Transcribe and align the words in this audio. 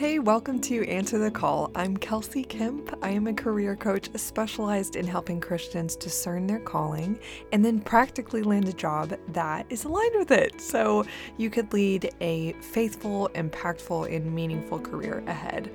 Hey, 0.00 0.18
welcome 0.18 0.60
to 0.62 0.88
Answer 0.88 1.18
the 1.18 1.30
Call. 1.30 1.70
I'm 1.74 1.94
Kelsey 1.94 2.42
Kemp. 2.42 2.96
I 3.02 3.10
am 3.10 3.26
a 3.26 3.34
career 3.34 3.76
coach 3.76 4.08
specialized 4.16 4.96
in 4.96 5.06
helping 5.06 5.42
Christians 5.42 5.94
discern 5.94 6.46
their 6.46 6.58
calling 6.58 7.18
and 7.52 7.62
then 7.62 7.80
practically 7.80 8.42
land 8.42 8.66
a 8.66 8.72
job 8.72 9.14
that 9.28 9.66
is 9.68 9.84
aligned 9.84 10.14
with 10.16 10.30
it 10.30 10.58
so 10.58 11.04
you 11.36 11.50
could 11.50 11.70
lead 11.74 12.14
a 12.22 12.54
faithful, 12.62 13.28
impactful, 13.34 14.14
and 14.14 14.34
meaningful 14.34 14.78
career 14.78 15.22
ahead. 15.26 15.70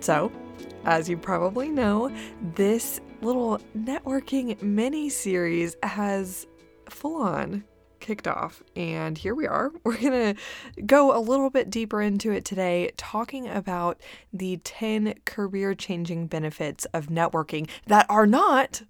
So, 0.00 0.30
as 0.84 1.08
you 1.08 1.16
probably 1.16 1.70
know, 1.70 2.14
this 2.56 3.00
little 3.22 3.58
networking 3.74 4.60
mini 4.60 5.08
series 5.08 5.78
has 5.82 6.46
full 6.90 7.22
on 7.22 7.64
kicked 8.06 8.28
off, 8.28 8.62
and 8.76 9.18
here 9.18 9.34
we 9.34 9.48
are. 9.48 9.72
We're 9.84 9.98
going 9.98 10.34
to 10.34 10.82
go 10.82 11.16
a 11.16 11.18
little 11.18 11.50
bit 11.50 11.70
deeper 11.70 12.00
into 12.00 12.30
it 12.30 12.44
today, 12.44 12.92
talking 12.96 13.48
about 13.48 14.00
the 14.32 14.58
10 14.58 15.14
career 15.24 15.74
changing 15.74 16.28
benefits 16.28 16.84
of 16.86 17.06
networking 17.06 17.68
that 17.86 18.06
are 18.08 18.26
not 18.26 18.82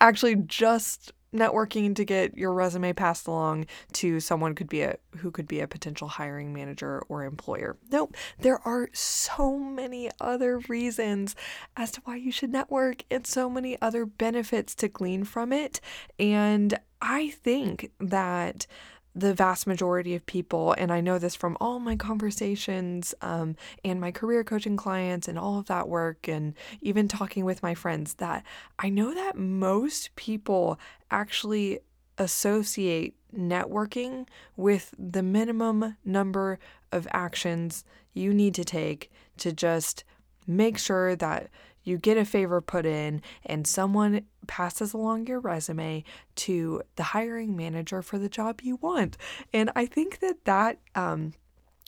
actually 0.00 0.36
just 0.36 1.12
networking 1.34 1.94
to 1.94 2.04
get 2.04 2.36
your 2.36 2.52
resume 2.52 2.92
passed 2.92 3.26
along 3.26 3.66
to 3.92 4.20
someone 4.20 4.54
could 4.54 4.68
be 4.68 4.82
a 4.82 4.96
who 5.18 5.30
could 5.30 5.46
be 5.46 5.60
a 5.60 5.68
potential 5.68 6.08
hiring 6.08 6.52
manager 6.52 7.02
or 7.08 7.24
employer. 7.24 7.76
Nope, 7.90 8.16
there 8.38 8.60
are 8.66 8.88
so 8.92 9.58
many 9.58 10.10
other 10.20 10.58
reasons 10.68 11.36
as 11.76 11.90
to 11.92 12.00
why 12.04 12.16
you 12.16 12.32
should 12.32 12.50
network 12.50 13.04
and 13.10 13.26
so 13.26 13.48
many 13.48 13.80
other 13.80 14.06
benefits 14.06 14.74
to 14.76 14.88
glean 14.88 15.24
from 15.24 15.52
it. 15.52 15.80
And 16.18 16.78
I 17.00 17.30
think 17.30 17.90
that 17.98 18.66
the 19.14 19.34
vast 19.34 19.66
majority 19.66 20.14
of 20.14 20.24
people, 20.26 20.72
and 20.78 20.92
I 20.92 21.00
know 21.00 21.18
this 21.18 21.34
from 21.34 21.56
all 21.60 21.80
my 21.80 21.96
conversations 21.96 23.14
um, 23.20 23.56
and 23.84 24.00
my 24.00 24.12
career 24.12 24.44
coaching 24.44 24.76
clients 24.76 25.26
and 25.26 25.38
all 25.38 25.58
of 25.58 25.66
that 25.66 25.88
work, 25.88 26.28
and 26.28 26.54
even 26.80 27.08
talking 27.08 27.44
with 27.44 27.62
my 27.62 27.74
friends, 27.74 28.14
that 28.14 28.44
I 28.78 28.88
know 28.88 29.12
that 29.14 29.36
most 29.36 30.14
people 30.16 30.78
actually 31.10 31.80
associate 32.18 33.16
networking 33.34 34.26
with 34.56 34.94
the 34.98 35.22
minimum 35.22 35.96
number 36.04 36.58
of 36.92 37.08
actions 37.12 37.84
you 38.12 38.34
need 38.34 38.54
to 38.54 38.64
take 38.64 39.10
to 39.38 39.52
just 39.52 40.04
make 40.46 40.78
sure 40.78 41.16
that 41.16 41.48
you 41.90 41.98
get 41.98 42.16
a 42.16 42.24
favor 42.24 42.60
put 42.60 42.86
in 42.86 43.20
and 43.44 43.66
someone 43.66 44.22
passes 44.46 44.94
along 44.94 45.26
your 45.26 45.40
resume 45.40 46.04
to 46.36 46.82
the 46.96 47.02
hiring 47.02 47.56
manager 47.56 48.00
for 48.00 48.18
the 48.18 48.28
job 48.28 48.60
you 48.62 48.76
want. 48.76 49.16
And 49.52 49.70
I 49.76 49.86
think 49.86 50.20
that 50.20 50.44
that 50.44 50.78
um, 50.94 51.32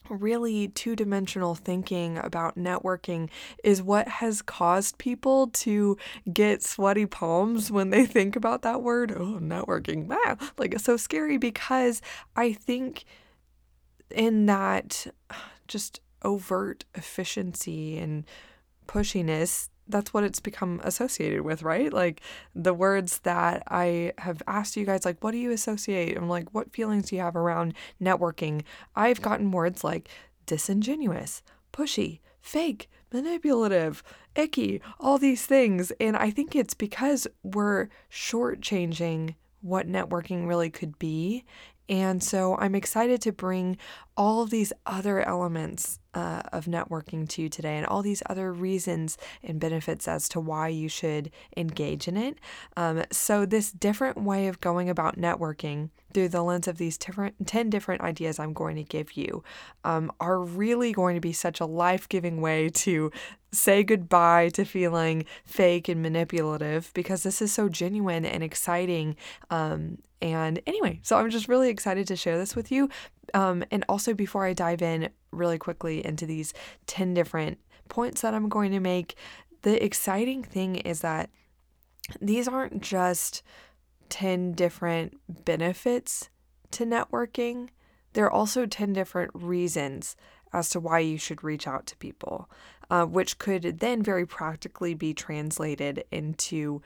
really 0.09 0.69
two 0.69 0.97
dimensional 0.97 1.55
thinking 1.55 2.19
about 2.19 2.57
networking 2.57 3.31
is 3.65 3.83
what 3.83 4.09
has 4.09 4.43
caused 4.43 4.99
people 4.99 5.47
to 5.49 5.97
get 6.33 6.63
sweaty 6.63 7.07
palms 7.07 7.71
when 7.71 7.91
they 7.91 8.05
think 8.05 8.37
about 8.37 8.63
that 8.63 8.83
word. 8.83 9.13
Oh, 9.13 9.39
networking. 9.41 10.07
Wow. 10.07 10.37
Like 10.59 10.75
it's 10.75 10.85
so 10.85 10.97
scary 10.97 11.39
because 11.39 12.03
I 12.37 12.53
think 12.53 13.05
in 14.11 14.47
that 14.47 15.07
just 15.69 16.01
overt 16.23 16.85
efficiency 16.95 17.99
and 17.99 18.25
pushiness 18.87 19.69
that's 19.89 20.15
what 20.15 20.25
it's 20.25 20.41
become 20.41 20.81
associated 20.85 21.43
with, 21.43 21.63
right? 21.63 21.93
Like 21.93 22.21
the 22.55 22.75
words 22.75 23.21
that 23.21 23.63
I 23.69 24.13
have 24.19 24.43
asked 24.47 24.77
you 24.77 24.87
guys, 24.87 25.05
like, 25.05 25.23
what 25.23 25.33
do 25.33 25.39
you 25.39 25.51
associate? 25.51 26.17
And 26.17 26.29
like, 26.29 26.55
what 26.55 26.73
feelings 26.73 27.09
do 27.09 27.17
you 27.17 27.23
have 27.23 27.37
around 27.37 27.75
networking? 28.01 28.63
I've 28.97 29.23
gotten 29.23 29.51
words 29.51 29.85
like 29.85 30.09
disingenuous, 30.47 31.43
pushy, 31.73 32.21
fake, 32.41 32.89
manipulative, 33.13 34.03
icky, 34.35 34.81
all 34.99 35.19
these 35.19 35.47
things. 35.47 35.93
And 36.01 36.17
I 36.17 36.31
think 36.31 36.55
it's 36.55 36.75
because 36.75 37.27
we're 37.43 37.89
shortchanging 38.11 39.35
what 39.61 39.87
networking 39.87 40.49
really 40.49 40.71
could 40.71 40.99
be. 40.99 41.45
And 41.93 42.23
so 42.23 42.57
I'm 42.57 42.75
excited 42.75 43.21
to 43.21 43.33
bring 43.33 43.77
all 44.17 44.41
of 44.41 44.49
these 44.49 44.73
other 44.87 45.21
elements 45.29 45.99
uh, 46.15 46.41
of 46.51 46.65
networking 46.65 47.29
to 47.29 47.43
you 47.43 47.51
today 47.51 47.77
and 47.77 47.85
all 47.85 48.01
these 48.01 48.23
other 48.31 48.51
reasons 48.51 49.19
and 49.43 49.61
benefits 49.61 50.09
as 50.09 50.27
to 50.31 50.41
why 50.41 50.69
you 50.69 50.89
should 50.89 51.31
engage 51.55 52.09
in 52.09 52.17
it. 52.17 52.39
Um, 52.79 53.05
so, 53.13 53.45
this 53.45 53.71
different 53.71 54.17
way 54.17 54.47
of 54.47 54.59
going 54.61 54.89
about 54.89 55.19
networking 55.19 55.91
through 56.15 56.31
the 56.31 56.43
lens 56.43 56.67
of 56.67 56.79
these 56.79 56.97
different 56.97 57.47
10 57.47 57.69
different 57.69 58.01
ideas 58.01 58.39
I'm 58.39 58.55
going 58.55 58.77
to 58.77 58.85
give 58.85 59.13
you 59.13 59.45
um, 59.85 60.11
are 60.19 60.41
really 60.41 60.93
going 60.93 61.15
to 61.15 61.21
be 61.21 61.35
such 61.35 61.61
a 61.61 61.67
life 61.67 62.09
giving 62.09 62.41
way 62.41 62.71
to 62.71 63.13
say 63.53 63.85
goodbye 63.85 64.49
to 64.55 64.65
feeling 64.65 65.27
fake 65.45 65.91
and 65.91 66.01
manipulative 66.01 66.91
because 66.95 67.23
this 67.23 67.43
is 67.43 67.53
so 67.53 67.69
genuine 67.69 68.25
and 68.25 68.43
exciting. 68.43 69.15
Um, 69.51 69.99
and 70.23 70.61
anyway, 70.69 71.01
so 71.03 71.17
I'm 71.17 71.31
just 71.31 71.49
really 71.49 71.69
excited 71.69 72.07
to 72.07 72.17
share 72.17 72.39
this 72.39 72.55
with 72.55 72.71
you. 72.71 72.89
Um, 73.35 73.65
and 73.73 73.85
also, 73.89 74.15
before 74.15 74.47
I 74.47 74.53
dive 74.53 74.81
in 74.81 75.11
really 75.33 75.59
quickly 75.59 76.05
into 76.05 76.27
these 76.27 76.55
10 76.87 77.13
different 77.13 77.59
points 77.89 78.21
that 78.21 78.33
I'm 78.33 78.49
going 78.49 78.71
to 78.71 78.81
make, 78.81 79.17
the 79.63 79.85
exciting 79.85 80.45
thing 80.45 80.77
is 80.77 81.01
that 81.01 81.29
these 82.21 82.47
aren't 82.47 82.83
just 82.83 83.43
10 84.11 84.53
different 84.53 85.19
benefits 85.45 86.31
to 86.71 86.87
networking, 86.87 87.69
there 88.13 88.25
are 88.27 88.33
also 88.33 88.65
10 88.65 88.93
different 88.93 89.33
reasons 89.35 90.15
as 90.53 90.69
to 90.71 90.81
why 90.81 91.01
you 91.01 91.19
should 91.19 91.43
reach 91.43 91.67
out 91.67 91.87
to 91.87 91.97
people, 91.97 92.49
uh, 92.91 93.07
which 93.07 93.39
could 93.39 93.81
then 93.81 94.03
very 94.03 94.27
practically 94.27 94.95
be 94.95 95.15
translated 95.15 96.05
into 96.13 96.83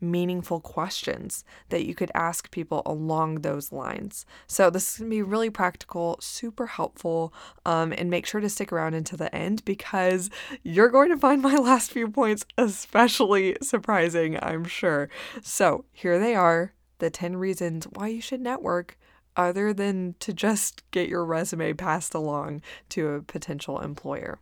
meaningful 0.00 0.60
questions 0.60 1.44
that 1.68 1.86
you 1.86 1.94
could 1.94 2.10
ask 2.14 2.50
people 2.50 2.82
along 2.84 3.36
those 3.36 3.72
lines. 3.72 4.26
So, 4.46 4.70
this 4.70 4.92
is 4.92 4.98
going 4.98 5.10
to 5.10 5.16
be 5.16 5.22
really 5.22 5.50
practical, 5.50 6.16
super 6.20 6.66
helpful, 6.66 7.32
um, 7.64 7.92
and 7.96 8.10
make 8.10 8.26
sure 8.26 8.40
to 8.40 8.48
stick 8.48 8.72
around 8.72 8.94
until 8.94 9.18
the 9.18 9.34
end 9.34 9.64
because 9.64 10.30
you're 10.62 10.88
going 10.88 11.10
to 11.10 11.16
find 11.16 11.42
my 11.42 11.54
last 11.56 11.90
few 11.90 12.08
points 12.08 12.44
especially 12.58 13.56
surprising, 13.62 14.38
I'm 14.42 14.64
sure. 14.64 15.08
So, 15.42 15.84
here 15.92 16.18
they 16.18 16.34
are 16.34 16.72
the 16.98 17.10
10 17.10 17.36
reasons 17.36 17.86
why 17.94 18.08
you 18.08 18.20
should 18.20 18.40
network 18.40 18.96
other 19.36 19.72
than 19.72 20.14
to 20.18 20.32
just 20.32 20.82
get 20.90 21.08
your 21.08 21.24
resume 21.24 21.72
passed 21.74 22.14
along 22.14 22.62
to 22.88 23.08
a 23.08 23.22
potential 23.22 23.80
employer. 23.80 24.40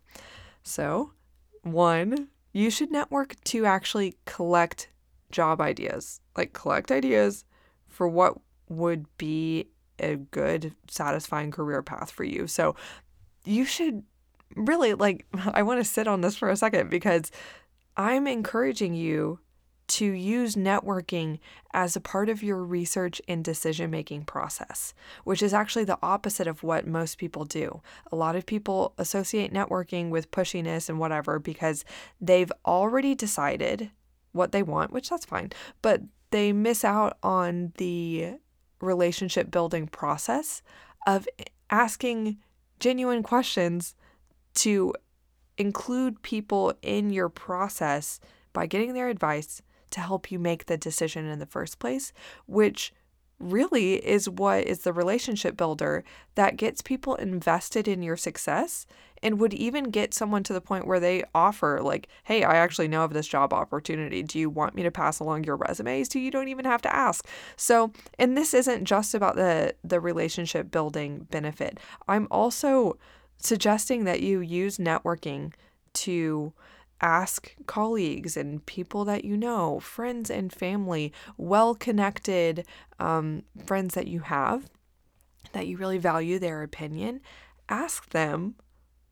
So, 0.63 1.13
one, 1.63 2.29
you 2.53 2.71
should 2.71 2.93
network 2.93 3.35
to 3.45 3.67
actually 3.67 4.17
collect 4.25 4.89
job 5.35 5.61
ideas, 5.61 6.21
like 6.37 6.53
collect 6.53 6.91
ideas 6.91 7.45
for 7.89 8.09
what 8.09 8.39
would 8.69 9.07
be 9.19 9.67
a 9.99 10.17
good, 10.17 10.75
satisfying 10.89 11.51
career 11.51 11.83
path 11.83 12.11
for 12.11 12.25
you. 12.25 12.47
So 12.47 12.77
you 13.45 13.65
should 13.65 14.05
really 14.57 14.95
like, 14.95 15.27
I 15.53 15.63
want 15.63 15.81
to 15.81 15.85
sit 15.85 16.09
on 16.09 16.21
this 16.21 16.37
for 16.37 16.49
a 16.49 16.57
second 16.57 16.89
because 16.89 17.31
I'm 17.97 18.27
encouraging 18.27 18.95
you 18.95 19.41
to 19.87 20.07
use 20.07 20.55
networking 20.55 21.39
as 21.75 21.95
a 21.95 22.01
part 22.01 22.31
of 22.31 22.43
your 22.43 22.65
research 22.65 23.21
and 23.29 23.45
decision 23.45 23.91
making 23.91 24.25
process, 24.25 24.95
which 25.25 25.43
is 25.43 25.53
actually 25.53 25.85
the 25.85 25.99
opposite 26.03 26.47
of 26.47 26.63
what 26.63 26.87
most 26.87 27.19
people 27.19 27.45
do. 27.45 27.83
A 28.11 28.17
lot 28.17 28.35
of 28.35 28.47
people 28.47 28.95
associate 28.97 29.53
networking 29.53 30.09
with 30.09 30.31
pushiness 30.31 30.89
and 30.89 30.99
whatever 30.99 31.39
because 31.39 31.85
they've 32.19 32.53
already 32.65 33.15
decided 33.15 33.91
what 34.35 34.53
they 34.53 34.63
want, 34.63 34.93
which 34.93 35.09
that's 35.09 35.25
fine, 35.25 35.51
but 35.81 36.03
they 36.31 36.53
miss 36.53 36.85
out 36.85 37.17
on 37.23 37.73
the 37.79 38.35
relationship 38.81 39.51
building 39.51 39.87
process 39.87 40.63
of 41.07 41.27
asking 41.71 42.39
genuine 42.81 43.23
questions 43.23 43.95
to 44.55 44.93
include 45.57 46.23
people 46.23 46.75
in 46.83 47.11
your 47.11 47.29
process 47.29 48.21
by 48.53 48.67
getting 48.67 48.95
their 48.95 49.09
advice 49.09 49.63
to 49.91 50.01
help 50.01 50.31
you 50.31 50.39
make 50.39 50.67
the 50.67 50.77
decision 50.77 51.27
in 51.27 51.39
the 51.39 51.47
first 51.47 51.79
place, 51.79 52.13
which 52.47 52.93
really 53.39 53.95
is 54.05 54.29
what 54.29 54.65
is 54.65 54.81
the 54.81 54.93
relationship 54.93 55.57
builder 55.57 56.05
that 56.35 56.57
gets 56.57 56.83
people 56.83 57.15
invested 57.17 57.87
in 57.87 58.03
your 58.03 58.17
success 58.17 58.87
and 59.25 59.41
would 59.41 59.55
even 59.55 59.85
get 59.85 60.15
someone 60.15 60.45
to 60.45 60.53
the 60.53 60.61
point 60.61 60.87
where 60.87 61.01
they 61.01 61.25
offer 61.35 61.81
like 61.83 62.09
hey 62.25 62.45
i 62.45 62.55
actually 62.57 62.87
know 62.87 63.03
of 63.03 63.13
this 63.13 63.27
job 63.27 63.53
opportunity. 63.53 64.23
Do 64.23 64.39
you 64.39 64.51
want 64.51 64.75
me 64.75 64.83
to 64.83 64.91
pass 64.91 65.19
along 65.19 65.45
your 65.45 65.57
resumes 65.57 66.09
to 66.11 66.21
you? 66.21 66.31
Don't 66.31 66.49
even 66.49 66.67
have 66.67 66.83
to 66.83 66.95
ask. 66.95 67.27
So 67.57 67.93
and 68.19 68.37
this 68.37 68.55
isn't 68.55 68.85
just 68.85 69.15
about 69.15 69.37
the 69.37 69.75
the 69.83 69.99
relationship 69.99 70.71
building 70.71 71.27
benefit. 71.31 71.79
I'm 72.07 72.29
also 72.31 72.99
suggesting 73.39 74.05
that 74.05 74.21
you 74.21 74.41
use 74.41 74.79
networking 74.79 75.53
to 75.95 76.53
ask 77.01 77.55
colleagues 77.67 78.37
and 78.37 78.65
people 78.67 79.05
that 79.05 79.25
you 79.25 79.37
know, 79.37 79.81
friends 79.81 80.31
and 80.31 80.53
family, 80.53 81.13
well 81.37 81.75
connected 81.75 82.67
um, 82.99 83.43
friends 83.67 83.95
that 83.95 84.07
you 84.07 84.21
have 84.21 84.71
that 85.53 85.67
you 85.67 85.77
really 85.77 85.99
value 85.99 86.39
their 86.39 86.63
opinion. 86.63 87.21
Ask 87.69 88.11
them 88.11 88.57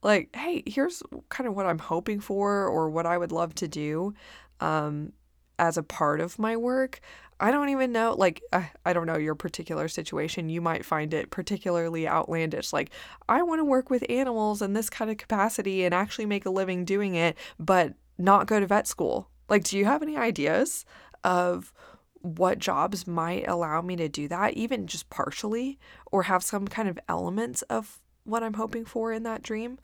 like, 0.02 0.34
hey, 0.34 0.62
here's 0.66 1.02
kind 1.28 1.46
of 1.48 1.54
what 1.54 1.66
I'm 1.66 1.78
hoping 1.78 2.20
for 2.20 2.66
or 2.66 2.90
what 2.90 3.06
I 3.06 3.16
would 3.18 3.32
love 3.32 3.54
to 3.56 3.68
do 3.68 4.14
um, 4.60 5.12
as 5.58 5.76
a 5.76 5.82
part 5.82 6.20
of 6.20 6.38
my 6.38 6.56
work. 6.56 7.00
I 7.40 7.50
don't 7.50 7.70
even 7.70 7.90
know, 7.90 8.14
like, 8.14 8.40
I, 8.52 8.70
I 8.84 8.92
don't 8.92 9.06
know 9.06 9.16
your 9.16 9.34
particular 9.34 9.88
situation. 9.88 10.48
You 10.48 10.60
might 10.60 10.84
find 10.84 11.12
it 11.12 11.30
particularly 11.30 12.06
outlandish. 12.06 12.72
Like, 12.72 12.90
I 13.28 13.42
want 13.42 13.58
to 13.58 13.64
work 13.64 13.90
with 13.90 14.08
animals 14.08 14.62
in 14.62 14.74
this 14.74 14.88
kind 14.90 15.10
of 15.10 15.16
capacity 15.16 15.84
and 15.84 15.92
actually 15.92 16.26
make 16.26 16.46
a 16.46 16.50
living 16.50 16.84
doing 16.84 17.14
it, 17.14 17.36
but 17.58 17.94
not 18.18 18.46
go 18.46 18.60
to 18.60 18.66
vet 18.66 18.86
school. 18.86 19.28
Like, 19.48 19.64
do 19.64 19.76
you 19.76 19.84
have 19.86 20.02
any 20.02 20.16
ideas 20.16 20.84
of 21.24 21.72
what 22.20 22.58
jobs 22.60 23.06
might 23.06 23.48
allow 23.48 23.82
me 23.82 23.96
to 23.96 24.08
do 24.08 24.28
that, 24.28 24.54
even 24.54 24.86
just 24.86 25.10
partially, 25.10 25.78
or 26.12 26.24
have 26.24 26.44
some 26.44 26.68
kind 26.68 26.88
of 26.88 26.98
elements 27.08 27.62
of 27.62 28.00
what 28.24 28.42
I'm 28.42 28.54
hoping 28.54 28.84
for 28.84 29.12
in 29.12 29.22
that 29.24 29.42
dream? 29.42 29.78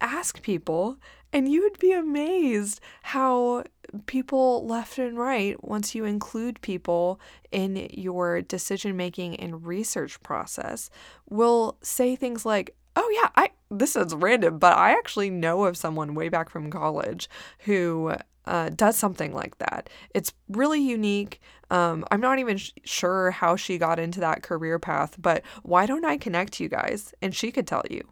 Ask 0.00 0.42
people, 0.42 0.96
and 1.32 1.50
you 1.50 1.62
would 1.62 1.78
be 1.78 1.92
amazed 1.92 2.80
how 3.02 3.64
people 4.06 4.66
left 4.66 4.98
and 4.98 5.18
right, 5.18 5.62
once 5.62 5.94
you 5.94 6.04
include 6.04 6.60
people 6.62 7.20
in 7.50 7.88
your 7.92 8.40
decision 8.40 8.96
making 8.96 9.36
and 9.36 9.66
research 9.66 10.22
process, 10.22 10.90
will 11.28 11.76
say 11.82 12.16
things 12.16 12.46
like, 12.46 12.74
Oh, 12.96 13.08
yeah, 13.22 13.30
I 13.36 13.50
this 13.70 13.94
is 13.94 14.14
random, 14.14 14.58
but 14.58 14.76
I 14.76 14.90
actually 14.90 15.30
know 15.30 15.64
of 15.64 15.76
someone 15.76 16.14
way 16.14 16.28
back 16.28 16.50
from 16.50 16.70
college 16.70 17.28
who 17.60 18.14
uh, 18.50 18.68
does 18.68 18.96
something 18.96 19.32
like 19.32 19.56
that. 19.58 19.88
It's 20.12 20.34
really 20.48 20.80
unique. 20.80 21.40
Um, 21.70 22.04
I'm 22.10 22.20
not 22.20 22.40
even 22.40 22.56
sh- 22.56 22.72
sure 22.84 23.30
how 23.30 23.54
she 23.54 23.78
got 23.78 24.00
into 24.00 24.18
that 24.20 24.42
career 24.42 24.80
path, 24.80 25.16
but 25.20 25.42
why 25.62 25.86
don't 25.86 26.04
I 26.04 26.16
connect 26.16 26.58
you 26.58 26.68
guys 26.68 27.14
and 27.22 27.32
she 27.32 27.52
could 27.52 27.68
tell 27.68 27.84
you? 27.88 28.02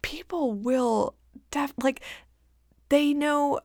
People 0.00 0.52
will 0.52 1.16
def 1.50 1.74
like 1.82 2.02
they 2.88 3.12
know 3.12 3.58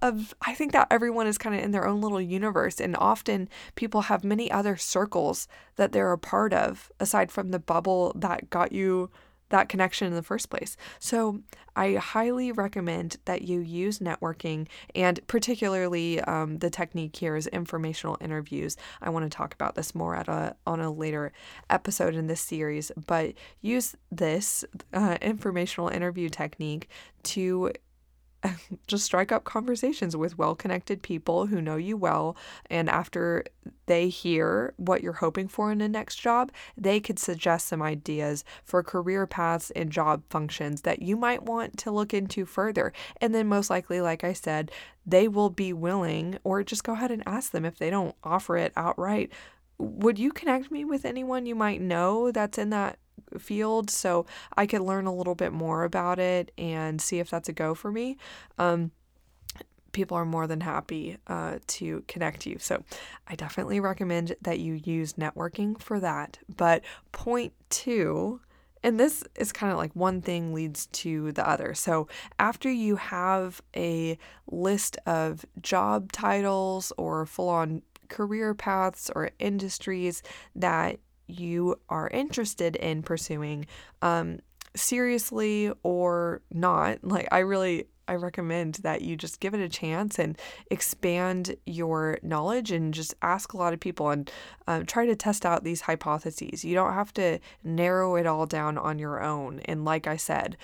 of 0.00 0.34
I 0.40 0.54
think 0.54 0.72
that 0.72 0.88
everyone 0.90 1.26
is 1.26 1.36
kind 1.36 1.54
of 1.54 1.62
in 1.62 1.72
their 1.72 1.86
own 1.86 2.00
little 2.00 2.20
universe 2.20 2.80
and 2.80 2.96
often 2.96 3.50
people 3.74 4.02
have 4.02 4.24
many 4.24 4.50
other 4.50 4.78
circles 4.78 5.48
that 5.76 5.92
they're 5.92 6.12
a 6.12 6.18
part 6.18 6.54
of 6.54 6.90
aside 6.98 7.30
from 7.30 7.50
the 7.50 7.58
bubble 7.58 8.12
that 8.16 8.48
got 8.48 8.72
you 8.72 9.10
that 9.50 9.68
connection 9.68 10.06
in 10.06 10.14
the 10.14 10.22
first 10.22 10.50
place. 10.50 10.76
So 10.98 11.40
I 11.76 11.94
highly 11.94 12.52
recommend 12.52 13.16
that 13.24 13.42
you 13.42 13.60
use 13.60 13.98
networking 13.98 14.68
and 14.94 15.24
particularly 15.26 16.20
um, 16.22 16.58
the 16.58 16.70
technique 16.70 17.16
here 17.16 17.36
is 17.36 17.46
informational 17.48 18.16
interviews. 18.20 18.76
I 19.02 19.10
want 19.10 19.30
to 19.30 19.36
talk 19.36 19.54
about 19.54 19.74
this 19.74 19.94
more 19.94 20.14
at 20.14 20.28
a 20.28 20.56
on 20.66 20.80
a 20.80 20.90
later 20.90 21.32
episode 21.70 22.14
in 22.14 22.26
this 22.26 22.40
series, 22.40 22.90
but 23.06 23.34
use 23.60 23.94
this 24.10 24.64
uh, 24.92 25.18
informational 25.20 25.88
interview 25.88 26.28
technique 26.28 26.88
to 27.24 27.72
just 28.86 29.04
strike 29.04 29.32
up 29.32 29.44
conversations 29.44 30.16
with 30.16 30.38
well 30.38 30.54
connected 30.54 31.02
people 31.02 31.46
who 31.46 31.60
know 31.60 31.76
you 31.76 31.96
well. 31.96 32.36
And 32.70 32.88
after 32.88 33.44
they 33.86 34.08
hear 34.08 34.74
what 34.76 35.02
you're 35.02 35.12
hoping 35.14 35.48
for 35.48 35.70
in 35.72 35.80
a 35.80 35.88
next 35.88 36.16
job, 36.16 36.52
they 36.76 37.00
could 37.00 37.18
suggest 37.18 37.68
some 37.68 37.82
ideas 37.82 38.44
for 38.64 38.82
career 38.82 39.26
paths 39.26 39.70
and 39.72 39.90
job 39.90 40.22
functions 40.30 40.82
that 40.82 41.02
you 41.02 41.16
might 41.16 41.42
want 41.42 41.76
to 41.78 41.90
look 41.90 42.14
into 42.14 42.44
further. 42.44 42.92
And 43.20 43.34
then, 43.34 43.48
most 43.48 43.70
likely, 43.70 44.00
like 44.00 44.24
I 44.24 44.32
said, 44.32 44.70
they 45.06 45.28
will 45.28 45.50
be 45.50 45.72
willing, 45.72 46.38
or 46.44 46.62
just 46.62 46.84
go 46.84 46.92
ahead 46.94 47.10
and 47.10 47.22
ask 47.26 47.52
them 47.52 47.64
if 47.64 47.78
they 47.78 47.90
don't 47.90 48.14
offer 48.24 48.56
it 48.56 48.72
outright. 48.76 49.30
Would 49.78 50.18
you 50.18 50.32
connect 50.32 50.70
me 50.70 50.84
with 50.84 51.04
anyone 51.04 51.46
you 51.46 51.54
might 51.54 51.80
know 51.80 52.30
that's 52.30 52.58
in 52.58 52.70
that 52.70 52.98
field 53.38 53.90
so 53.90 54.26
I 54.56 54.66
could 54.66 54.80
learn 54.80 55.06
a 55.06 55.14
little 55.14 55.34
bit 55.34 55.52
more 55.52 55.84
about 55.84 56.18
it 56.18 56.52
and 56.58 57.00
see 57.00 57.18
if 57.18 57.30
that's 57.30 57.48
a 57.48 57.52
go 57.52 57.74
for 57.74 57.90
me. 57.90 58.16
Um, 58.58 58.92
people 59.92 60.16
are 60.16 60.24
more 60.24 60.46
than 60.46 60.60
happy 60.60 61.16
uh, 61.26 61.58
to 61.68 62.04
connect 62.08 62.46
you. 62.46 62.58
So 62.58 62.84
I 63.26 63.36
definitely 63.36 63.80
recommend 63.80 64.34
that 64.42 64.58
you 64.58 64.80
use 64.84 65.14
networking 65.14 65.80
for 65.80 66.00
that. 66.00 66.38
But 66.54 66.82
point 67.12 67.52
two, 67.70 68.40
and 68.82 69.00
this 69.00 69.24
is 69.36 69.52
kind 69.52 69.72
of 69.72 69.78
like 69.78 69.92
one 69.94 70.20
thing 70.20 70.52
leads 70.52 70.86
to 70.86 71.32
the 71.32 71.48
other. 71.48 71.72
So 71.72 72.08
after 72.38 72.70
you 72.70 72.96
have 72.96 73.62
a 73.74 74.18
list 74.46 74.98
of 75.06 75.46
job 75.62 76.12
titles 76.12 76.92
or 76.98 77.24
full 77.24 77.48
on 77.48 77.82
career 78.08 78.52
paths 78.52 79.10
or 79.14 79.30
industries 79.38 80.22
that 80.54 80.98
you 81.26 81.76
are 81.88 82.08
interested 82.08 82.76
in 82.76 83.02
pursuing 83.02 83.66
um, 84.02 84.38
seriously 84.76 85.72
or 85.82 86.42
not 86.50 86.98
like 87.02 87.28
i 87.30 87.38
really 87.38 87.86
i 88.08 88.14
recommend 88.14 88.74
that 88.76 89.02
you 89.02 89.16
just 89.16 89.40
give 89.40 89.54
it 89.54 89.60
a 89.60 89.68
chance 89.68 90.18
and 90.18 90.36
expand 90.70 91.54
your 91.64 92.18
knowledge 92.22 92.72
and 92.72 92.92
just 92.92 93.14
ask 93.22 93.52
a 93.52 93.56
lot 93.56 93.72
of 93.72 93.80
people 93.80 94.10
and 94.10 94.30
uh, 94.66 94.82
try 94.86 95.06
to 95.06 95.16
test 95.16 95.46
out 95.46 95.64
these 95.64 95.82
hypotheses. 95.82 96.64
You 96.64 96.74
don't 96.74 96.92
have 96.92 97.14
to 97.14 97.38
narrow 97.62 98.16
it 98.16 98.26
all 98.26 98.46
down 98.46 98.76
on 98.76 98.98
your 98.98 99.22
own. 99.22 99.60
And 99.60 99.84
like 99.84 100.06
i 100.06 100.16
said 100.16 100.56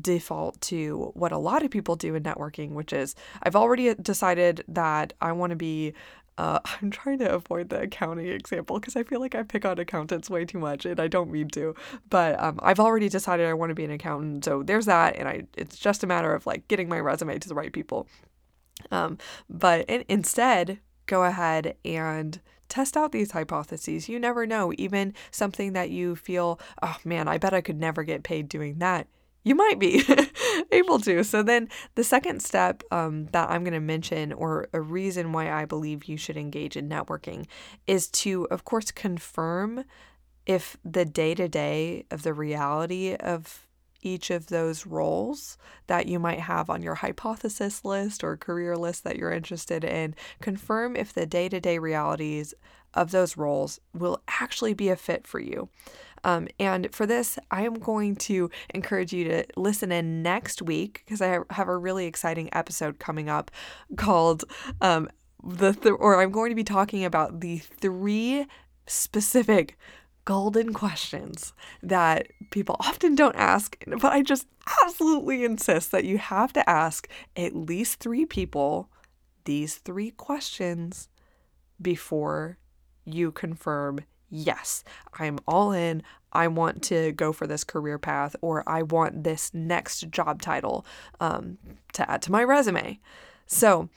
default 0.00 0.60
to 0.60 1.10
what 1.14 1.32
a 1.32 1.38
lot 1.38 1.62
of 1.62 1.70
people 1.70 1.96
do 1.96 2.14
in 2.14 2.22
networking, 2.22 2.70
which 2.72 2.92
is 2.92 3.14
I've 3.42 3.56
already 3.56 3.94
decided 3.94 4.64
that 4.68 5.12
I 5.20 5.32
want 5.32 5.50
to 5.50 5.56
be 5.56 5.94
uh, 6.38 6.60
I'm 6.82 6.90
trying 6.90 7.18
to 7.18 7.32
avoid 7.32 7.68
the 7.68 7.82
accounting 7.82 8.26
example 8.28 8.78
because 8.78 8.96
I 8.96 9.02
feel 9.02 9.20
like 9.20 9.34
I 9.34 9.42
pick 9.42 9.64
on 9.64 9.78
accountants 9.78 10.30
way 10.30 10.44
too 10.44 10.58
much, 10.58 10.84
and 10.84 11.00
I 11.00 11.08
don't 11.08 11.30
mean 11.30 11.48
to. 11.50 11.74
But 12.08 12.40
um, 12.40 12.58
I've 12.62 12.80
already 12.80 13.08
decided 13.08 13.46
I 13.46 13.54
want 13.54 13.70
to 13.70 13.74
be 13.74 13.84
an 13.84 13.90
accountant, 13.90 14.44
so 14.44 14.62
there's 14.62 14.86
that, 14.86 15.16
and 15.16 15.28
I 15.28 15.44
it's 15.56 15.78
just 15.78 16.04
a 16.04 16.06
matter 16.06 16.34
of 16.34 16.46
like 16.46 16.68
getting 16.68 16.88
my 16.88 17.00
resume 17.00 17.38
to 17.38 17.48
the 17.48 17.54
right 17.54 17.72
people. 17.72 18.06
Um, 18.90 19.18
but 19.48 19.88
in, 19.88 20.04
instead, 20.08 20.80
go 21.06 21.24
ahead 21.24 21.76
and 21.84 22.40
test 22.68 22.96
out 22.96 23.12
these 23.12 23.32
hypotheses. 23.32 24.08
You 24.08 24.18
never 24.18 24.46
know, 24.46 24.72
even 24.76 25.14
something 25.30 25.72
that 25.72 25.90
you 25.90 26.16
feel, 26.16 26.60
oh 26.82 26.96
man, 27.04 27.28
I 27.28 27.38
bet 27.38 27.54
I 27.54 27.60
could 27.60 27.78
never 27.78 28.02
get 28.02 28.22
paid 28.22 28.48
doing 28.48 28.78
that 28.78 29.06
you 29.46 29.54
might 29.54 29.78
be 29.78 30.02
able 30.72 30.98
to. 30.98 31.22
So, 31.22 31.40
then 31.40 31.68
the 31.94 32.02
second 32.02 32.42
step 32.42 32.82
um, 32.90 33.26
that 33.26 33.48
I'm 33.48 33.62
going 33.62 33.74
to 33.74 33.80
mention, 33.80 34.32
or 34.32 34.68
a 34.72 34.80
reason 34.80 35.32
why 35.32 35.52
I 35.52 35.64
believe 35.64 36.06
you 36.06 36.16
should 36.16 36.36
engage 36.36 36.76
in 36.76 36.88
networking, 36.88 37.46
is 37.86 38.08
to, 38.08 38.48
of 38.50 38.64
course, 38.64 38.90
confirm 38.90 39.84
if 40.46 40.76
the 40.84 41.04
day 41.04 41.32
to 41.36 41.46
day 41.46 42.06
of 42.10 42.24
the 42.24 42.34
reality 42.34 43.14
of 43.14 43.68
each 44.02 44.30
of 44.30 44.48
those 44.48 44.84
roles 44.84 45.56
that 45.86 46.06
you 46.06 46.18
might 46.18 46.40
have 46.40 46.68
on 46.68 46.82
your 46.82 46.96
hypothesis 46.96 47.84
list 47.84 48.24
or 48.24 48.36
career 48.36 48.76
list 48.76 49.04
that 49.04 49.16
you're 49.16 49.30
interested 49.30 49.84
in, 49.84 50.16
confirm 50.40 50.96
if 50.96 51.12
the 51.12 51.24
day 51.24 51.48
to 51.48 51.60
day 51.60 51.78
realities 51.78 52.52
of 52.94 53.12
those 53.12 53.36
roles 53.36 53.78
will 53.94 54.20
actually 54.26 54.74
be 54.74 54.88
a 54.88 54.96
fit 54.96 55.24
for 55.24 55.38
you. 55.38 55.68
Um, 56.24 56.48
and 56.58 56.92
for 56.94 57.06
this, 57.06 57.38
I 57.50 57.62
am 57.62 57.74
going 57.74 58.16
to 58.16 58.50
encourage 58.74 59.12
you 59.12 59.24
to 59.24 59.44
listen 59.56 59.92
in 59.92 60.22
next 60.22 60.62
week 60.62 61.02
because 61.04 61.20
I 61.20 61.40
have 61.50 61.68
a 61.68 61.76
really 61.76 62.06
exciting 62.06 62.48
episode 62.52 62.98
coming 62.98 63.28
up 63.28 63.50
called 63.96 64.44
um, 64.80 65.08
the 65.44 65.72
th- 65.72 65.94
or 65.98 66.20
I'm 66.20 66.30
going 66.30 66.50
to 66.50 66.56
be 66.56 66.64
talking 66.64 67.04
about 67.04 67.40
the 67.40 67.58
three 67.58 68.46
specific 68.86 69.76
golden 70.24 70.72
questions 70.72 71.52
that 71.82 72.28
people 72.50 72.76
often 72.80 73.14
don't 73.14 73.36
ask, 73.36 73.82
but 73.86 74.12
I 74.12 74.22
just 74.22 74.46
absolutely 74.82 75.44
insist 75.44 75.92
that 75.92 76.04
you 76.04 76.18
have 76.18 76.52
to 76.54 76.68
ask 76.68 77.08
at 77.36 77.54
least 77.54 78.00
three 78.00 78.26
people 78.26 78.90
these 79.44 79.76
three 79.76 80.10
questions 80.10 81.08
before 81.80 82.58
you 83.04 83.30
confirm 83.30 84.00
yes, 84.30 84.84
I'm 85.18 85.38
all 85.46 85.72
in. 85.72 86.02
I 86.32 86.48
want 86.48 86.82
to 86.84 87.12
go 87.12 87.32
for 87.32 87.46
this 87.46 87.64
career 87.64 87.98
path, 87.98 88.36
or 88.42 88.62
I 88.68 88.82
want 88.82 89.24
this 89.24 89.54
next 89.54 90.10
job 90.10 90.42
title 90.42 90.84
um, 91.20 91.58
to 91.94 92.10
add 92.10 92.22
to 92.22 92.32
my 92.32 92.44
resume. 92.44 93.00
So, 93.46 93.88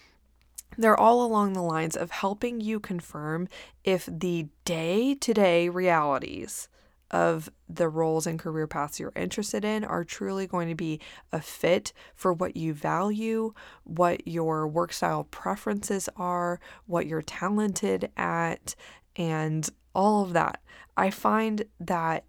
they're 0.77 0.99
all 0.99 1.25
along 1.25 1.53
the 1.53 1.61
lines 1.61 1.97
of 1.97 2.11
helping 2.11 2.61
you 2.61 2.79
confirm 2.79 3.49
if 3.83 4.07
the 4.09 4.47
day 4.63 5.15
to 5.15 5.33
day 5.33 5.67
realities 5.67 6.69
of 7.11 7.49
the 7.67 7.89
roles 7.89 8.27
and 8.27 8.39
career 8.39 8.67
paths 8.67 8.99
you're 8.99 9.11
interested 9.15 9.65
in 9.65 9.83
are 9.83 10.03
truly 10.03 10.45
going 10.45 10.69
to 10.69 10.75
be 10.75 10.99
a 11.31 11.41
fit 11.41 11.91
for 12.13 12.31
what 12.31 12.55
you 12.55 12.73
value, 12.73 13.53
what 13.83 14.27
your 14.27 14.67
work 14.67 14.93
style 14.93 15.23
preferences 15.25 16.07
are, 16.15 16.59
what 16.85 17.07
you're 17.07 17.21
talented 17.21 18.11
at, 18.15 18.75
and 19.15 19.69
all 19.93 20.23
of 20.23 20.33
that. 20.33 20.61
I 20.97 21.09
find 21.09 21.65
that 21.79 22.25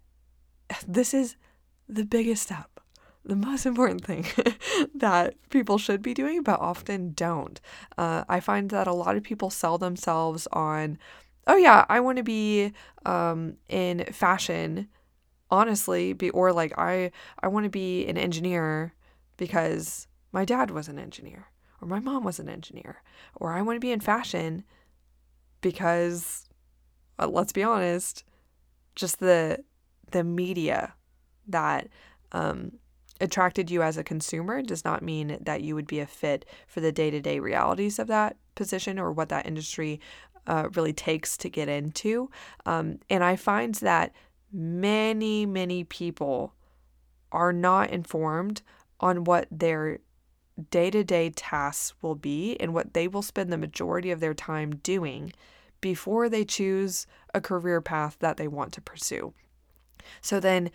this 0.87 1.13
is 1.13 1.35
the 1.87 2.05
biggest 2.05 2.43
step, 2.43 2.79
the 3.25 3.35
most 3.35 3.65
important 3.65 4.03
thing 4.05 4.25
that 4.95 5.35
people 5.49 5.77
should 5.77 6.01
be 6.01 6.13
doing, 6.13 6.43
but 6.43 6.59
often 6.59 7.13
don't. 7.13 7.59
Uh, 7.97 8.23
I 8.29 8.39
find 8.39 8.69
that 8.69 8.87
a 8.87 8.93
lot 8.93 9.17
of 9.17 9.23
people 9.23 9.49
sell 9.49 9.77
themselves 9.77 10.47
on, 10.53 10.97
oh, 11.47 11.57
yeah, 11.57 11.85
I 11.89 11.99
want 11.99 12.17
to 12.17 12.23
be 12.23 12.73
um, 13.05 13.57
in 13.67 14.05
fashion 14.11 14.87
honestly 15.51 16.13
be 16.13 16.29
or 16.29 16.53
like 16.53 16.73
I 16.77 17.11
I 17.43 17.49
want 17.49 17.65
to 17.65 17.69
be 17.69 18.07
an 18.07 18.17
engineer 18.17 18.93
because 19.37 20.07
my 20.31 20.45
dad 20.45 20.71
was 20.71 20.87
an 20.87 20.97
engineer 20.97 21.47
or 21.81 21.87
my 21.87 21.99
mom 21.99 22.23
was 22.23 22.39
an 22.39 22.49
engineer 22.49 23.03
or 23.35 23.51
I 23.51 23.61
want 23.61 23.75
to 23.75 23.81
be 23.81 23.91
in 23.91 23.99
fashion 23.99 24.63
because 25.59 26.45
let's 27.19 27.53
be 27.53 27.63
honest 27.63 28.23
just 28.95 29.19
the 29.19 29.63
the 30.11 30.23
media 30.23 30.93
that 31.47 31.87
um, 32.31 32.71
attracted 33.19 33.69
you 33.69 33.81
as 33.81 33.97
a 33.97 34.03
consumer 34.03 34.61
does 34.61 34.83
not 34.83 35.01
mean 35.01 35.37
that 35.41 35.61
you 35.61 35.75
would 35.75 35.87
be 35.87 35.99
a 35.99 36.05
fit 36.05 36.45
for 36.67 36.81
the 36.81 36.91
day-to-day 36.91 37.39
realities 37.39 37.99
of 37.99 38.07
that 38.07 38.35
position 38.55 38.99
or 38.99 39.11
what 39.11 39.29
that 39.29 39.45
industry 39.45 39.99
uh, 40.47 40.67
really 40.73 40.93
takes 40.93 41.37
to 41.37 41.49
get 41.49 41.69
into. 41.69 42.29
Um, 42.65 42.99
and 43.09 43.23
i 43.23 43.35
find 43.35 43.75
that 43.75 44.13
many, 44.51 45.45
many 45.45 45.83
people 45.83 46.53
are 47.31 47.53
not 47.53 47.89
informed 47.91 48.61
on 48.99 49.23
what 49.23 49.47
their 49.49 49.99
day 50.69 50.91
to 50.91 51.03
day 51.03 51.29
tasks 51.29 51.93
will 52.01 52.15
be 52.15 52.59
and 52.59 52.73
what 52.73 52.93
they 52.93 53.07
will 53.07 53.21
spend 53.21 53.51
the 53.51 53.57
majority 53.57 54.11
of 54.11 54.19
their 54.19 54.33
time 54.33 54.75
doing 54.77 55.31
before 55.81 56.29
they 56.29 56.45
choose 56.45 57.07
a 57.33 57.41
career 57.41 57.81
path 57.81 58.17
that 58.19 58.37
they 58.37 58.47
want 58.47 58.71
to 58.73 58.81
pursue. 58.81 59.33
So 60.21 60.39
then 60.39 60.71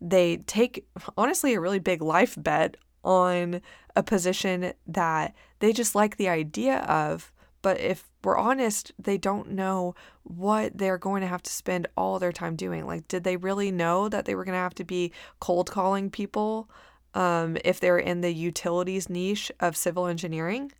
they 0.00 0.38
take, 0.38 0.86
honestly, 1.16 1.54
a 1.54 1.60
really 1.60 1.78
big 1.78 2.02
life 2.02 2.36
bet 2.38 2.76
on 3.02 3.60
a 3.96 4.02
position 4.02 4.72
that 4.86 5.34
they 5.60 5.72
just 5.72 5.94
like 5.94 6.16
the 6.16 6.28
idea 6.28 6.78
of, 6.80 7.32
but 7.62 7.80
if 7.80 8.08
we're 8.22 8.36
honest, 8.36 8.92
they 8.98 9.18
don't 9.18 9.50
know 9.50 9.94
what 10.22 10.76
they're 10.76 10.98
going 10.98 11.22
to 11.22 11.26
have 11.26 11.42
to 11.42 11.50
spend 11.50 11.88
all 11.96 12.18
their 12.18 12.32
time 12.32 12.56
doing. 12.56 12.86
Like, 12.86 13.08
did 13.08 13.24
they 13.24 13.36
really 13.36 13.70
know 13.70 14.08
that 14.08 14.24
they 14.24 14.34
were 14.34 14.44
going 14.44 14.54
to 14.54 14.58
have 14.58 14.74
to 14.76 14.84
be 14.84 15.12
cold 15.40 15.70
calling 15.70 16.10
people 16.10 16.68
um, 17.14 17.56
if 17.64 17.80
they're 17.80 17.98
in 17.98 18.20
the 18.20 18.32
utilities 18.32 19.08
niche 19.08 19.50
of 19.60 19.76
civil 19.76 20.06
engineering? 20.06 20.72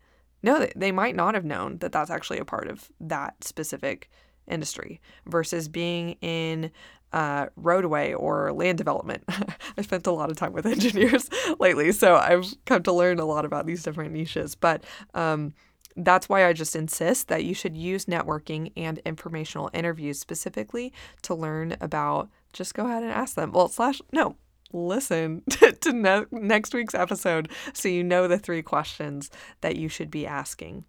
No, 0.43 0.69
they 0.77 0.93
might 0.93 1.17
not 1.17 1.35
have 1.35 1.45
known 1.45 1.79
that 1.79 1.93
that's 1.93 2.11
actually 2.11 2.39
a 2.39 2.45
part 2.45 2.69
of 2.69 2.91
that 3.01 3.43
specific 3.43 4.11
industry 4.47 5.01
versus 5.27 5.69
being 5.69 6.13
in 6.21 6.71
uh, 7.13 7.47
roadway 7.57 8.13
or 8.13 8.53
land 8.53 8.79
development. 8.79 9.25
I 9.79 9.83
spent 9.83 10.07
a 10.07 10.13
lot 10.13 10.31
of 10.31 10.37
time 10.37 10.53
with 10.53 10.67
engineers 10.77 11.29
lately, 11.59 11.93
so 11.93 12.17
I've 12.17 12.47
come 12.67 12.83
to 12.85 12.93
learn 12.93 13.19
a 13.19 13.25
lot 13.25 13.45
about 13.45 13.67
these 13.67 13.83
different 13.83 14.13
niches. 14.13 14.55
But 14.55 14.85
um, 15.15 15.55
that's 15.97 16.29
why 16.29 16.47
I 16.47 16.53
just 16.53 16.77
insist 16.77 17.29
that 17.29 17.45
you 17.45 17.55
should 17.55 17.77
use 17.77 18.05
networking 18.07 18.73
and 18.77 18.99
informational 18.99 19.71
interviews 19.73 20.19
specifically 20.19 20.93
to 21.23 21.35
learn 21.35 21.77
about. 21.81 22.29
Just 22.53 22.75
go 22.75 22.87
ahead 22.87 23.03
and 23.03 23.13
ask 23.13 23.35
them. 23.35 23.53
Well, 23.53 23.69
slash, 23.69 24.01
no, 24.13 24.37
listen 24.73 25.43
to, 25.51 25.73
to 25.73 25.93
ne- 25.93 26.27
next 26.31 26.75
week's 26.75 26.95
episode 26.95 27.51
so 27.73 27.89
you 27.89 28.05
know 28.05 28.29
the 28.29 28.39
three 28.39 28.63
questions 28.63 29.31
that 29.61 29.77
you 29.77 29.89
should 29.89 30.11
be 30.11 30.27
asking. 30.27 30.85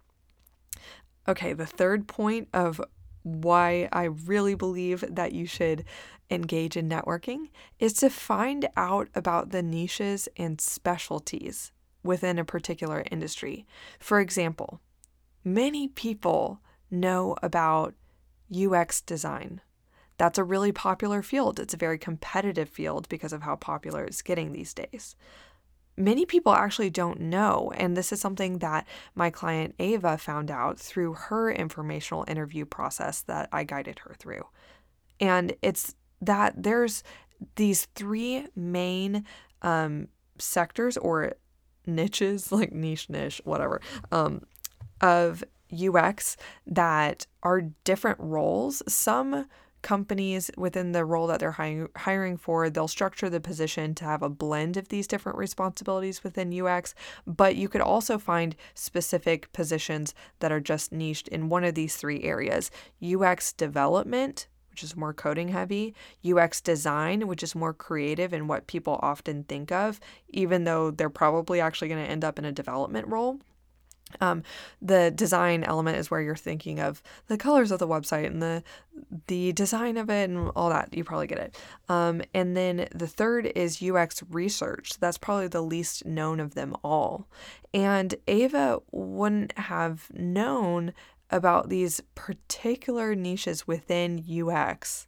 Okay, 1.28 1.52
the 1.52 1.66
third 1.66 2.08
point 2.08 2.48
of 2.52 2.80
why 3.22 3.88
I 3.92 4.04
really 4.04 4.54
believe 4.54 5.04
that 5.08 5.32
you 5.32 5.46
should 5.46 5.84
engage 6.30 6.76
in 6.76 6.88
networking 6.88 7.50
is 7.78 7.92
to 7.94 8.08
find 8.08 8.68
out 8.76 9.08
about 9.14 9.50
the 9.50 9.62
niches 9.62 10.28
and 10.36 10.60
specialties 10.60 11.72
within 12.02 12.38
a 12.38 12.44
particular 12.44 13.04
industry. 13.10 13.66
For 13.98 14.20
example, 14.20 14.80
many 15.44 15.88
people 15.88 16.60
know 16.90 17.36
about 17.42 17.94
UX 18.54 19.00
design. 19.00 19.60
That's 20.20 20.36
a 20.36 20.44
really 20.44 20.70
popular 20.70 21.22
field. 21.22 21.58
It's 21.58 21.72
a 21.72 21.78
very 21.78 21.96
competitive 21.96 22.68
field 22.68 23.08
because 23.08 23.32
of 23.32 23.40
how 23.40 23.56
popular 23.56 24.04
it's 24.04 24.20
getting 24.20 24.52
these 24.52 24.74
days. 24.74 25.16
Many 25.96 26.26
people 26.26 26.52
actually 26.52 26.90
don't 26.90 27.20
know, 27.20 27.72
and 27.74 27.96
this 27.96 28.12
is 28.12 28.20
something 28.20 28.58
that 28.58 28.86
my 29.14 29.30
client 29.30 29.76
Ava 29.78 30.18
found 30.18 30.50
out 30.50 30.78
through 30.78 31.14
her 31.14 31.50
informational 31.50 32.26
interview 32.28 32.66
process 32.66 33.22
that 33.22 33.48
I 33.50 33.64
guided 33.64 34.00
her 34.00 34.14
through. 34.18 34.42
And 35.20 35.54
it's 35.62 35.94
that 36.20 36.52
there's 36.54 37.02
these 37.56 37.86
three 37.94 38.46
main 38.54 39.24
um, 39.62 40.08
sectors 40.38 40.98
or 40.98 41.32
niches, 41.86 42.52
like 42.52 42.72
niche, 42.72 43.08
niche, 43.08 43.40
whatever, 43.44 43.80
um, 44.12 44.42
of 45.00 45.42
UX 45.72 46.36
that 46.66 47.26
are 47.42 47.62
different 47.84 48.20
roles. 48.20 48.82
Some 48.86 49.46
companies 49.82 50.50
within 50.56 50.92
the 50.92 51.04
role 51.04 51.26
that 51.26 51.40
they're 51.40 51.52
hiring, 51.52 51.88
hiring 51.96 52.36
for 52.36 52.68
they'll 52.68 52.88
structure 52.88 53.30
the 53.30 53.40
position 53.40 53.94
to 53.94 54.04
have 54.04 54.22
a 54.22 54.28
blend 54.28 54.76
of 54.76 54.88
these 54.88 55.06
different 55.06 55.38
responsibilities 55.38 56.22
within 56.22 56.58
UX 56.58 56.94
but 57.26 57.56
you 57.56 57.68
could 57.68 57.80
also 57.80 58.18
find 58.18 58.56
specific 58.74 59.52
positions 59.52 60.14
that 60.40 60.52
are 60.52 60.60
just 60.60 60.92
niched 60.92 61.28
in 61.28 61.48
one 61.48 61.64
of 61.64 61.74
these 61.74 61.96
three 61.96 62.22
areas 62.22 62.70
UX 63.02 63.52
development 63.52 64.46
which 64.70 64.84
is 64.84 64.96
more 64.96 65.12
coding 65.12 65.48
heavy, 65.48 65.94
UX 66.24 66.60
design, 66.60 67.26
which 67.26 67.42
is 67.42 67.54
more 67.54 67.74
creative 67.74 68.32
and 68.32 68.48
what 68.48 68.66
people 68.66 68.98
often 69.02 69.44
think 69.44 69.70
of, 69.70 70.00
even 70.28 70.64
though 70.64 70.90
they're 70.90 71.10
probably 71.10 71.60
actually 71.60 71.88
going 71.88 72.02
to 72.02 72.10
end 72.10 72.24
up 72.24 72.38
in 72.38 72.44
a 72.44 72.52
development 72.52 73.06
role. 73.08 73.40
Um, 74.20 74.42
the 74.82 75.10
design 75.10 75.64
element 75.64 75.96
is 75.96 76.10
where 76.10 76.20
you're 76.20 76.36
thinking 76.36 76.80
of 76.80 77.02
the 77.28 77.36
colors 77.36 77.70
of 77.70 77.78
the 77.78 77.88
website 77.88 78.26
and 78.26 78.42
the 78.42 78.62
the 79.26 79.52
design 79.52 79.96
of 79.96 80.10
it 80.10 80.28
and 80.28 80.50
all 80.54 80.68
that. 80.70 80.94
You 80.94 81.04
probably 81.04 81.26
get 81.26 81.38
it. 81.38 81.56
Um, 81.88 82.22
and 82.34 82.56
then 82.56 82.88
the 82.94 83.06
third 83.06 83.46
is 83.54 83.82
UX 83.82 84.22
research. 84.30 84.98
That's 85.00 85.18
probably 85.18 85.48
the 85.48 85.62
least 85.62 86.04
known 86.04 86.38
of 86.40 86.54
them 86.54 86.76
all. 86.84 87.26
And 87.72 88.14
Ava 88.28 88.80
wouldn't 88.90 89.56
have 89.58 90.10
known 90.12 90.92
about 91.30 91.68
these 91.68 92.02
particular 92.14 93.14
niches 93.14 93.66
within 93.66 94.24
UX 94.28 95.06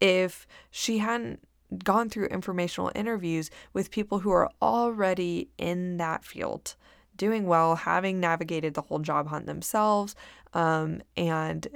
if 0.00 0.46
she 0.70 0.98
hadn't 0.98 1.40
gone 1.82 2.08
through 2.08 2.26
informational 2.26 2.92
interviews 2.94 3.50
with 3.72 3.90
people 3.90 4.20
who 4.20 4.30
are 4.30 4.50
already 4.62 5.48
in 5.58 5.96
that 5.96 6.24
field 6.24 6.76
doing 7.16 7.46
well, 7.46 7.76
having 7.76 8.20
navigated 8.20 8.74
the 8.74 8.82
whole 8.82 8.98
job 8.98 9.28
hunt 9.28 9.46
themselves, 9.46 10.14
um, 10.54 11.02
and 11.16 11.66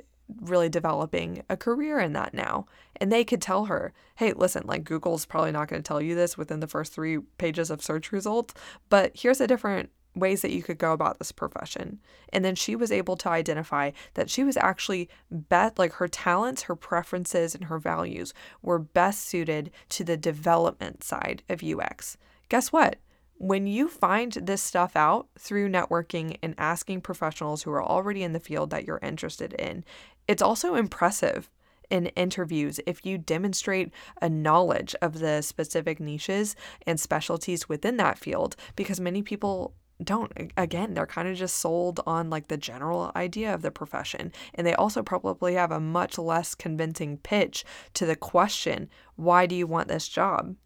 really 0.40 0.68
developing 0.68 1.42
a 1.48 1.56
career 1.56 1.98
in 1.98 2.12
that 2.12 2.34
now. 2.34 2.66
And 2.96 3.10
they 3.10 3.24
could 3.24 3.42
tell 3.42 3.64
her, 3.66 3.92
hey, 4.16 4.32
listen, 4.32 4.64
like 4.66 4.84
Google's 4.84 5.26
probably 5.26 5.52
not 5.52 5.68
going 5.68 5.82
to 5.82 5.86
tell 5.86 6.00
you 6.00 6.14
this 6.14 6.38
within 6.38 6.60
the 6.60 6.66
first 6.66 6.92
three 6.92 7.18
pages 7.38 7.70
of 7.70 7.82
search 7.82 8.12
results, 8.12 8.54
but 8.88 9.12
here's 9.14 9.40
a 9.40 9.46
different 9.46 9.90
ways 10.14 10.42
that 10.42 10.50
you 10.50 10.62
could 10.62 10.78
go 10.78 10.92
about 10.92 11.18
this 11.18 11.32
profession. 11.32 12.00
And 12.32 12.44
then 12.44 12.54
she 12.54 12.74
was 12.74 12.90
able 12.90 13.16
to 13.18 13.28
identify 13.28 13.92
that 14.14 14.28
she 14.28 14.42
was 14.42 14.56
actually 14.56 15.08
best, 15.30 15.78
like 15.78 15.94
her 15.94 16.08
talents, 16.08 16.62
her 16.62 16.74
preferences, 16.76 17.54
and 17.54 17.64
her 17.64 17.78
values 17.78 18.34
were 18.60 18.78
best 18.78 19.26
suited 19.26 19.70
to 19.90 20.04
the 20.04 20.16
development 20.16 21.04
side 21.04 21.42
of 21.48 21.62
UX. 21.62 22.16
Guess 22.48 22.72
what? 22.72 22.96
When 23.40 23.66
you 23.66 23.88
find 23.88 24.32
this 24.32 24.62
stuff 24.62 24.94
out 24.94 25.28
through 25.38 25.70
networking 25.70 26.36
and 26.42 26.54
asking 26.58 27.00
professionals 27.00 27.62
who 27.62 27.70
are 27.70 27.82
already 27.82 28.22
in 28.22 28.34
the 28.34 28.38
field 28.38 28.68
that 28.68 28.84
you're 28.84 29.00
interested 29.02 29.54
in, 29.54 29.82
it's 30.28 30.42
also 30.42 30.74
impressive 30.74 31.48
in 31.88 32.08
interviews 32.08 32.80
if 32.86 33.06
you 33.06 33.16
demonstrate 33.16 33.94
a 34.20 34.28
knowledge 34.28 34.94
of 35.00 35.20
the 35.20 35.40
specific 35.40 36.00
niches 36.00 36.54
and 36.86 37.00
specialties 37.00 37.66
within 37.66 37.96
that 37.96 38.18
field 38.18 38.56
because 38.76 39.00
many 39.00 39.22
people 39.22 39.72
don't. 40.04 40.30
Again 40.58 40.92
they're 40.92 41.06
kind 41.06 41.26
of 41.26 41.34
just 41.34 41.56
sold 41.56 41.98
on 42.06 42.28
like 42.28 42.48
the 42.48 42.58
general 42.58 43.10
idea 43.16 43.54
of 43.54 43.62
the 43.62 43.70
profession 43.70 44.32
and 44.52 44.66
they 44.66 44.74
also 44.74 45.02
probably 45.02 45.54
have 45.54 45.72
a 45.72 45.80
much 45.80 46.18
less 46.18 46.54
convincing 46.54 47.16
pitch 47.16 47.64
to 47.94 48.04
the 48.04 48.16
question 48.16 48.90
why 49.16 49.46
do 49.46 49.54
you 49.54 49.66
want 49.66 49.88
this 49.88 50.08
job 50.08 50.56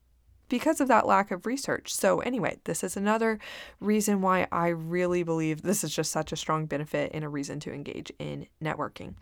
because 0.49 0.81
of 0.81 0.89
that 0.89 1.07
lack 1.07 1.31
of 1.31 1.47
research. 1.47 1.95
So, 1.95 2.21
anyway, 2.21 2.59
this 2.65 2.85
is 2.85 2.97
another 2.97 3.39
reason 3.81 4.21
why 4.21 4.47
I 4.53 4.69
really 4.69 5.23
believe 5.23 5.63
this 5.63 5.85
is 5.85 5.95
just 5.95 6.13
such 6.13 6.33
a 6.33 6.37
strong 6.37 6.67
benefit 6.67 7.11
and 7.15 7.25
a 7.25 7.29
reason 7.29 7.61
to 7.61 7.73
engage 7.73 8.13
in 8.19 8.47
networking. 8.63 9.15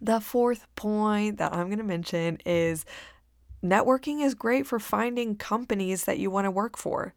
The 0.00 0.20
fourth 0.20 0.66
point 0.74 1.38
that 1.38 1.52
I'm 1.52 1.66
going 1.66 1.78
to 1.78 1.84
mention 1.84 2.38
is 2.46 2.84
networking 3.62 4.22
is 4.24 4.34
great 4.34 4.66
for 4.66 4.78
finding 4.78 5.36
companies 5.36 6.04
that 6.04 6.18
you 6.18 6.30
want 6.30 6.44
to 6.46 6.50
work 6.50 6.76
for. 6.76 7.14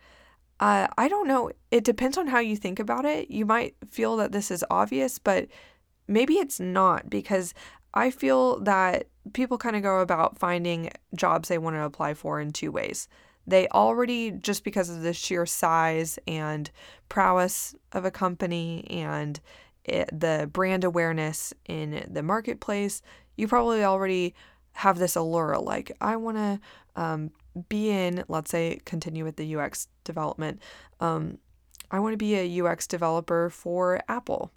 Uh, 0.60 0.88
I 0.98 1.08
don't 1.08 1.28
know. 1.28 1.52
It 1.72 1.84
depends 1.84 2.18
on 2.18 2.28
how 2.28 2.40
you 2.40 2.58
think 2.58 2.80
about 2.80 3.06
it. 3.06 3.32
You 3.32 3.46
might 3.46 3.76
feel 3.90 4.18
that 4.18 4.34
this 4.34 4.52
is 4.52 4.66
obvious, 4.70 5.18
but 5.18 5.48
maybe 6.08 6.36
it's 6.36 6.60
not 6.60 7.10
because 7.10 7.54
I 7.94 8.12
feel 8.12 8.60
that 8.62 9.08
people 9.34 9.58
kind 9.58 9.76
of 9.76 9.84
go 9.84 10.00
about 10.00 10.38
finding 10.38 10.92
jobs 11.16 11.50
they 11.50 11.58
want 11.58 11.76
to 11.76 11.84
apply 11.84 12.14
for 12.14 12.40
in 12.40 12.52
two 12.52 12.72
ways. 12.72 13.08
They 13.48 13.68
already, 13.70 14.32
just 14.32 14.64
because 14.64 14.90
of 14.90 15.02
the 15.02 15.14
sheer 15.14 15.46
size 15.46 16.20
and 16.28 16.70
prowess 17.08 17.76
of 17.92 18.06
a 18.06 18.12
company 18.12 18.86
and 18.90 19.40
it, 19.84 20.10
the 20.18 20.50
brand 20.52 20.84
awareness 20.84 21.54
in 21.68 22.08
the 22.12 22.22
marketplace, 22.22 23.02
you 23.38 23.48
probably 23.48 23.84
already 23.84 24.36
have 24.74 25.00
this 25.00 25.16
allure 25.16 25.58
like 25.58 25.92
I 26.00 26.16
want 26.16 26.38
to 26.38 26.60
um, 26.96 27.32
be 27.70 27.90
in, 27.90 28.24
let's 28.28 28.52
say, 28.52 28.80
continue 28.86 29.24
with 29.24 29.36
the 29.36 29.56
UX 29.56 29.88
development. 30.04 30.62
Um, 31.00 31.40
I 31.92 32.00
want 32.00 32.14
to 32.14 32.18
be 32.18 32.36
a 32.36 32.64
UX 32.64 32.86
developer 32.86 33.50
for 33.50 34.02
Apple. 34.08 34.52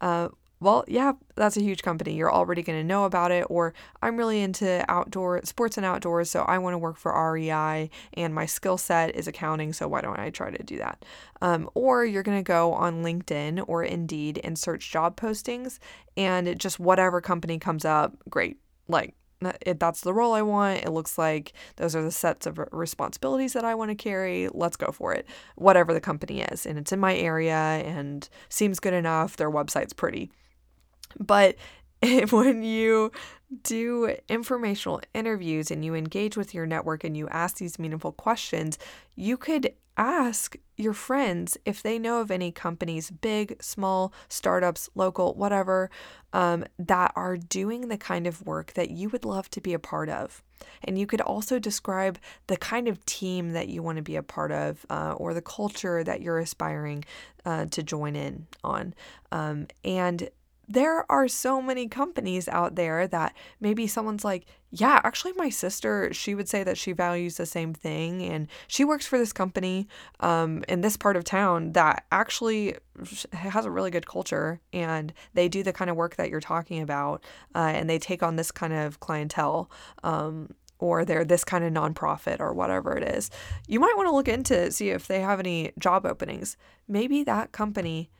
Uh, 0.00 0.28
well, 0.58 0.84
yeah, 0.88 1.12
that's 1.34 1.56
a 1.56 1.62
huge 1.62 1.82
company. 1.82 2.14
You're 2.14 2.32
already 2.32 2.62
going 2.62 2.78
to 2.78 2.86
know 2.86 3.04
about 3.04 3.30
it. 3.30 3.46
Or 3.50 3.74
I'm 4.00 4.16
really 4.16 4.40
into 4.40 4.84
outdoor 4.88 5.40
sports 5.44 5.76
and 5.76 5.84
outdoors, 5.84 6.30
so 6.30 6.42
I 6.42 6.58
want 6.58 6.74
to 6.74 6.78
work 6.78 6.96
for 6.96 7.12
REI, 7.32 7.90
and 8.14 8.34
my 8.34 8.46
skill 8.46 8.78
set 8.78 9.14
is 9.14 9.28
accounting, 9.28 9.72
so 9.72 9.86
why 9.86 10.00
don't 10.00 10.18
I 10.18 10.30
try 10.30 10.50
to 10.50 10.62
do 10.62 10.78
that? 10.78 11.04
Um, 11.42 11.68
or 11.74 12.04
you're 12.04 12.22
going 12.22 12.38
to 12.38 12.42
go 12.42 12.72
on 12.72 13.04
LinkedIn 13.04 13.64
or 13.68 13.84
Indeed 13.84 14.40
and 14.42 14.58
search 14.58 14.90
job 14.90 15.16
postings, 15.16 15.78
and 16.16 16.58
just 16.58 16.80
whatever 16.80 17.20
company 17.20 17.58
comes 17.58 17.84
up, 17.84 18.16
great. 18.30 18.56
Like, 18.88 19.14
that's 19.40 20.00
the 20.00 20.14
role 20.14 20.32
I 20.32 20.40
want. 20.40 20.84
It 20.84 20.90
looks 20.90 21.18
like 21.18 21.52
those 21.76 21.94
are 21.94 22.02
the 22.02 22.10
sets 22.10 22.46
of 22.46 22.58
responsibilities 22.72 23.52
that 23.52 23.64
I 23.64 23.74
want 23.74 23.90
to 23.90 23.94
carry. 23.94 24.48
Let's 24.52 24.76
go 24.76 24.90
for 24.90 25.12
it. 25.12 25.26
Whatever 25.56 25.92
the 25.92 26.00
company 26.00 26.40
is. 26.40 26.64
And 26.64 26.78
it's 26.78 26.92
in 26.92 26.98
my 26.98 27.14
area 27.14 27.54
and 27.54 28.26
seems 28.48 28.80
good 28.80 28.94
enough. 28.94 29.36
Their 29.36 29.50
website's 29.50 29.92
pretty. 29.92 30.30
But 31.18 31.56
when 32.30 32.62
you 32.62 33.12
do 33.62 34.16
informational 34.28 35.00
interviews 35.14 35.70
and 35.70 35.84
you 35.84 35.94
engage 35.94 36.36
with 36.36 36.52
your 36.52 36.66
network 36.66 37.04
and 37.04 37.16
you 37.16 37.28
ask 37.28 37.58
these 37.58 37.78
meaningful 37.78 38.12
questions, 38.12 38.78
you 39.14 39.36
could 39.36 39.72
ask 39.96 40.56
your 40.76 40.92
friends 40.92 41.56
if 41.64 41.82
they 41.82 41.98
know 41.98 42.20
of 42.20 42.30
any 42.30 42.52
companies, 42.52 43.10
big, 43.10 43.56
small, 43.62 44.12
startups, 44.28 44.90
local, 44.94 45.34
whatever, 45.34 45.90
um, 46.34 46.64
that 46.78 47.12
are 47.16 47.36
doing 47.36 47.88
the 47.88 47.96
kind 47.96 48.26
of 48.26 48.44
work 48.44 48.74
that 48.74 48.90
you 48.90 49.08
would 49.08 49.24
love 49.24 49.48
to 49.50 49.60
be 49.60 49.72
a 49.72 49.78
part 49.78 50.10
of. 50.10 50.42
And 50.84 50.98
you 50.98 51.06
could 51.06 51.22
also 51.22 51.58
describe 51.58 52.18
the 52.46 52.56
kind 52.56 52.88
of 52.88 53.04
team 53.06 53.52
that 53.52 53.68
you 53.68 53.82
want 53.82 53.96
to 53.96 54.02
be 54.02 54.16
a 54.16 54.22
part 54.22 54.52
of 54.52 54.84
uh, 54.90 55.14
or 55.16 55.32
the 55.32 55.42
culture 55.42 56.04
that 56.04 56.20
you're 56.20 56.38
aspiring 56.38 57.04
uh, 57.46 57.66
to 57.66 57.82
join 57.82 58.16
in 58.16 58.46
on. 58.62 58.94
Um, 59.32 59.68
and 59.82 60.28
there 60.68 61.10
are 61.10 61.28
so 61.28 61.62
many 61.62 61.88
companies 61.88 62.48
out 62.48 62.74
there 62.74 63.06
that 63.08 63.34
maybe 63.60 63.86
someone's 63.86 64.24
like, 64.24 64.46
yeah, 64.70 65.00
actually, 65.04 65.32
my 65.36 65.48
sister, 65.48 66.12
she 66.12 66.34
would 66.34 66.48
say 66.48 66.64
that 66.64 66.76
she 66.76 66.92
values 66.92 67.36
the 67.36 67.46
same 67.46 67.72
thing. 67.72 68.22
And 68.22 68.48
she 68.66 68.84
works 68.84 69.06
for 69.06 69.16
this 69.16 69.32
company 69.32 69.88
um, 70.20 70.64
in 70.68 70.80
this 70.80 70.96
part 70.96 71.16
of 71.16 71.24
town 71.24 71.72
that 71.72 72.04
actually 72.10 72.76
has 73.32 73.64
a 73.64 73.70
really 73.70 73.90
good 73.90 74.06
culture. 74.06 74.60
And 74.72 75.12
they 75.34 75.48
do 75.48 75.62
the 75.62 75.72
kind 75.72 75.88
of 75.88 75.96
work 75.96 76.16
that 76.16 76.30
you're 76.30 76.40
talking 76.40 76.82
about. 76.82 77.22
Uh, 77.54 77.72
and 77.74 77.88
they 77.88 77.98
take 77.98 78.22
on 78.22 78.36
this 78.36 78.50
kind 78.50 78.72
of 78.72 79.00
clientele. 79.00 79.70
Um, 80.02 80.54
or 80.78 81.06
they're 81.06 81.24
this 81.24 81.42
kind 81.42 81.64
of 81.64 81.72
nonprofit 81.72 82.38
or 82.38 82.52
whatever 82.52 82.96
it 82.98 83.02
is. 83.02 83.30
You 83.66 83.80
might 83.80 83.96
want 83.96 84.08
to 84.08 84.14
look 84.14 84.28
into 84.28 84.70
see 84.70 84.90
if 84.90 85.06
they 85.06 85.20
have 85.20 85.40
any 85.40 85.72
job 85.78 86.04
openings. 86.04 86.58
Maybe 86.86 87.24
that 87.24 87.52
company 87.52 88.10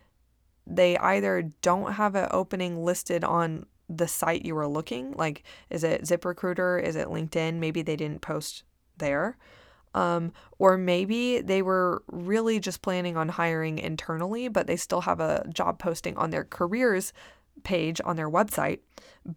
they 0.66 0.96
either 0.98 1.50
don't 1.62 1.92
have 1.92 2.14
an 2.14 2.28
opening 2.30 2.84
listed 2.84 3.24
on 3.24 3.66
the 3.88 4.08
site 4.08 4.44
you 4.44 4.54
were 4.54 4.66
looking, 4.66 5.12
like 5.12 5.44
is 5.70 5.84
it 5.84 6.02
ZipRecruiter, 6.02 6.82
is 6.82 6.96
it 6.96 7.08
LinkedIn? 7.08 7.54
Maybe 7.54 7.82
they 7.82 7.96
didn't 7.96 8.20
post 8.20 8.64
there. 8.98 9.38
Um, 9.94 10.32
or 10.58 10.76
maybe 10.76 11.40
they 11.40 11.62
were 11.62 12.02
really 12.08 12.60
just 12.60 12.82
planning 12.82 13.16
on 13.16 13.30
hiring 13.30 13.78
internally, 13.78 14.48
but 14.48 14.66
they 14.66 14.76
still 14.76 15.02
have 15.02 15.20
a 15.20 15.46
job 15.52 15.78
posting 15.78 16.16
on 16.18 16.30
their 16.30 16.44
careers 16.44 17.14
page 17.62 18.00
on 18.04 18.16
their 18.16 18.30
website, 18.30 18.80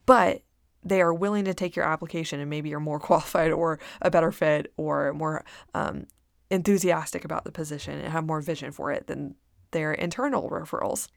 but 0.05 0.41
they 0.83 1.01
are 1.01 1.13
willing 1.13 1.45
to 1.45 1.53
take 1.53 1.75
your 1.75 1.85
application 1.85 2.39
and 2.39 2.49
maybe 2.49 2.69
you're 2.69 2.79
more 2.79 2.99
qualified 2.99 3.51
or 3.51 3.79
a 4.01 4.11
better 4.11 4.31
fit 4.31 4.73
or 4.77 5.13
more 5.13 5.45
um, 5.73 6.07
enthusiastic 6.49 7.23
about 7.23 7.45
the 7.45 7.51
position 7.51 7.99
and 7.99 8.11
have 8.11 8.25
more 8.25 8.41
vision 8.41 8.71
for 8.71 8.91
it 8.91 9.07
than 9.07 9.35
their 9.71 9.93
internal 9.93 10.49
referrals. 10.49 11.07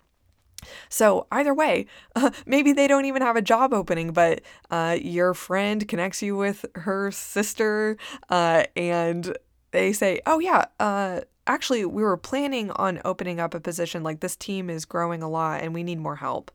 So, 0.89 1.27
either 1.31 1.55
way, 1.55 1.87
uh, 2.15 2.31
maybe 2.47 2.73
they 2.73 2.87
don't 2.87 3.05
even 3.05 3.23
have 3.23 3.37
a 3.37 3.43
job 3.43 3.73
opening, 3.73 4.13
but 4.13 4.41
uh, 4.71 4.99
your 5.01 5.35
friend 5.35 5.87
connects 5.87 6.23
you 6.23 6.37
with 6.37 6.65
her 6.75 7.11
sister 7.11 7.97
uh, 8.29 8.65
and 8.77 9.37
they 9.71 9.93
say, 9.93 10.21
Oh, 10.27 10.39
yeah, 10.39 10.67
uh, 10.79 11.23
actually, 11.47 11.85
we 11.85 12.03
were 12.03 12.17
planning 12.17 12.71
on 12.73 13.01
opening 13.05 13.41
up 13.41 13.55
a 13.55 13.61
position. 13.61 14.03
Like, 14.03 14.21
this 14.21 14.37
team 14.37 14.71
is 14.71 14.85
growing 14.85 15.23
a 15.23 15.29
lot 15.29 15.63
and 15.63 15.75
we 15.75 15.83
need 15.83 15.99
more 15.99 16.17
help. 16.17 16.51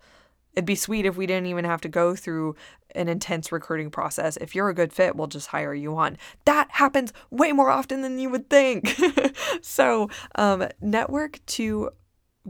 It'd 0.53 0.65
be 0.65 0.75
sweet 0.75 1.05
if 1.05 1.15
we 1.15 1.27
didn't 1.27 1.45
even 1.45 1.65
have 1.65 1.81
to 1.81 1.87
go 1.87 2.15
through 2.15 2.55
an 2.95 3.07
intense 3.07 3.51
recruiting 3.51 3.91
process. 3.91 4.37
If 4.37 4.55
you're 4.55 4.69
a 4.69 4.73
good 4.73 4.91
fit, 4.91 5.15
we'll 5.15 5.27
just 5.27 5.49
hire 5.49 5.73
you 5.73 5.95
on. 5.97 6.17
That 6.45 6.67
happens 6.71 7.13
way 7.29 7.51
more 7.51 7.69
often 7.69 8.01
than 8.01 8.17
you 8.17 8.31
would 8.31 8.49
think. 8.49 8.97
so, 9.61 10.09
um, 10.33 10.67
network 10.81 11.45
to 11.47 11.91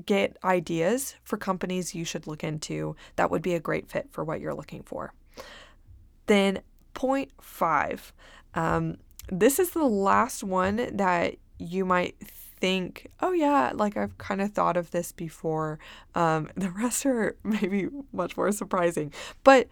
get 0.06 0.38
ideas 0.44 1.16
for 1.24 1.38
companies 1.38 1.96
you 1.96 2.06
should 2.06 2.28
look 2.28 2.44
into 2.44 2.96
that 3.16 3.32
would 3.32 3.42
be 3.42 3.56
a 3.56 3.60
great 3.60 3.90
fit 3.90 4.08
for 4.12 4.24
what 4.24 4.40
you're 4.40 4.54
looking 4.54 4.84
for. 4.84 5.14
Then, 6.28 6.62
point 6.94 7.32
five. 7.42 8.14
Um, 8.54 8.98
this 9.30 9.60
is 9.60 9.72
the 9.72 9.86
last 9.86 10.44
one 10.44 10.96
that 10.98 11.36
you 11.60 11.86
might 11.86 12.16
think, 12.60 13.08
oh, 13.22 13.34
yeah, 13.34 13.72
like 13.74 13.98
I've 13.98 14.18
kind 14.18 14.42
of 14.42 14.52
thought 14.52 14.78
of 14.78 14.92
this 14.92 15.12
before. 15.12 15.80
Um, 16.16 16.50
the 16.56 16.70
rest 16.70 17.06
are 17.06 17.36
maybe 17.44 17.90
much 18.12 18.38
more 18.38 18.52
surprising. 18.52 19.14
But 19.44 19.68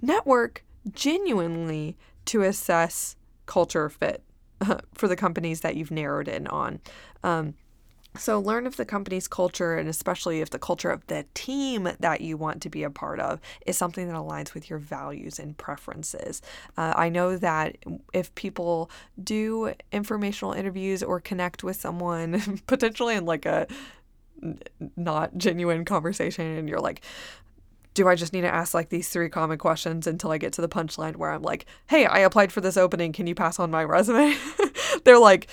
network 0.00 0.64
genuinely 0.92 1.96
to 2.26 2.42
assess 2.42 3.16
culture 3.46 3.88
fit 3.88 4.22
for 4.94 5.08
the 5.08 5.16
companies 5.16 5.60
that 5.60 5.76
you've 5.76 5.90
narrowed 5.90 6.28
in 6.28 6.46
on. 6.48 6.80
Um, 7.22 7.54
so, 8.16 8.38
learn 8.38 8.66
if 8.66 8.76
the 8.76 8.84
company's 8.84 9.26
culture, 9.26 9.76
and 9.76 9.88
especially 9.88 10.40
if 10.40 10.50
the 10.50 10.58
culture 10.58 10.90
of 10.90 11.04
the 11.08 11.26
team 11.34 11.88
that 11.98 12.20
you 12.20 12.36
want 12.36 12.62
to 12.62 12.70
be 12.70 12.84
a 12.84 12.90
part 12.90 13.18
of, 13.18 13.40
is 13.66 13.76
something 13.76 14.06
that 14.06 14.14
aligns 14.14 14.54
with 14.54 14.70
your 14.70 14.78
values 14.78 15.40
and 15.40 15.56
preferences. 15.56 16.40
Uh, 16.76 16.94
I 16.96 17.08
know 17.08 17.36
that 17.36 17.76
if 18.12 18.32
people 18.36 18.88
do 19.22 19.74
informational 19.90 20.52
interviews 20.52 21.02
or 21.02 21.18
connect 21.18 21.64
with 21.64 21.76
someone, 21.76 22.60
potentially 22.66 23.16
in 23.16 23.24
like 23.26 23.46
a 23.46 23.66
not 24.96 25.36
genuine 25.36 25.84
conversation, 25.84 26.46
and 26.46 26.68
you're 26.68 26.80
like, 26.80 27.02
do 27.94 28.08
I 28.08 28.14
just 28.14 28.32
need 28.32 28.42
to 28.42 28.54
ask 28.54 28.74
like 28.74 28.90
these 28.90 29.08
three 29.08 29.28
common 29.28 29.58
questions 29.58 30.06
until 30.06 30.30
I 30.30 30.38
get 30.38 30.52
to 30.54 30.60
the 30.60 30.68
punchline 30.68 31.16
where 31.16 31.32
I'm 31.32 31.42
like, 31.42 31.66
hey, 31.86 32.06
I 32.06 32.20
applied 32.20 32.52
for 32.52 32.60
this 32.60 32.76
opening. 32.76 33.12
Can 33.12 33.26
you 33.26 33.34
pass 33.34 33.58
on 33.58 33.70
my 33.70 33.84
resume? 33.84 34.36
They're 35.04 35.18
like, 35.18 35.48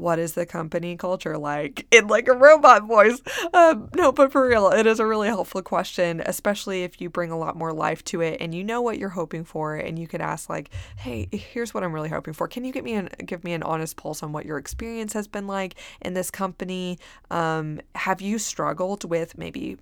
what 0.00 0.18
is 0.18 0.34
the 0.34 0.46
company 0.46 0.96
culture 0.96 1.36
like? 1.38 1.86
In 1.90 2.06
like 2.06 2.28
a 2.28 2.32
robot 2.32 2.86
voice. 2.86 3.20
Um, 3.52 3.88
no 3.94 4.12
but 4.12 4.32
for 4.32 4.46
real 4.46 4.70
it 4.70 4.86
is 4.86 5.00
a 5.00 5.06
really 5.06 5.28
helpful 5.28 5.62
question 5.62 6.22
especially 6.24 6.82
if 6.82 7.00
you 7.00 7.10
bring 7.10 7.30
a 7.30 7.38
lot 7.38 7.56
more 7.56 7.72
life 7.72 8.04
to 8.04 8.20
it 8.20 8.40
and 8.40 8.54
you 8.54 8.62
know 8.62 8.80
what 8.80 8.98
you're 8.98 9.08
hoping 9.08 9.44
for 9.44 9.76
and 9.76 9.98
you 9.98 10.06
could 10.06 10.20
ask 10.20 10.48
like 10.48 10.70
hey 10.96 11.28
here's 11.32 11.74
what 11.74 11.82
i'm 11.82 11.92
really 11.92 12.08
hoping 12.08 12.34
for. 12.34 12.48
Can 12.48 12.64
you 12.64 12.72
give 12.72 12.84
me 12.84 12.94
an 12.94 13.08
give 13.24 13.44
me 13.44 13.52
an 13.52 13.62
honest 13.62 13.96
pulse 13.96 14.22
on 14.22 14.32
what 14.32 14.46
your 14.46 14.58
experience 14.58 15.12
has 15.12 15.26
been 15.28 15.46
like 15.46 15.74
in 16.00 16.14
this 16.14 16.30
company? 16.30 16.98
Um, 17.30 17.80
have 17.94 18.20
you 18.20 18.38
struggled 18.38 19.04
with 19.04 19.38
maybe 19.38 19.78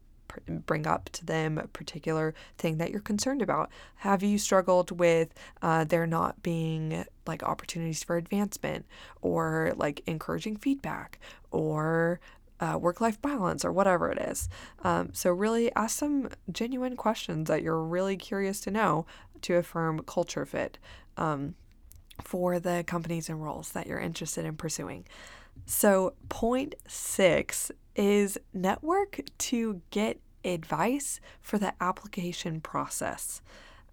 bring 0.49 0.87
up 0.87 1.11
to 1.11 1.25
them 1.25 1.59
a 1.59 1.67
particular 1.67 2.35
thing 2.57 2.79
that 2.79 2.91
you're 2.91 3.01
concerned 3.01 3.43
about? 3.43 3.71
Have 3.97 4.23
you 4.23 4.39
struggled 4.39 4.99
with 4.99 5.35
uh, 5.63 5.85
there 5.85 6.07
not 6.07 6.43
being 6.43 7.05
like 7.27 7.43
opportunities 7.43 8.03
for 8.03 8.17
advancement 8.17 8.87
or 9.21 9.73
like 9.77 10.03
encouraging 10.07 10.57
feedback 10.57 11.19
or 11.51 12.21
uh, 12.61 12.77
work 12.81 13.01
life 13.01 13.21
balance 13.23 13.65
or 13.65 13.73
whatever 13.73 14.11
it 14.11 14.19
is? 14.19 14.49
Um, 14.83 15.11
so, 15.13 15.31
really 15.31 15.75
ask 15.75 15.99
some 15.99 16.31
genuine 16.51 16.97
questions 16.97 17.49
that 17.49 17.63
you're 17.63 17.83
really 17.83 18.17
curious 18.17 18.61
to 18.61 18.71
know 18.71 19.07
to 19.43 19.55
affirm 19.55 20.01
culture 20.01 20.45
fit 20.45 20.79
um, 21.17 21.55
for 22.23 22.59
the 22.59 22.85
companies 22.87 23.29
and 23.29 23.43
roles 23.43 23.71
that 23.73 23.87
you're 23.87 24.01
interested 24.01 24.45
in 24.45 24.57
pursuing. 24.57 25.05
So, 25.67 26.15
point 26.29 26.75
six 26.87 27.71
is 27.99 28.39
network 28.55 29.21
to 29.37 29.83
get 29.91 30.21
advice 30.45 31.21
for 31.43 31.59
the 31.59 31.75
application 31.83 32.61
process. 32.61 33.43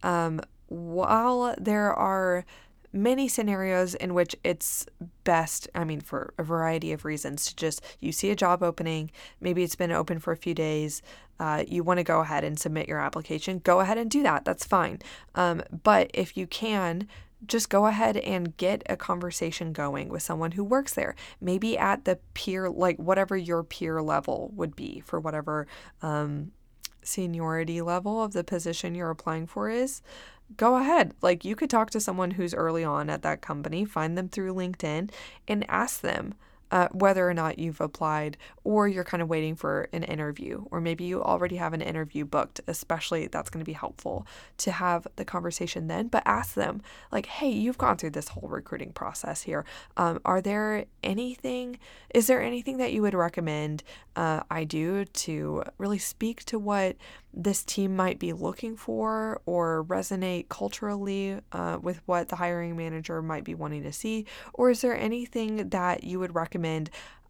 Um, 0.04 0.40
while 0.68 1.56
there 1.58 1.92
are 1.94 2.46
many 2.94 3.28
scenarios 3.28 3.94
in 3.96 4.14
which 4.14 4.36
it's 4.44 4.86
best, 5.26 5.68
I 5.76 5.84
mean, 5.84 6.00
for 6.00 6.34
a 6.38 6.44
variety 6.44 6.94
of 6.94 7.04
reasons, 7.04 7.48
to 7.48 7.56
just 7.56 7.82
you 8.00 8.12
see 8.12 8.30
a 8.30 8.36
job 8.36 8.64
opening, 8.64 9.12
maybe 9.42 9.64
it's 9.64 9.76
been 9.76 9.92
open 9.92 10.20
for 10.20 10.32
a 10.32 10.38
few 10.38 10.54
days, 10.54 11.02
uh, 11.40 11.64
you 11.68 11.84
want 11.84 11.98
to 11.98 12.04
go 12.04 12.22
ahead 12.22 12.44
and 12.44 12.58
submit 12.58 12.88
your 12.88 13.00
application, 13.00 13.60
go 13.60 13.82
ahead 13.82 13.98
and 13.98 14.10
do 14.10 14.24
that. 14.24 14.46
That's 14.46 14.66
fine. 14.66 15.00
Um, 15.34 15.62
but 15.84 16.10
if 16.14 16.38
you 16.38 16.48
can, 16.48 17.08
just 17.48 17.70
go 17.70 17.88
ahead 17.88 18.18
and 18.18 18.56
get 18.58 18.84
a 18.88 18.98
conversation 18.98 19.74
going 19.74 20.10
with 20.10 20.24
someone 20.24 20.52
who 20.52 20.64
works 20.64 20.94
there. 20.94 21.16
Maybe 21.40 21.78
at 21.78 22.06
the 22.06 22.20
peer, 22.34 22.70
like 22.70 22.98
whatever 22.98 23.36
your 23.38 23.64
peer 23.64 24.02
level 24.02 24.52
would 24.56 24.76
be 24.76 25.02
for 25.06 25.20
whatever 25.20 25.68
um, 26.02 26.52
seniority 27.04 27.82
level 27.82 28.24
of 28.24 28.34
the 28.34 28.44
position 28.44 28.96
you're 28.96 29.10
applying 29.10 29.48
for 29.48 29.70
is, 29.70 30.02
go 30.58 30.76
ahead. 30.76 31.14
Like 31.22 31.46
you 31.46 31.56
could 31.56 31.70
talk 31.70 31.90
to 31.92 32.00
someone 32.00 32.32
who's 32.32 32.54
early 32.54 32.84
on 32.84 33.10
at 33.10 33.22
that 33.24 33.42
company, 33.42 33.86
find 33.86 34.18
them 34.18 34.30
through 34.30 34.54
LinkedIn, 34.54 35.12
and 35.48 35.66
ask 35.70 36.02
them 36.02 36.34
uh, 36.76 36.90
whether 36.92 37.30
or 37.30 37.34
not 37.34 37.58
you've 37.58 37.80
applied 37.80 38.36
or 38.66 38.86
you're 38.86 39.06
kind 39.06 39.24
of 39.24 39.30
waiting 39.30 39.56
for 39.56 39.88
an 39.94 40.04
interview, 40.04 40.66
or 40.72 40.82
maybe 40.82 41.06
you 41.06 41.24
already 41.24 41.56
have 41.56 41.72
an 41.72 41.82
interview 41.82 42.26
booked, 42.26 42.60
especially 42.68 43.28
that's 43.28 43.50
going 43.50 43.64
to 43.64 43.66
be 43.66 43.72
helpful 43.72 44.28
to 44.58 44.74
have 44.74 45.08
the 45.16 45.24
conversation 45.24 45.88
then. 45.88 46.10
But 46.10 46.24
ask 46.26 46.54
them, 46.54 46.82
like, 47.14 47.28
hey, 47.28 47.50
you've 47.50 47.78
gone 47.78 47.96
through 47.96 48.10
this 48.10 48.28
whole 48.28 48.50
recruiting 48.50 48.92
process 48.92 49.44
here. 49.44 49.64
Um, 49.96 50.20
are 50.26 50.42
there 50.42 50.84
anything, 51.02 51.80
is 52.14 52.28
there 52.28 52.42
anything 52.42 52.76
that 52.80 52.92
you 52.92 53.02
would 53.04 53.16
recommend 53.16 53.82
uh, 54.18 54.42
I 54.52 54.66
do 54.66 55.06
to 55.06 55.64
really 55.78 55.98
speak 55.98 56.44
to 56.46 56.60
what 56.60 56.98
this 57.34 57.64
team 57.64 57.96
might 57.96 58.18
be 58.18 58.32
looking 58.32 58.78
for 58.78 59.42
or 59.46 59.84
resonate 59.86 60.48
culturally 60.48 61.38
uh, 61.52 61.78
with 61.82 62.02
what 62.06 62.30
the 62.30 62.38
hiring 62.38 62.78
manager 62.78 63.22
might 63.22 63.44
be 63.44 63.54
wanting 63.54 63.84
to 63.84 63.92
see? 63.92 64.26
Or 64.54 64.70
is 64.70 64.82
there 64.82 64.98
anything 64.98 65.70
that 65.70 66.04
you 66.04 66.20
would 66.20 66.36
recommend? 66.36 66.65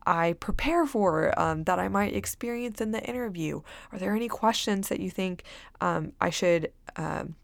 I 0.05 0.33
prepare 0.33 0.85
for 0.85 1.37
um, 1.39 1.63
that 1.63 1.79
I 1.79 1.87
might 1.87 2.15
experience 2.15 2.79
in 2.79 2.91
the 2.91 3.03
interview? 3.03 3.61
Are 3.91 3.97
there 3.97 4.15
any 4.15 4.27
questions 4.27 4.89
that 4.89 4.99
you 4.99 5.09
think 5.09 5.43
um, 5.81 6.11
I 6.21 6.29
should 6.29 6.71
um, 6.95 7.35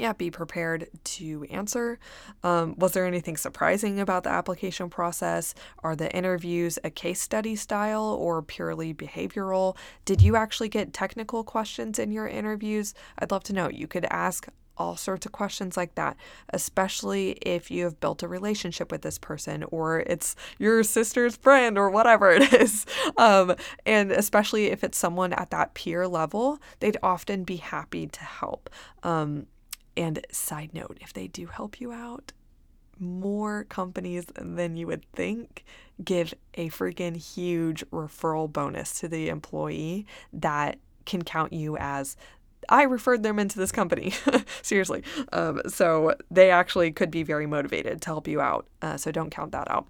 yeah, 0.00 0.14
be 0.14 0.30
prepared 0.30 0.88
to 1.04 1.44
answer. 1.50 1.98
Um, 2.42 2.74
was 2.78 2.92
there 2.92 3.04
anything 3.04 3.36
surprising 3.36 4.00
about 4.00 4.24
the 4.24 4.30
application 4.30 4.88
process? 4.88 5.54
Are 5.82 5.94
the 5.94 6.10
interviews 6.16 6.78
a 6.82 6.90
case 6.90 7.20
study 7.20 7.54
style 7.54 8.16
or 8.18 8.40
purely 8.40 8.94
behavioral? 8.94 9.76
Did 10.06 10.22
you 10.22 10.36
actually 10.36 10.70
get 10.70 10.94
technical 10.94 11.44
questions 11.44 11.98
in 11.98 12.12
your 12.12 12.26
interviews? 12.26 12.94
I'd 13.18 13.30
love 13.30 13.44
to 13.44 13.52
know. 13.52 13.68
You 13.68 13.86
could 13.86 14.06
ask 14.06 14.48
all 14.80 14.96
sorts 14.96 15.26
of 15.26 15.32
questions 15.32 15.76
like 15.76 15.94
that, 15.94 16.16
especially 16.54 17.32
if 17.42 17.70
you 17.70 17.84
have 17.84 18.00
built 18.00 18.22
a 18.22 18.28
relationship 18.28 18.90
with 18.90 19.02
this 19.02 19.18
person 19.18 19.62
or 19.64 20.00
it's 20.00 20.34
your 20.58 20.82
sister's 20.82 21.36
friend 21.36 21.76
or 21.76 21.90
whatever 21.90 22.30
it 22.30 22.52
is. 22.60 22.86
Um, 23.18 23.54
and 23.84 24.10
especially 24.10 24.66
if 24.68 24.82
it's 24.82 24.96
someone 24.96 25.34
at 25.34 25.50
that 25.50 25.74
peer 25.74 26.08
level, 26.08 26.58
they'd 26.80 26.96
often 27.02 27.44
be 27.44 27.56
happy 27.56 28.06
to 28.06 28.20
help. 28.20 28.70
Um, 29.02 29.46
and 29.98 30.24
side 30.32 30.72
note, 30.72 30.96
if 31.02 31.12
they 31.12 31.28
do 31.28 31.46
help 31.46 31.78
you 31.78 31.92
out, 31.92 32.32
more 32.98 33.64
companies 33.64 34.26
than 34.34 34.76
you 34.78 34.86
would 34.86 35.04
think 35.12 35.64
give 36.02 36.32
a 36.54 36.70
freaking 36.70 37.16
huge 37.16 37.84
referral 37.90 38.50
bonus 38.50 38.98
to 39.00 39.08
the 39.08 39.28
employee 39.28 40.06
that 40.32 40.78
can 41.04 41.22
count 41.22 41.52
you 41.52 41.76
as 41.76 42.16
I 42.70 42.84
referred 42.84 43.22
them 43.22 43.38
into 43.38 43.58
this 43.58 43.72
company. 43.72 44.14
Seriously. 44.62 45.02
Um, 45.32 45.60
so 45.66 46.14
they 46.30 46.50
actually 46.50 46.92
could 46.92 47.10
be 47.10 47.22
very 47.22 47.46
motivated 47.46 48.00
to 48.02 48.08
help 48.08 48.28
you 48.28 48.40
out. 48.40 48.66
Uh, 48.80 48.96
so 48.96 49.10
don't 49.10 49.30
count 49.30 49.52
that 49.52 49.70
out. 49.70 49.86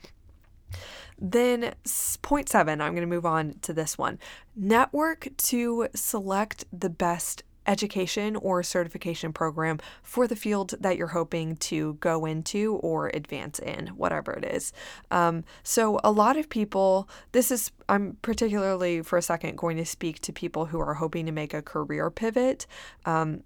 Then, 1.23 1.75
point 2.23 2.49
seven, 2.49 2.81
I'm 2.81 2.93
going 2.95 3.07
to 3.07 3.15
move 3.15 3.27
on 3.27 3.57
to 3.63 3.75
this 3.75 3.99
one. 3.99 4.19
Network 4.57 5.29
to 5.37 5.89
select 5.95 6.65
the 6.73 6.89
best 6.89 7.43
education 7.67 8.37
or 8.37 8.63
certification 8.63 9.33
program 9.33 9.79
for 10.03 10.27
the 10.27 10.37
field 10.37 10.75
that 10.81 10.97
you're 10.97 11.09
hoping 11.09 11.57
to 11.57 11.95
go 11.95 12.25
into 12.25 12.75
or 12.77 13.09
advance 13.15 13.59
in, 13.59 13.89
whatever 13.89 14.33
it 14.33 14.45
is. 14.45 14.73
Um, 15.11 15.45
so, 15.63 16.01
a 16.03 16.11
lot 16.11 16.37
of 16.37 16.49
people, 16.49 17.09
this 17.33 17.51
is, 17.51 17.71
I'm 17.89 18.17
particularly 18.23 19.03
for 19.03 19.19
a 19.19 19.23
second 19.23 19.57
going 19.57 19.77
to 19.77 19.85
speak 19.85 20.21
to 20.21 20.33
people 20.33 20.67
who 20.67 20.81
are 20.81 20.95
hoping 20.95 21.27
to 21.27 21.33
make 21.33 21.55
a 21.55 21.63
career 21.63 22.11
pivot. 22.11 22.67
Um, 23.05 23.43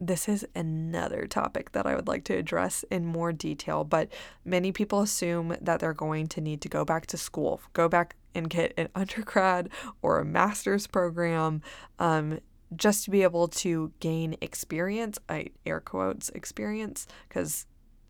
this 0.00 0.28
is 0.28 0.46
another 0.54 1.26
topic 1.26 1.72
that 1.72 1.86
I 1.86 1.94
would 1.94 2.08
like 2.08 2.24
to 2.24 2.36
address 2.36 2.84
in 2.90 3.06
more 3.06 3.32
detail, 3.32 3.84
but 3.84 4.08
many 4.44 4.72
people 4.72 5.00
assume 5.00 5.56
that 5.60 5.80
they're 5.80 5.94
going 5.94 6.26
to 6.28 6.40
need 6.40 6.60
to 6.62 6.68
go 6.68 6.84
back 6.84 7.06
to 7.06 7.16
school, 7.16 7.60
go 7.72 7.88
back 7.88 8.16
and 8.34 8.50
get 8.50 8.74
an 8.76 8.88
undergrad 8.94 9.68
or 10.02 10.18
a 10.18 10.24
master's 10.24 10.86
program. 10.86 11.62
Um, 11.98 12.40
just 12.76 13.04
to 13.04 13.10
be 13.10 13.22
able 13.22 13.48
to 13.48 13.92
gain 14.00 14.36
experience, 14.40 15.18
I 15.28 15.48
air 15.66 15.80
quotes 15.80 16.28
experience, 16.30 17.06
because 17.28 17.66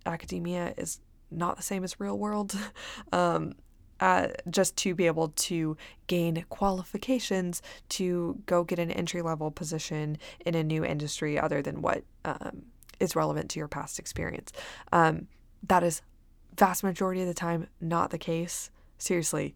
academia 0.07 0.75
is 0.77 1.01
not 1.31 1.57
the 1.57 1.63
same 1.63 1.85
as 1.85 1.99
real 2.01 2.19
world. 2.19 2.57
um, 3.13 3.55
uh, 4.01 4.29
just 4.51 4.77
to 4.77 4.95
be 4.95 5.07
able 5.07 5.29
to 5.29 5.77
gain 6.09 6.45
qualifications 6.49 7.63
to 7.89 8.39
go 8.45 8.65
get 8.65 8.79
an 8.79 8.91
entry 8.91 9.23
level 9.23 9.51
position 9.51 10.19
in 10.45 10.55
a 10.55 10.65
new 10.65 10.85
industry 10.85 11.39
other 11.39 11.63
than 11.63 11.81
what 11.81 12.03
um, 12.25 12.63
is 12.99 13.15
relevant 13.15 13.51
to 13.51 13.59
your 13.59 13.69
past 13.69 13.99
experience. 13.99 14.53
Um, 14.93 15.29
that 15.63 15.83
is 15.83 16.03
vast 16.57 16.83
majority 16.83 17.21
of 17.23 17.29
the 17.29 17.35
time 17.35 17.69
not 17.81 18.11
the 18.11 18.19
case. 18.19 18.71
Seriously, 18.99 19.55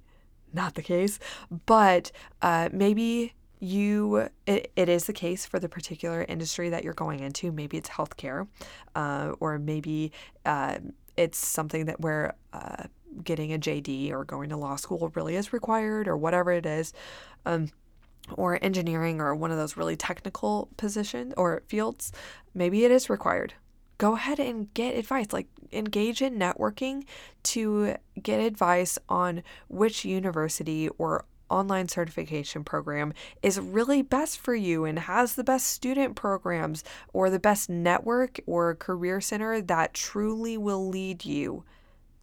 not 0.52 0.74
the 0.74 0.82
case. 0.82 1.18
But 1.66 2.12
uh, 2.42 2.68
maybe 2.72 3.34
you 3.60 4.28
it, 4.46 4.72
it 4.76 4.88
is 4.88 5.04
the 5.06 5.12
case 5.12 5.46
for 5.46 5.58
the 5.58 5.68
particular 5.68 6.24
industry 6.28 6.70
that 6.70 6.84
you're 6.84 6.94
going 6.94 7.20
into. 7.20 7.52
Maybe 7.52 7.76
it's 7.76 7.88
healthcare 7.88 8.46
uh, 8.94 9.32
or 9.40 9.58
maybe 9.58 10.12
uh, 10.44 10.78
it's 11.16 11.38
something 11.38 11.86
that 11.86 12.00
where 12.00 12.34
uh, 12.52 12.84
getting 13.24 13.52
a 13.52 13.58
jd 13.58 14.12
or 14.12 14.24
going 14.24 14.48
to 14.50 14.56
law 14.56 14.76
school 14.76 15.10
really 15.14 15.34
is 15.34 15.52
required 15.52 16.06
or 16.06 16.16
whatever 16.16 16.52
it 16.52 16.66
is 16.66 16.92
um, 17.46 17.68
or 18.34 18.62
engineering 18.62 19.20
or 19.20 19.34
one 19.34 19.50
of 19.50 19.56
those 19.56 19.76
really 19.76 19.96
technical 19.96 20.68
positions 20.76 21.34
or 21.36 21.62
fields 21.68 22.12
maybe 22.54 22.84
it 22.84 22.90
is 22.90 23.08
required. 23.10 23.54
Go 23.96 24.14
ahead 24.14 24.38
and 24.38 24.72
get 24.74 24.96
advice 24.96 25.32
like 25.32 25.48
engage 25.72 26.22
in 26.22 26.38
networking 26.38 27.04
to 27.42 27.96
get 28.22 28.40
advice 28.40 28.98
on 29.08 29.42
which 29.68 30.04
university 30.04 30.88
or 30.98 31.24
online 31.50 31.88
certification 31.88 32.64
program 32.64 33.12
is 33.42 33.58
really 33.60 34.02
best 34.02 34.38
for 34.38 34.54
you 34.54 34.84
and 34.84 34.98
has 35.00 35.34
the 35.34 35.44
best 35.44 35.66
student 35.66 36.16
programs 36.16 36.84
or 37.12 37.30
the 37.30 37.38
best 37.38 37.68
network 37.68 38.40
or 38.46 38.74
career 38.74 39.20
center 39.20 39.60
that 39.60 39.94
truly 39.94 40.56
will 40.56 40.88
lead 40.88 41.24
you 41.24 41.64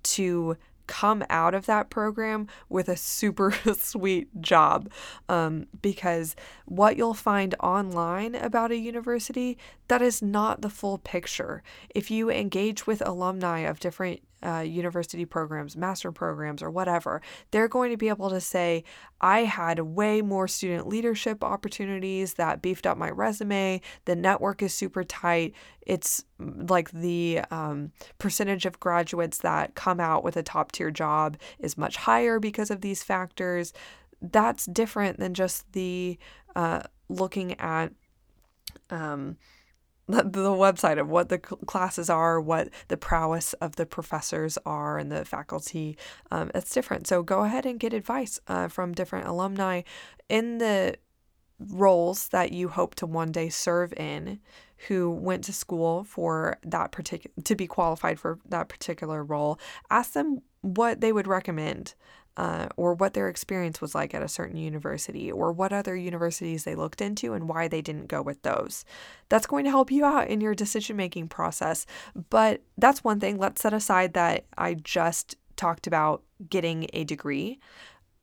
to 0.04 0.58
come 0.88 1.24
out 1.30 1.54
of 1.54 1.66
that 1.66 1.90
program 1.90 2.48
with 2.70 2.90
a 2.90 2.98
super 2.98 3.52
sweet 3.78 4.42
job. 4.42 4.90
Um, 5.28 5.68
because 5.82 6.36
what 6.66 6.98
you'll 6.98 7.14
find 7.14 7.56
online 7.60 8.36
about 8.36 8.72
a 8.72 8.78
university 8.78 9.58
that 9.88 10.02
is 10.02 10.22
not 10.22 10.62
the 10.62 10.70
full 10.70 10.98
picture. 11.00 11.64
If 11.94 12.12
you 12.12 12.30
engage 12.30 12.88
with 12.88 13.06
alumni 13.06 13.60
of 13.60 13.80
different 13.80 14.22
uh, 14.46 14.60
university 14.60 15.26
programs, 15.26 15.76
master 15.76 16.12
programs, 16.12 16.62
or 16.62 16.70
whatever, 16.70 17.22
they're 17.52 17.68
going 17.68 17.92
to 17.92 17.98
be 17.98 18.10
able 18.10 18.30
to 18.30 18.40
say, 18.40 18.84
I 19.20 19.40
had 19.40 19.80
way 19.80 20.22
more 20.22 20.48
student 20.48 20.88
leadership 20.88 21.44
opportunities 21.44 22.36
that 22.36 22.62
beefed 22.62 22.86
up 22.86 22.98
my 22.98 23.10
resume. 23.10 23.82
The 24.06 24.16
network 24.16 24.62
is 24.62 24.74
super 24.74 25.04
tight. 25.04 25.54
It's 25.82 26.24
mm, 26.40 26.70
like 26.70 26.92
the 26.92 27.42
um, 27.50 27.92
percentage 28.20 28.66
of 28.66 28.80
graduates 28.80 29.40
that 29.40 29.76
come 29.76 30.00
out 30.00 30.24
with 30.24 30.38
a 30.38 30.44
top 30.44 30.72
tier 30.72 30.92
job 30.92 31.38
is 31.60 31.78
much 31.78 31.96
higher 31.98 32.40
because 32.40 32.70
of 32.70 32.82
these 32.82 33.02
factors. 33.02 33.74
That's 34.22 34.66
different 34.66 35.20
than 35.20 35.34
just 35.34 35.72
the 35.74 36.18
uh, 36.56 36.84
looking 37.10 37.60
at. 37.60 37.92
Um, 38.90 39.38
the 40.08 40.24
website 40.52 41.00
of 41.00 41.10
what 41.10 41.30
the 41.30 41.39
classes 41.39 42.10
are, 42.10 42.39
what 42.39 42.70
the 42.89 42.98
prowess 42.98 43.54
of 43.54 43.76
the 43.76 43.86
professors 43.86 44.58
are, 44.65 44.98
and 44.98 45.12
the 45.12 45.26
faculty. 45.26 45.98
Um, 46.32 46.52
it's 46.54 46.74
different. 46.74 47.08
So 47.08 47.24
go 47.24 47.44
ahead 47.44 47.65
and 47.65 47.80
get 47.80 47.94
advice 47.94 48.39
uh, 48.48 48.68
from 48.68 48.94
different 48.94 49.28
alumni 49.28 49.82
in 50.30 50.60
the 50.60 50.96
roles 51.60 52.28
that 52.30 52.52
you 52.52 52.68
hope 52.70 52.96
to 52.96 53.06
one 53.06 53.32
day 53.32 53.50
serve 53.50 53.94
in 53.94 54.39
who 54.88 55.10
went 55.10 55.44
to 55.46 55.54
school 55.54 56.04
for 56.04 56.58
that 56.63 56.91
particular 56.91 57.34
to 57.44 57.56
be 57.56 57.65
qualified 57.65 58.20
for 58.20 58.39
that 58.46 58.68
particular 58.68 59.24
role 59.24 59.58
ask 59.89 60.12
them 60.12 60.41
what 60.62 61.00
they 61.00 61.13
would 61.13 61.28
recommend 61.28 61.96
uh, 62.38 62.67
or 62.78 62.93
what 62.93 63.13
their 63.13 63.30
experience 63.30 63.82
was 63.82 63.95
like 63.95 64.13
at 64.13 64.24
a 64.24 64.28
certain 64.28 64.58
university, 64.58 65.32
or 65.32 65.52
what 65.52 65.74
other 65.74 65.95
universities 65.95 66.63
they 66.63 66.76
looked 66.76 67.02
into 67.02 67.34
and 67.34 67.48
why 67.48 67.67
they 67.67 67.82
didn't 67.82 68.08
go 68.08 68.21
with 68.21 68.41
those. 68.41 68.86
That's 69.30 69.48
going 69.48 69.63
to 69.65 69.71
help 69.71 69.91
you 69.91 70.06
out 70.06 70.28
in 70.28 70.41
your 70.41 70.56
decision 70.56 70.95
making 70.98 71.30
process. 71.30 71.86
But 72.30 72.62
that's 72.78 73.04
one 73.04 73.19
thing. 73.19 73.38
Let's 73.38 73.62
set 73.62 73.74
aside 73.74 74.13
that 74.13 74.45
I 74.58 74.76
just 74.76 75.36
talked 75.56 75.88
about 75.88 76.24
getting 76.50 76.88
a 76.93 77.04
degree. 77.04 77.60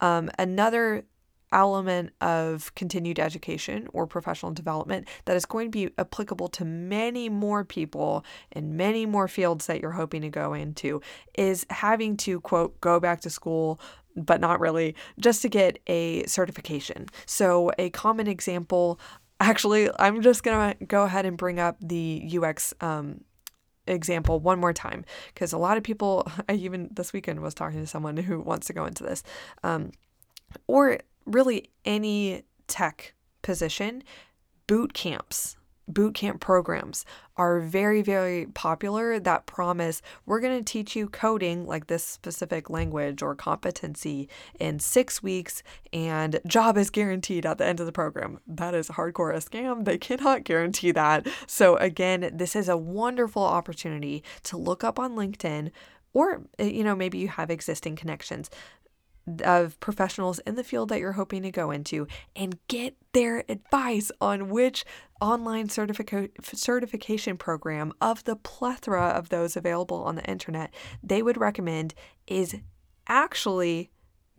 Um, 0.00 0.30
another 0.38 1.04
element 1.52 2.10
of 2.20 2.74
continued 2.74 3.18
education 3.18 3.86
or 3.92 4.06
professional 4.06 4.52
development 4.52 5.06
that 5.26 5.36
is 5.36 5.44
going 5.44 5.70
to 5.70 5.70
be 5.70 5.92
applicable 5.98 6.48
to 6.48 6.64
many 6.64 7.28
more 7.28 7.64
people 7.64 8.24
in 8.52 8.76
many 8.76 9.06
more 9.06 9.28
fields 9.28 9.66
that 9.66 9.80
you're 9.80 9.92
hoping 9.92 10.22
to 10.22 10.30
go 10.30 10.54
into 10.54 11.00
is 11.34 11.66
having 11.70 12.16
to 12.16 12.40
quote 12.40 12.80
go 12.80 12.98
back 12.98 13.20
to 13.20 13.30
school 13.30 13.78
but 14.16 14.40
not 14.40 14.60
really, 14.60 14.94
just 15.18 15.42
to 15.42 15.48
get 15.48 15.78
a 15.86 16.24
certification. 16.26 17.06
So, 17.26 17.72
a 17.78 17.90
common 17.90 18.26
example 18.26 19.00
actually, 19.42 19.90
I'm 19.98 20.22
just 20.22 20.44
going 20.44 20.76
to 20.78 20.84
go 20.86 21.02
ahead 21.02 21.26
and 21.26 21.36
bring 21.36 21.58
up 21.58 21.76
the 21.80 22.38
UX 22.40 22.72
um, 22.80 23.22
example 23.86 24.38
one 24.38 24.60
more 24.60 24.72
time 24.72 25.04
because 25.34 25.52
a 25.52 25.58
lot 25.58 25.76
of 25.76 25.82
people, 25.82 26.30
I 26.48 26.54
even 26.54 26.88
this 26.92 27.12
weekend 27.12 27.40
was 27.40 27.54
talking 27.54 27.80
to 27.80 27.86
someone 27.86 28.16
who 28.16 28.40
wants 28.40 28.68
to 28.68 28.72
go 28.72 28.84
into 28.84 29.02
this, 29.02 29.22
um, 29.62 29.90
or 30.66 30.98
really 31.26 31.70
any 31.84 32.42
tech 32.68 33.14
position, 33.42 34.02
boot 34.66 34.94
camps 34.94 35.56
boot 35.88 36.14
camp 36.14 36.40
programs 36.40 37.04
are 37.36 37.60
very, 37.60 38.02
very 38.02 38.46
popular 38.46 39.18
that 39.18 39.46
promise 39.46 40.02
we're 40.26 40.40
going 40.40 40.56
to 40.56 40.72
teach 40.72 40.94
you 40.94 41.08
coding 41.08 41.66
like 41.66 41.86
this 41.86 42.04
specific 42.04 42.70
language 42.70 43.22
or 43.22 43.34
competency 43.34 44.28
in 44.58 44.78
six 44.78 45.22
weeks 45.22 45.62
and 45.92 46.40
job 46.46 46.76
is 46.76 46.90
guaranteed 46.90 47.46
at 47.46 47.58
the 47.58 47.66
end 47.66 47.80
of 47.80 47.86
the 47.86 47.92
program. 47.92 48.38
That 48.46 48.74
is 48.74 48.88
hardcore 48.88 49.34
a 49.34 49.38
scam. 49.38 49.84
They 49.84 49.98
cannot 49.98 50.44
guarantee 50.44 50.92
that. 50.92 51.26
So, 51.46 51.76
again, 51.76 52.30
this 52.32 52.54
is 52.54 52.68
a 52.68 52.76
wonderful 52.76 53.42
opportunity 53.42 54.22
to 54.44 54.56
look 54.56 54.84
up 54.84 54.98
on 54.98 55.16
LinkedIn 55.16 55.70
or 56.12 56.42
eh, 56.58 56.66
you 56.66 56.84
know 56.84 56.94
maybe 56.94 57.18
you 57.18 57.28
have 57.28 57.50
existing 57.50 57.96
connections 57.96 58.50
of 59.44 59.78
professionals 59.80 60.38
in 60.40 60.56
the 60.56 60.64
field 60.64 60.88
that 60.88 60.98
you're 60.98 61.12
hoping 61.12 61.42
to 61.42 61.50
go 61.50 61.70
into 61.70 62.06
and 62.34 62.58
get 62.68 62.96
their 63.12 63.44
advice 63.48 64.10
on 64.20 64.48
which 64.48 64.84
online 65.20 65.68
certifica- 65.68 66.30
certification 66.42 67.36
program 67.36 67.92
of 68.00 68.24
the 68.24 68.36
plethora 68.36 69.08
of 69.08 69.28
those 69.28 69.56
available 69.56 70.02
on 70.02 70.16
the 70.16 70.24
internet 70.24 70.72
they 71.02 71.22
would 71.22 71.36
recommend 71.36 71.94
is 72.26 72.56
actually 73.06 73.90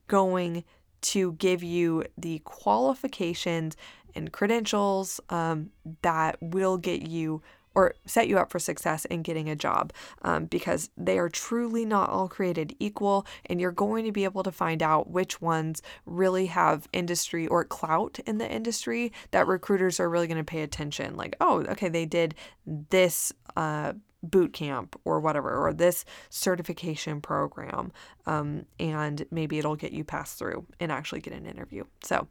going 0.07 0.63
to 1.01 1.33
give 1.33 1.63
you 1.63 2.03
the 2.17 2.39
qualifications 2.39 3.75
and 4.15 4.31
credentials 4.31 5.19
um, 5.29 5.69
that 6.01 6.37
will 6.41 6.77
get 6.77 7.07
you 7.07 7.41
or 7.75 7.95
set 8.05 8.27
you 8.27 8.37
up 8.37 8.51
for 8.51 8.59
success 8.59 9.05
in 9.05 9.21
getting 9.21 9.49
a 9.49 9.55
job 9.55 9.91
um, 10.21 10.45
because 10.45 10.89
they 10.97 11.17
are 11.17 11.29
truly 11.29 11.85
not 11.85 12.09
all 12.09 12.27
created 12.27 12.75
equal. 12.79 13.25
And 13.47 13.59
you're 13.59 13.71
going 13.71 14.05
to 14.05 14.11
be 14.11 14.23
able 14.23 14.43
to 14.43 14.51
find 14.51 14.81
out 14.83 15.09
which 15.09 15.41
ones 15.41 15.81
really 16.05 16.47
have 16.47 16.87
industry 16.93 17.47
or 17.47 17.63
clout 17.63 18.19
in 18.25 18.37
the 18.37 18.51
industry 18.51 19.11
that 19.31 19.47
recruiters 19.47 19.99
are 19.99 20.09
really 20.09 20.27
going 20.27 20.37
to 20.37 20.43
pay 20.43 20.61
attention. 20.61 21.15
Like, 21.15 21.35
oh, 21.41 21.61
okay, 21.63 21.89
they 21.89 22.05
did 22.05 22.35
this. 22.65 23.31
Uh, 23.55 23.93
boot 24.23 24.53
camp 24.53 24.99
or 25.03 25.19
whatever, 25.19 25.53
or 25.53 25.73
this 25.73 26.05
certification 26.29 27.19
program, 27.19 27.91
um, 28.25 28.65
and 28.79 29.25
maybe 29.31 29.59
it'll 29.59 29.75
get 29.75 29.91
you 29.91 30.05
passed 30.05 30.39
through 30.39 30.65
and 30.79 30.93
actually 30.93 31.19
get 31.19 31.33
an 31.33 31.45
interview. 31.45 31.83
So, 32.03 32.27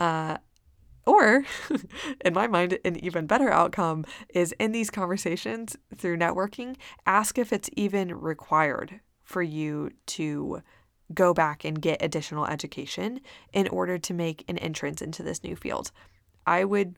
uh, 0.00 0.38
or, 1.08 1.44
in 2.24 2.34
my 2.34 2.46
mind, 2.46 2.78
an 2.84 3.02
even 3.02 3.26
better 3.26 3.50
outcome 3.50 4.04
is 4.34 4.52
in 4.60 4.72
these 4.72 4.90
conversations 4.90 5.76
through 5.96 6.18
networking, 6.18 6.76
ask 7.06 7.38
if 7.38 7.52
it's 7.52 7.70
even 7.76 8.14
required 8.14 9.00
for 9.22 9.42
you 9.42 9.90
to 10.06 10.62
go 11.14 11.32
back 11.32 11.64
and 11.64 11.80
get 11.80 12.02
additional 12.02 12.46
education 12.46 13.20
in 13.54 13.66
order 13.68 13.96
to 13.96 14.12
make 14.12 14.44
an 14.48 14.58
entrance 14.58 15.00
into 15.00 15.22
this 15.22 15.42
new 15.42 15.56
field. 15.56 15.90
I 16.46 16.64
would 16.64 16.96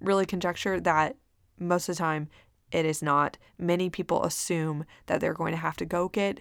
really 0.00 0.24
conjecture 0.24 0.80
that 0.80 1.16
most 1.58 1.88
of 1.88 1.96
the 1.96 2.00
time 2.00 2.28
it 2.70 2.86
is 2.86 3.02
not. 3.02 3.36
Many 3.58 3.90
people 3.90 4.24
assume 4.24 4.86
that 5.06 5.20
they're 5.20 5.34
going 5.34 5.52
to 5.52 5.58
have 5.58 5.76
to 5.76 5.84
go 5.84 6.08
get 6.08 6.40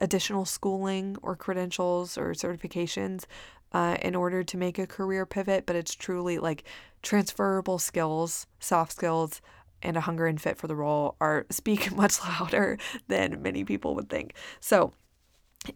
additional 0.00 0.44
schooling 0.44 1.16
or 1.22 1.34
credentials 1.34 2.16
or 2.16 2.32
certifications 2.32 3.24
uh, 3.72 3.96
in 4.02 4.14
order 4.14 4.42
to 4.42 4.56
make 4.56 4.78
a 4.78 4.86
career 4.86 5.26
pivot, 5.26 5.66
but 5.66 5.76
it's 5.76 5.94
truly 5.94 6.38
like 6.38 6.64
transferable 7.02 7.78
skills, 7.78 8.46
soft 8.58 8.92
skills, 8.92 9.40
and 9.82 9.96
a 9.96 10.00
hunger 10.00 10.26
and 10.26 10.40
fit 10.40 10.56
for 10.56 10.68
the 10.68 10.76
role 10.76 11.16
are 11.20 11.46
speak 11.50 11.94
much 11.94 12.20
louder 12.20 12.78
than 13.08 13.42
many 13.42 13.64
people 13.64 13.94
would 13.94 14.08
think. 14.08 14.34
So, 14.60 14.92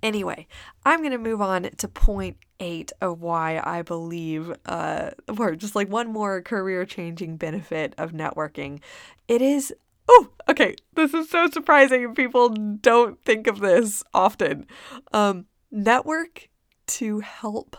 anyway, 0.03 0.47
I'm 0.85 1.01
going 1.01 1.13
to 1.13 1.19
move 1.19 1.41
on 1.41 1.63
to 1.63 1.89
point 1.89 2.37
eight 2.61 2.93
of 3.01 3.21
why 3.21 3.61
I 3.63 3.83
believe, 3.83 4.53
uh, 4.67 5.11
or 5.39 5.57
just 5.57 5.77
like 5.77 5.89
one 5.89 6.13
more 6.13 6.43
career 6.43 6.85
changing 6.85 7.37
benefit 7.37 7.95
of 7.99 8.13
networking. 8.13 8.81
It 9.29 9.43
is 9.43 9.75
Oh, 10.09 10.29
okay. 10.49 10.77
This 10.95 11.13
is 11.15 11.29
so 11.29 11.49
surprising. 11.49 12.15
People 12.15 12.51
don't 12.51 13.21
think 13.25 13.49
of 13.49 13.59
this 13.59 14.05
often. 14.15 14.67
Um, 15.13 15.47
network 15.73 16.49
to 16.87 17.21
help 17.21 17.77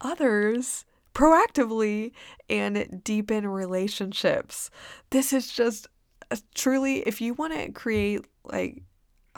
others 0.00 0.84
proactively 1.14 2.12
and 2.48 3.02
deepen 3.04 3.46
relationships. 3.46 4.70
This 5.10 5.32
is 5.32 5.52
just 5.52 5.88
uh, 6.30 6.36
truly, 6.54 7.00
if 7.00 7.20
you 7.20 7.34
want 7.34 7.52
to 7.54 7.72
create, 7.72 8.24
like, 8.44 8.82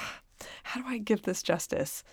how 0.63 0.81
do 0.81 0.87
I 0.87 0.99
give 0.99 1.23
this 1.23 1.43
justice? 1.43 2.05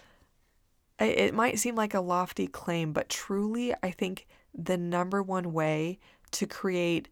It 0.99 1.33
might 1.33 1.59
seem 1.59 1.75
like 1.75 1.93
a 1.93 2.01
lofty 2.01 2.47
claim, 2.47 2.91
but 2.91 3.07
truly, 3.07 3.73
I 3.81 3.91
think 3.91 4.27
the 4.53 4.77
number 4.77 5.23
one 5.23 5.53
way 5.53 5.97
to 6.31 6.45
create 6.45 7.07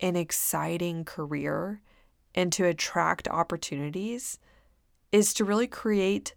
an 0.00 0.14
exciting 0.14 1.04
career 1.04 1.80
and 2.34 2.52
to 2.52 2.66
attract 2.66 3.26
opportunities 3.28 4.38
is 5.10 5.34
to 5.34 5.44
really 5.44 5.66
create 5.66 6.34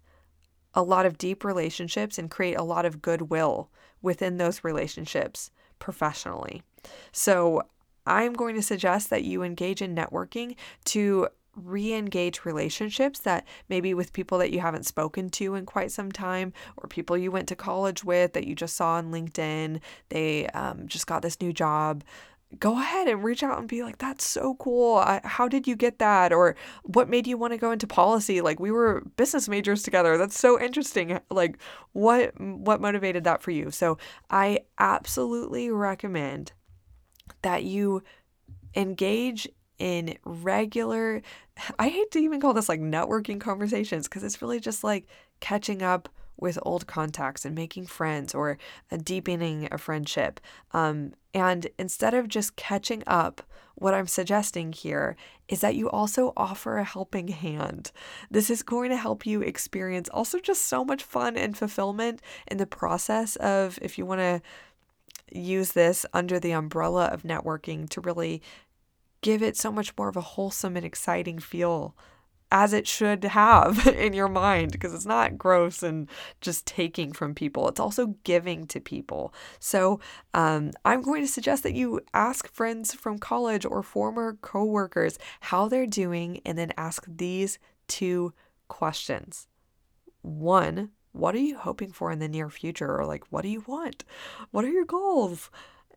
a 0.74 0.82
lot 0.82 1.06
of 1.06 1.18
deep 1.18 1.44
relationships 1.44 2.18
and 2.18 2.30
create 2.30 2.54
a 2.54 2.62
lot 2.62 2.86
of 2.86 3.02
goodwill 3.02 3.70
within 4.02 4.38
those 4.38 4.64
relationships 4.64 5.50
professionally. 5.78 6.62
So, 7.12 7.62
I'm 8.06 8.32
going 8.32 8.54
to 8.54 8.62
suggest 8.62 9.10
that 9.10 9.24
you 9.24 9.42
engage 9.42 9.82
in 9.82 9.94
networking 9.94 10.56
to 10.86 11.28
re 11.54 11.92
engage 11.92 12.44
relationships 12.44 13.20
that 13.20 13.46
maybe 13.68 13.92
with 13.94 14.12
people 14.12 14.38
that 14.38 14.50
you 14.50 14.60
haven't 14.60 14.86
spoken 14.86 15.28
to 15.30 15.54
in 15.54 15.66
quite 15.66 15.92
some 15.92 16.10
time, 16.10 16.52
or 16.76 16.88
people 16.88 17.18
you 17.18 17.30
went 17.30 17.48
to 17.48 17.56
college 17.56 18.04
with 18.04 18.32
that 18.32 18.46
you 18.46 18.54
just 18.54 18.76
saw 18.76 18.94
on 18.94 19.12
LinkedIn. 19.12 19.80
They 20.08 20.46
um, 20.48 20.88
just 20.88 21.06
got 21.06 21.22
this 21.22 21.40
new 21.40 21.52
job 21.52 22.04
go 22.58 22.78
ahead 22.78 23.08
and 23.08 23.22
reach 23.22 23.42
out 23.42 23.58
and 23.58 23.68
be 23.68 23.82
like 23.82 23.98
that's 23.98 24.24
so 24.24 24.54
cool. 24.54 24.96
I, 24.96 25.20
how 25.24 25.48
did 25.48 25.66
you 25.66 25.76
get 25.76 25.98
that? 25.98 26.32
Or 26.32 26.56
what 26.82 27.08
made 27.08 27.26
you 27.26 27.36
want 27.36 27.52
to 27.52 27.58
go 27.58 27.72
into 27.72 27.86
policy? 27.86 28.40
Like 28.40 28.58
we 28.58 28.70
were 28.70 29.02
business 29.16 29.48
majors 29.48 29.82
together. 29.82 30.16
That's 30.16 30.38
so 30.38 30.60
interesting. 30.60 31.20
Like 31.30 31.58
what 31.92 32.32
what 32.40 32.80
motivated 32.80 33.24
that 33.24 33.42
for 33.42 33.50
you? 33.50 33.70
So 33.70 33.98
i 34.30 34.60
absolutely 34.78 35.70
recommend 35.70 36.52
that 37.42 37.64
you 37.64 38.02
engage 38.74 39.48
in 39.78 40.16
regular 40.24 41.22
i 41.78 41.88
hate 41.88 42.10
to 42.10 42.18
even 42.18 42.40
call 42.40 42.52
this 42.52 42.68
like 42.68 42.80
networking 42.80 43.40
conversations 43.40 44.08
because 44.08 44.24
it's 44.24 44.42
really 44.42 44.58
just 44.58 44.82
like 44.82 45.06
catching 45.40 45.82
up 45.82 46.08
with 46.38 46.58
old 46.62 46.86
contacts 46.86 47.44
and 47.44 47.54
making 47.54 47.86
friends 47.86 48.34
or 48.34 48.58
deepening 49.04 49.68
a 49.70 49.78
friendship. 49.78 50.40
Um, 50.72 51.12
and 51.34 51.66
instead 51.78 52.14
of 52.14 52.28
just 52.28 52.56
catching 52.56 53.02
up, 53.06 53.42
what 53.74 53.94
I'm 53.94 54.06
suggesting 54.06 54.72
here 54.72 55.16
is 55.48 55.60
that 55.60 55.76
you 55.76 55.88
also 55.88 56.32
offer 56.36 56.78
a 56.78 56.84
helping 56.84 57.28
hand. 57.28 57.92
This 58.30 58.50
is 58.50 58.62
going 58.62 58.90
to 58.90 58.96
help 58.96 59.24
you 59.24 59.40
experience 59.40 60.08
also 60.08 60.40
just 60.40 60.66
so 60.66 60.84
much 60.84 61.02
fun 61.02 61.36
and 61.36 61.56
fulfillment 61.56 62.20
in 62.48 62.56
the 62.56 62.66
process 62.66 63.36
of 63.36 63.78
if 63.80 63.96
you 63.96 64.04
want 64.04 64.20
to 64.20 64.42
use 65.30 65.72
this 65.72 66.04
under 66.12 66.40
the 66.40 66.52
umbrella 66.52 67.06
of 67.06 67.22
networking 67.22 67.88
to 67.90 68.00
really 68.00 68.42
give 69.20 69.42
it 69.42 69.56
so 69.56 69.70
much 69.70 69.96
more 69.96 70.08
of 70.08 70.16
a 70.16 70.22
wholesome 70.22 70.76
and 70.76 70.86
exciting 70.86 71.38
feel 71.38 71.94
as 72.50 72.72
it 72.72 72.86
should 72.86 73.22
have 73.24 73.86
in 73.96 74.12
your 74.12 74.28
mind 74.28 74.72
because 74.72 74.94
it's 74.94 75.06
not 75.06 75.38
gross 75.38 75.82
and 75.82 76.08
just 76.40 76.66
taking 76.66 77.12
from 77.12 77.34
people. 77.34 77.68
It's 77.68 77.80
also 77.80 78.14
giving 78.24 78.66
to 78.68 78.80
people. 78.80 79.34
So 79.58 80.00
um, 80.34 80.72
I'm 80.84 81.02
going 81.02 81.22
to 81.22 81.32
suggest 81.32 81.62
that 81.64 81.74
you 81.74 82.00
ask 82.14 82.50
friends 82.52 82.94
from 82.94 83.18
college 83.18 83.64
or 83.64 83.82
former 83.82 84.38
coworkers 84.40 85.18
how 85.40 85.68
they're 85.68 85.86
doing 85.86 86.40
and 86.44 86.56
then 86.56 86.72
ask 86.76 87.04
these 87.06 87.58
two 87.86 88.32
questions. 88.68 89.46
One, 90.22 90.90
what 91.12 91.34
are 91.34 91.38
you 91.38 91.58
hoping 91.58 91.92
for 91.92 92.10
in 92.10 92.18
the 92.18 92.28
near 92.28 92.50
future? 92.50 92.98
Or 92.98 93.04
like, 93.04 93.24
what 93.30 93.42
do 93.42 93.48
you 93.48 93.64
want? 93.66 94.04
What 94.50 94.64
are 94.64 94.70
your 94.70 94.84
goals? 94.84 95.50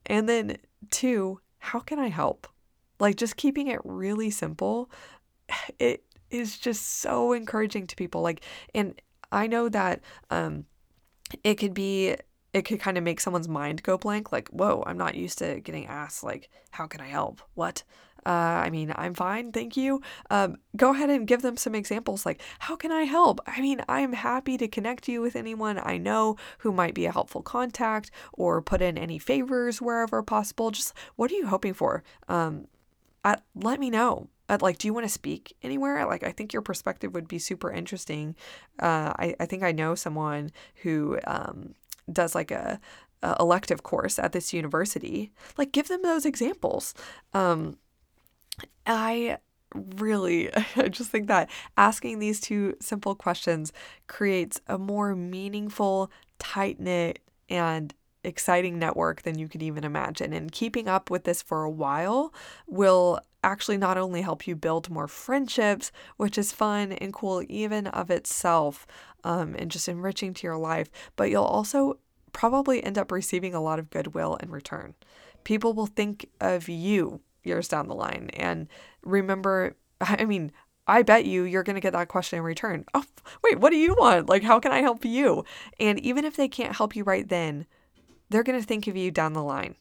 And 0.06 0.28
then 0.28 0.58
two, 0.90 1.40
how 1.60 1.80
can 1.80 2.00
I 2.00 2.08
help? 2.08 2.48
Like 3.00 3.16
just 3.16 3.38
keeping 3.38 3.68
it 3.68 3.80
really 3.84 4.30
simple. 4.30 4.90
It 5.80 6.04
is 6.32 6.58
just 6.58 7.00
so 7.00 7.34
encouraging 7.34 7.88
to 7.88 7.96
people. 7.96 8.22
Like, 8.22 8.42
and 8.74 9.00
I 9.32 9.48
know 9.48 9.70
that 9.70 10.02
um, 10.30 10.66
it 11.44 11.56
could 11.56 11.74
be 11.74 12.16
it 12.54 12.64
could 12.64 12.82
kind 12.82 12.98
of 12.98 13.04
make 13.04 13.22
someone's 13.22 13.48
mind 13.48 13.82
go 13.82 13.98
blank 13.98 14.32
like 14.34 14.50
whoa 14.50 14.84
i'm 14.86 14.98
not 14.98 15.16
used 15.16 15.38
to 15.38 15.62
getting 15.62 15.86
asked 15.88 16.22
like 16.22 16.50
how 16.72 16.86
can 16.86 17.00
i 17.00 17.08
help 17.08 17.42
what 17.54 17.84
Uh, 18.24 18.30
I 18.66 18.70
mean, 18.70 18.94
I'm 18.96 19.16
fine, 19.16 19.52
thank 19.52 19.76
you. 19.76 20.00
Um, 20.30 20.58
go 20.78 20.92
ahead 20.92 21.10
and 21.10 21.26
give 21.26 21.42
them 21.42 21.58
some 21.58 21.74
examples 21.74 22.24
like, 22.24 22.40
how 22.60 22.76
can 22.76 22.92
I 22.92 23.04
help? 23.04 23.40
I 23.48 23.62
mean, 23.62 23.82
I'm 23.90 24.14
happy 24.14 24.58
to 24.60 24.68
connect 24.68 25.08
you 25.08 25.22
with 25.22 25.36
anyone 25.36 25.80
I 25.84 25.98
know 25.98 26.36
who 26.60 26.72
might 26.72 26.94
be 26.94 27.08
a 27.08 27.12
helpful 27.12 27.42
contact 27.42 28.12
or 28.34 28.62
put 28.62 28.80
in 28.82 28.96
any 28.96 29.18
favors 29.18 29.82
wherever 29.82 30.22
possible. 30.22 30.70
Just 30.70 30.94
what 31.16 31.32
are 31.32 31.36
you 31.36 31.48
hoping 31.48 31.74
for? 31.74 32.04
Um, 32.28 32.68
I, 33.24 33.38
let 33.56 33.80
me 33.80 33.90
know. 33.90 34.28
Like, 34.60 34.78
do 34.78 34.88
you 34.88 34.94
want 34.94 35.06
to 35.06 35.14
speak 35.14 35.56
anywhere? 35.62 36.06
Like, 36.06 36.24
I 36.24 36.32
think 36.32 36.54
your 36.54 36.62
perspective 36.62 37.14
would 37.14 37.28
be 37.28 37.40
super 37.40 37.72
interesting. 37.72 38.36
Uh, 38.80 39.14
I, 39.18 39.36
I 39.40 39.46
think 39.46 39.64
I 39.64 39.72
know 39.72 39.96
someone 39.96 40.52
who 40.84 41.20
um, 41.26 41.76
does 42.12 42.36
like 42.36 42.52
a, 42.52 42.80
a, 43.22 43.36
elective 43.40 43.84
course 43.84 44.18
at 44.18 44.32
this 44.32 44.54
university. 44.54 45.32
Like, 45.58 45.72
give 45.72 45.88
them 45.88 46.02
those 46.02 46.26
examples. 46.26 46.94
Um, 47.34 47.78
I 48.86 49.38
really, 49.76 50.50
I 50.76 50.90
just 50.90 51.12
think 51.12 51.28
that 51.28 51.50
asking 51.78 52.20
these 52.20 52.40
two 52.40 52.76
simple 52.80 53.16
questions 53.16 53.72
creates 54.08 54.60
a 54.68 54.78
more 54.78 55.16
meaningful, 55.16 56.12
tight 56.40 56.80
knit, 56.80 57.20
and 57.50 57.94
exciting 58.24 58.78
network 58.78 59.24
than 59.24 59.38
you 59.38 59.48
could 59.48 59.64
even 59.64 59.84
imagine. 59.84 60.34
And 60.34 60.52
keeping 60.52 60.88
up 60.88 61.10
with 61.10 61.24
this 61.24 61.42
for 61.42 61.64
a 61.64 61.70
while 61.70 62.34
will 62.68 63.20
actually 63.44 63.78
not 63.78 63.98
only 63.98 64.22
help 64.22 64.48
you 64.48 64.56
build 64.56 64.90
more 64.90 65.08
friendships, 65.08 65.92
which 66.18 66.38
is 66.38 66.52
fun 66.52 66.92
and 66.92 67.14
cool 67.14 67.44
even 67.50 67.88
of 67.88 68.12
itself, 68.12 68.86
um, 69.24 69.56
and 69.58 69.72
just 69.72 69.88
enriching 69.88 70.34
to 70.34 70.48
your 70.48 70.58
life, 70.58 70.90
but 71.16 71.30
you'll 71.30 71.44
also 71.44 71.98
probably 72.34 72.84
end 72.84 72.98
up 72.98 73.12
receiving 73.12 73.54
a 73.54 73.62
lot 73.62 73.80
of 73.80 73.90
goodwill 73.90 74.36
in 74.36 74.52
return. 74.52 74.94
People 75.44 75.74
will 75.74 75.88
think 75.88 76.30
of 76.40 76.70
you 76.70 77.22
years 77.44 77.68
down 77.68 77.88
the 77.88 77.96
line. 77.96 78.30
And 78.34 78.68
remember, 79.04 79.76
I 80.02 80.26
mean, 80.26 80.52
I 80.88 81.04
bet 81.04 81.26
you 81.26 81.44
you're 81.44 81.64
going 81.64 81.76
to 81.76 81.82
get 81.82 81.94
that 81.94 82.08
question 82.08 82.38
in 82.38 82.44
return. 82.44 82.86
Oh, 82.94 83.04
wait, 83.44 83.60
what 83.60 83.70
do 83.70 83.78
you 83.78 83.96
want? 83.98 84.30
Like, 84.30 84.44
how 84.44 84.60
can 84.60 84.72
I 84.72 84.80
help 84.80 85.06
you? 85.06 85.46
And 85.80 86.00
even 86.00 86.26
if 86.26 86.36
they 86.36 86.48
can't 86.48 86.76
help 86.76 86.96
you 86.96 87.04
right 87.04 87.28
then, 87.28 87.66
they're 88.32 88.44
going 88.44 88.60
to 88.60 88.66
think 88.66 88.88
of 88.88 88.96
you 88.96 89.12
down 89.12 89.34
the 89.34 89.44
line 89.44 89.76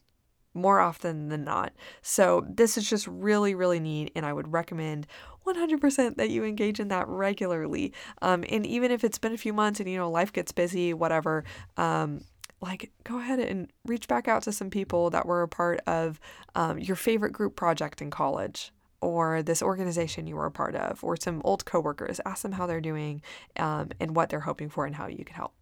more 0.53 0.79
often 0.79 1.29
than 1.29 1.43
not. 1.43 1.71
So, 2.01 2.45
this 2.47 2.77
is 2.77 2.89
just 2.89 3.07
really, 3.07 3.55
really 3.55 3.79
neat. 3.79 4.11
And 4.15 4.25
I 4.25 4.33
would 4.33 4.51
recommend 4.51 5.07
100% 5.47 6.17
that 6.17 6.29
you 6.29 6.43
engage 6.43 6.79
in 6.79 6.89
that 6.89 7.07
regularly. 7.07 7.93
Um, 8.21 8.43
and 8.49 8.65
even 8.65 8.91
if 8.91 9.03
it's 9.03 9.17
been 9.17 9.33
a 9.33 9.37
few 9.37 9.53
months 9.53 9.79
and, 9.79 9.89
you 9.89 9.97
know, 9.97 10.11
life 10.11 10.33
gets 10.33 10.51
busy, 10.51 10.93
whatever, 10.93 11.45
um, 11.77 12.25
like 12.61 12.91
go 13.03 13.19
ahead 13.19 13.39
and 13.39 13.71
reach 13.85 14.07
back 14.07 14.27
out 14.27 14.43
to 14.43 14.51
some 14.51 14.69
people 14.69 15.09
that 15.09 15.25
were 15.25 15.41
a 15.41 15.47
part 15.47 15.79
of 15.87 16.19
um, 16.55 16.77
your 16.77 16.95
favorite 16.95 17.31
group 17.31 17.55
project 17.55 18.01
in 18.01 18.11
college 18.11 18.71
or 19.01 19.41
this 19.41 19.63
organization 19.63 20.27
you 20.27 20.35
were 20.35 20.45
a 20.45 20.51
part 20.51 20.75
of 20.75 21.03
or 21.03 21.17
some 21.17 21.41
old 21.43 21.65
coworkers 21.65 22.21
ask 22.25 22.43
them 22.43 22.51
how 22.51 22.67
they're 22.67 22.79
doing 22.79 23.21
um, 23.57 23.89
and 23.99 24.15
what 24.15 24.29
they're 24.29 24.41
hoping 24.41 24.69
for 24.69 24.85
and 24.85 24.95
how 24.95 25.07
you 25.07 25.25
can 25.25 25.35
help 25.35 25.53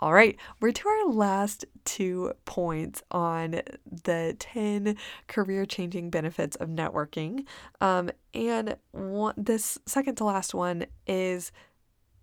all 0.00 0.12
right, 0.12 0.36
we're 0.60 0.72
to 0.72 0.88
our 0.88 1.08
last 1.08 1.64
two 1.84 2.32
points 2.44 3.02
on 3.10 3.62
the 4.04 4.36
10 4.38 4.96
career 5.28 5.64
changing 5.64 6.10
benefits 6.10 6.56
of 6.56 6.68
networking. 6.68 7.46
Um, 7.80 8.10
and 8.32 8.76
one, 8.92 9.34
this 9.36 9.78
second 9.86 10.16
to 10.16 10.24
last 10.24 10.54
one 10.54 10.86
is 11.06 11.52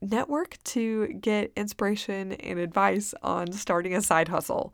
network 0.02 0.58
to 0.64 1.08
get 1.14 1.52
inspiration 1.56 2.34
and 2.34 2.60
advice 2.60 3.14
on 3.24 3.52
starting 3.52 3.96
a 3.96 4.02
side 4.02 4.28
hustle. 4.28 4.74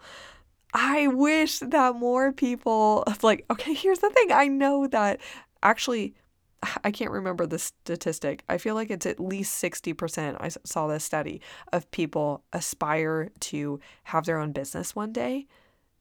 I 0.74 1.08
wish 1.08 1.60
that 1.60 1.96
more 1.96 2.32
people, 2.32 3.04
like, 3.22 3.46
okay, 3.50 3.74
here's 3.74 4.00
the 4.00 4.10
thing 4.10 4.32
I 4.32 4.48
know 4.48 4.88
that 4.88 5.20
actually 5.64 6.14
I 6.84 6.92
can't 6.92 7.12
remember 7.12 7.46
the 7.46 7.60
statistic. 7.60 8.44
I 8.50 8.58
feel 8.58 8.76
like 8.76 8.90
it's 8.90 9.06
at 9.06 9.20
least 9.20 9.62
60%. 9.62 10.38
I 10.40 10.50
saw 10.50 10.88
this 10.88 11.04
study 11.04 11.42
of 11.74 11.90
people 11.92 12.44
aspire 12.54 13.30
to 13.42 13.80
have 14.04 14.26
their 14.26 14.40
own 14.40 14.52
business 14.52 14.96
one 14.96 15.12
day, 15.12 15.48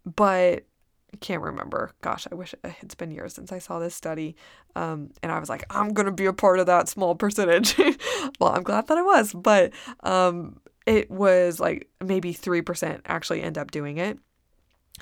but 0.05 0.65
I 1.13 1.17
can't 1.19 1.43
remember. 1.43 1.93
Gosh, 2.03 2.27
I 2.31 2.35
wish 2.35 2.55
it's 2.65 2.95
been 2.95 3.11
years 3.11 3.35
since 3.35 3.53
I 3.53 3.59
saw 3.59 3.79
this 3.79 3.95
study. 3.95 4.37
Um, 4.75 5.11
and 5.23 5.33
I 5.33 5.39
was 5.39 5.49
like, 5.49 5.65
I'm 5.71 5.93
going 5.93 6.07
to 6.07 6.13
be 6.13 6.27
a 6.27 6.33
part 6.33 6.59
of 6.59 6.67
that 6.67 6.89
small 6.89 7.15
percentage. 7.15 7.77
well, 8.41 8.53
I'm 8.53 8.63
glad 8.63 8.87
that 8.89 8.99
I 8.99 9.03
was, 9.03 9.33
but 9.33 9.73
um, 10.01 10.61
it 10.85 11.11
was 11.11 11.61
like 11.61 11.89
maybe 12.05 12.35
3% 12.35 13.01
actually 13.07 13.43
end 13.43 13.59
up 13.59 13.71
doing 13.71 13.99
it. 13.99 14.19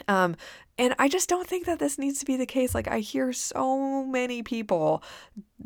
Um, 0.09 0.37
and 0.77 0.95
I 0.99 1.09
just 1.09 1.29
don't 1.29 1.47
think 1.47 1.67
that 1.67 1.79
this 1.79 1.99
needs 1.99 2.19
to 2.19 2.25
be 2.25 2.37
the 2.37 2.47
case. 2.47 2.75
Like, 2.75 2.89
I 2.89 2.99
hear 2.99 3.33
so 3.33 4.05
many 4.05 4.43
people 4.43 5.03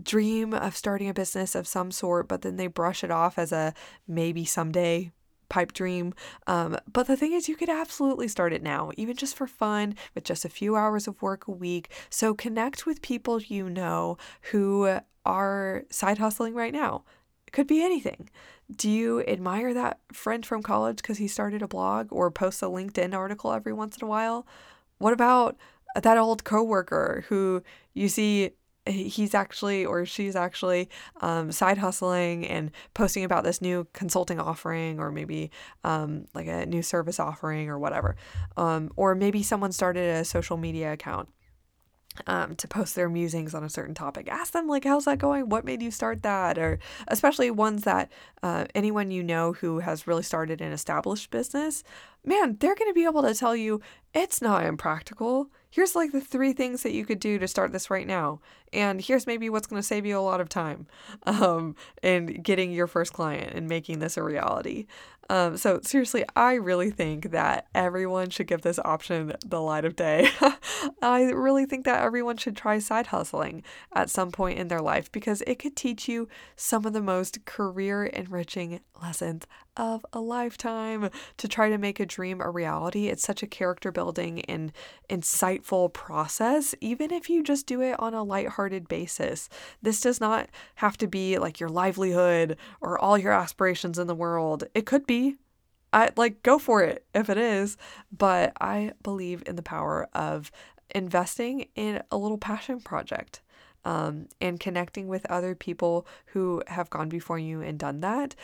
dream 0.03 0.53
of 0.53 0.77
starting 0.77 1.09
a 1.09 1.15
business 1.15 1.55
of 1.55 1.67
some 1.67 1.91
sort, 1.91 2.29
but 2.29 2.43
then 2.43 2.57
they 2.57 2.67
brush 2.67 3.03
it 3.03 3.11
off 3.11 3.39
as 3.39 3.53
a 3.53 3.73
maybe 4.07 4.45
someday 4.45 5.11
pipe 5.49 5.73
dream. 5.73 6.13
Um, 6.47 6.77
but 6.93 7.07
the 7.07 7.17
thing 7.17 7.33
is, 7.33 7.49
you 7.49 7.57
could 7.57 7.71
absolutely 7.71 8.29
start 8.29 8.53
it 8.53 8.63
now, 8.63 8.91
even 8.97 9.17
just 9.17 9.35
for 9.37 9.47
fun, 9.47 9.95
with 10.15 10.25
just 10.25 10.45
a 10.45 10.51
few 10.51 10.77
hours 10.77 11.09
of 11.09 11.23
work 11.23 11.49
a 11.49 11.53
week. 11.53 11.91
So 12.11 12.35
connect 12.35 12.85
with 12.85 13.01
people 13.01 13.41
you 13.41 13.71
know 13.71 14.19
who 14.51 14.99
are 15.25 15.85
side 15.91 16.19
hustling 16.19 16.55
right 16.55 16.73
now. 16.73 17.05
Could 17.53 17.67
be 17.67 17.83
anything. 17.83 18.31
Do 18.75 18.91
you 18.91 19.23
admire 19.23 19.73
that 19.75 20.01
friend 20.13 20.45
from 20.45 20.63
college 20.63 20.99
because 20.99 21.19
he 21.19 21.29
started 21.29 21.63
a 21.63 21.69
blog 21.69 22.09
or 22.11 22.31
posts 22.31 22.63
a 22.63 22.67
LinkedIn 22.67 23.15
article 23.15 23.53
every 23.53 23.73
once 23.73 23.97
in 23.97 24.05
a 24.05 24.09
while? 24.09 24.47
What 24.99 25.13
about 25.13 25.57
that 25.95 26.19
old 26.19 26.45
coworker 26.45 27.25
who 27.29 27.63
you 27.95 28.09
see 28.09 28.51
he's 28.89 29.35
actually 29.35 29.85
or 29.85 30.07
she's 30.07 30.37
actually 30.37 30.89
um, 31.21 31.53
side 31.53 31.79
hustling 31.79 32.47
and 32.47 32.71
posting 32.95 33.25
about 33.25 33.45
this 33.45 33.61
new 33.61 33.87
consulting 33.93 34.41
offering 34.41 34.99
or 34.99 35.11
maybe 35.11 35.51
um, 35.85 36.25
like 36.35 36.47
a 36.47 36.67
new 36.67 36.83
service 36.83 37.21
offering 37.21 37.69
or 37.69 37.79
whatever. 37.79 38.17
Um, 38.57 38.91
or 38.97 39.15
maybe 39.15 39.43
someone 39.43 39.73
started 39.73 40.17
a 40.17 40.25
social 40.25 40.57
media 40.57 40.93
account 40.93 41.29
um, 42.27 42.57
to 42.57 42.69
post 42.69 42.95
their 42.95 43.09
musings 43.09 43.55
on 43.55 43.65
a 43.65 43.69
certain 43.69 43.95
topic. 43.95 44.29
Ask 44.29 44.53
them, 44.53 44.69
like, 44.69 44.85
how's 44.85 45.05
that 45.05 45.19
going? 45.19 45.49
What 45.49 45.65
made 45.65 45.83
you 45.83 45.91
start 45.91 46.23
that? 46.23 46.59
Or 46.59 46.79
especially 47.09 47.51
ones 47.51 47.85
that 47.85 48.11
uh, 48.43 48.67
anyone 48.75 49.11
you 49.11 49.23
know 49.23 49.53
who 49.53 49.81
has 49.81 50.07
really 50.07 50.23
started 50.23 50.61
an 50.61 50.73
established 50.73 51.31
business, 51.31 51.85
man, 52.25 52.57
they're 52.61 52.75
going 52.75 52.91
to 52.91 52.95
be 52.95 53.05
able 53.05 53.23
to 53.23 53.35
tell 53.35 53.57
you 53.57 53.81
it's 54.15 54.43
not 54.43 54.65
impractical. 54.65 55.51
Here's 55.71 55.95
like 55.95 56.13
the 56.13 56.21
three 56.21 56.53
things 56.53 56.83
that 56.83 56.93
you 56.93 57.05
could 57.05 57.21
do 57.21 57.39
to 57.39 57.49
start 57.49 57.73
this 57.73 57.91
right 57.91 58.07
now. 58.07 58.41
And 58.73 59.01
here's 59.01 59.27
maybe 59.27 59.51
what's 59.51 59.67
going 59.67 59.81
to 59.81 59.87
save 59.87 60.07
you 60.07 60.19
a 60.19 60.21
lot 60.21 60.41
of 60.41 60.49
time 60.49 60.87
um, 61.25 61.77
in 62.03 62.43
getting 62.43 62.73
your 62.73 62.87
first 62.87 63.13
client 63.13 63.53
and 63.55 63.69
making 63.69 63.99
this 63.99 64.17
a 64.17 64.23
reality. 64.23 64.87
Um, 65.31 65.59
so 65.59 65.81
seriously, 65.83 66.25
I 66.35 66.55
really 66.55 66.91
think 66.91 67.33
that 67.33 67.67
everyone 67.75 68.31
should 68.31 68.47
give 68.47 68.63
this 68.63 68.79
option 68.85 69.35
the 69.45 69.61
light 69.61 69.85
of 69.85 69.95
day. 69.95 70.31
I 71.03 71.25
really 71.25 71.67
think 71.67 71.85
that 71.85 72.03
everyone 72.03 72.39
should 72.39 72.57
try 72.57 72.79
side 72.79 73.09
hustling 73.09 73.63
at 73.93 74.09
some 74.09 74.33
point 74.33 74.59
in 74.59 74.69
their 74.69 74.81
life 74.81 75.13
because 75.13 75.43
it 75.47 75.59
could 75.59 75.77
teach 75.77 76.09
you 76.09 76.29
some 76.57 76.87
of 76.87 76.95
the 76.95 77.03
most 77.03 77.45
career 77.45 78.07
enriching 78.07 78.81
lessons 79.03 79.47
of 79.77 80.05
a 80.13 80.19
lifetime 80.19 81.11
to 81.37 81.47
try 81.47 81.69
to 81.69 81.79
make 81.79 82.01
a 82.01 82.07
dream 82.07 82.41
a 82.41 82.51
reality. 82.51 83.07
It's 83.07 83.23
such 83.23 83.43
a 83.43 83.47
character 83.47 83.93
building 83.93 84.41
and 84.47 84.73
insightful 85.09 85.93
process, 85.93 86.75
even 86.81 87.13
if 87.13 87.31
you 87.31 87.43
just 87.43 87.67
do 87.67 87.81
it 87.81 87.99
on 88.01 88.15
a 88.15 88.25
lighthearted 88.25 88.89
basis. 88.89 89.49
This 89.81 90.01
does 90.01 90.21
not 90.21 90.49
have 90.77 90.97
to 90.99 91.07
be 91.07 91.39
like 91.39 91.61
your 91.61 91.69
livelihood 91.69 92.57
or 92.81 92.99
all 92.99 93.17
your 93.19 93.33
aspirations 93.33 93.99
in 93.99 94.07
the 94.07 94.15
world. 94.15 94.65
It 94.75 94.87
could 94.87 95.07
be. 95.07 95.18
I 95.93 96.11
like 96.17 96.43
go 96.43 96.59
for 96.59 96.83
it 96.83 97.07
if 97.15 97.31
it 97.31 97.39
is, 97.39 97.77
but 98.17 98.53
I 98.61 98.93
believe 99.03 99.43
in 99.47 99.57
the 99.57 99.63
power 99.63 100.09
of 100.13 100.51
investing 100.95 101.67
in 101.75 102.03
a 102.11 102.19
little 102.19 102.39
passion 102.39 102.81
project. 102.81 103.43
Um, 103.85 104.29
and 104.41 104.61
connecting 104.61 105.09
with 105.09 105.25
other 105.31 105.55
people 105.55 106.07
who 106.27 106.63
have 106.67 106.91
gone 106.91 107.09
before 107.09 107.39
you 107.39 107.63
and 107.63 107.79
done 107.79 108.01
that 108.01 108.35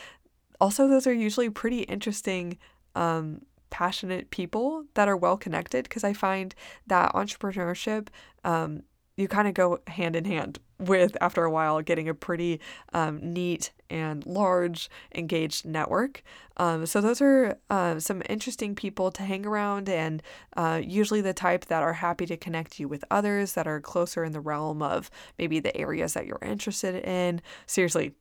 also, 0.59 0.87
those 0.87 1.07
are 1.07 1.13
usually 1.13 1.49
pretty 1.49 1.81
interesting, 1.81 2.57
um, 2.95 3.41
passionate 3.69 4.29
people 4.29 4.85
that 4.93 5.07
are 5.07 5.17
well 5.17 5.37
connected 5.37 5.83
because 5.83 6.03
I 6.03 6.13
find 6.13 6.55
that 6.87 7.13
entrepreneurship, 7.13 8.07
um, 8.43 8.83
you 9.17 9.27
kind 9.27 9.47
of 9.47 9.53
go 9.53 9.79
hand 9.87 10.15
in 10.15 10.25
hand 10.25 10.59
with, 10.79 11.15
after 11.21 11.43
a 11.43 11.51
while, 11.51 11.81
getting 11.81 12.09
a 12.09 12.13
pretty 12.13 12.59
um, 12.93 13.19
neat 13.21 13.71
and 13.89 14.25
large 14.25 14.89
engaged 15.13 15.65
network. 15.65 16.23
Um, 16.57 16.85
so, 16.85 17.01
those 17.01 17.21
are 17.21 17.57
uh, 17.69 17.99
some 17.99 18.21
interesting 18.29 18.75
people 18.75 19.11
to 19.11 19.23
hang 19.23 19.45
around, 19.45 19.89
and 19.89 20.23
uh, 20.55 20.81
usually 20.83 21.21
the 21.21 21.33
type 21.33 21.65
that 21.65 21.83
are 21.83 21.93
happy 21.93 22.25
to 22.25 22.37
connect 22.37 22.79
you 22.79 22.87
with 22.87 23.03
others 23.11 23.53
that 23.53 23.67
are 23.67 23.81
closer 23.81 24.23
in 24.23 24.31
the 24.31 24.39
realm 24.39 24.81
of 24.81 25.09
maybe 25.37 25.59
the 25.59 25.75
areas 25.75 26.13
that 26.13 26.25
you're 26.25 26.39
interested 26.41 26.95
in. 27.07 27.41
Seriously, 27.65 28.13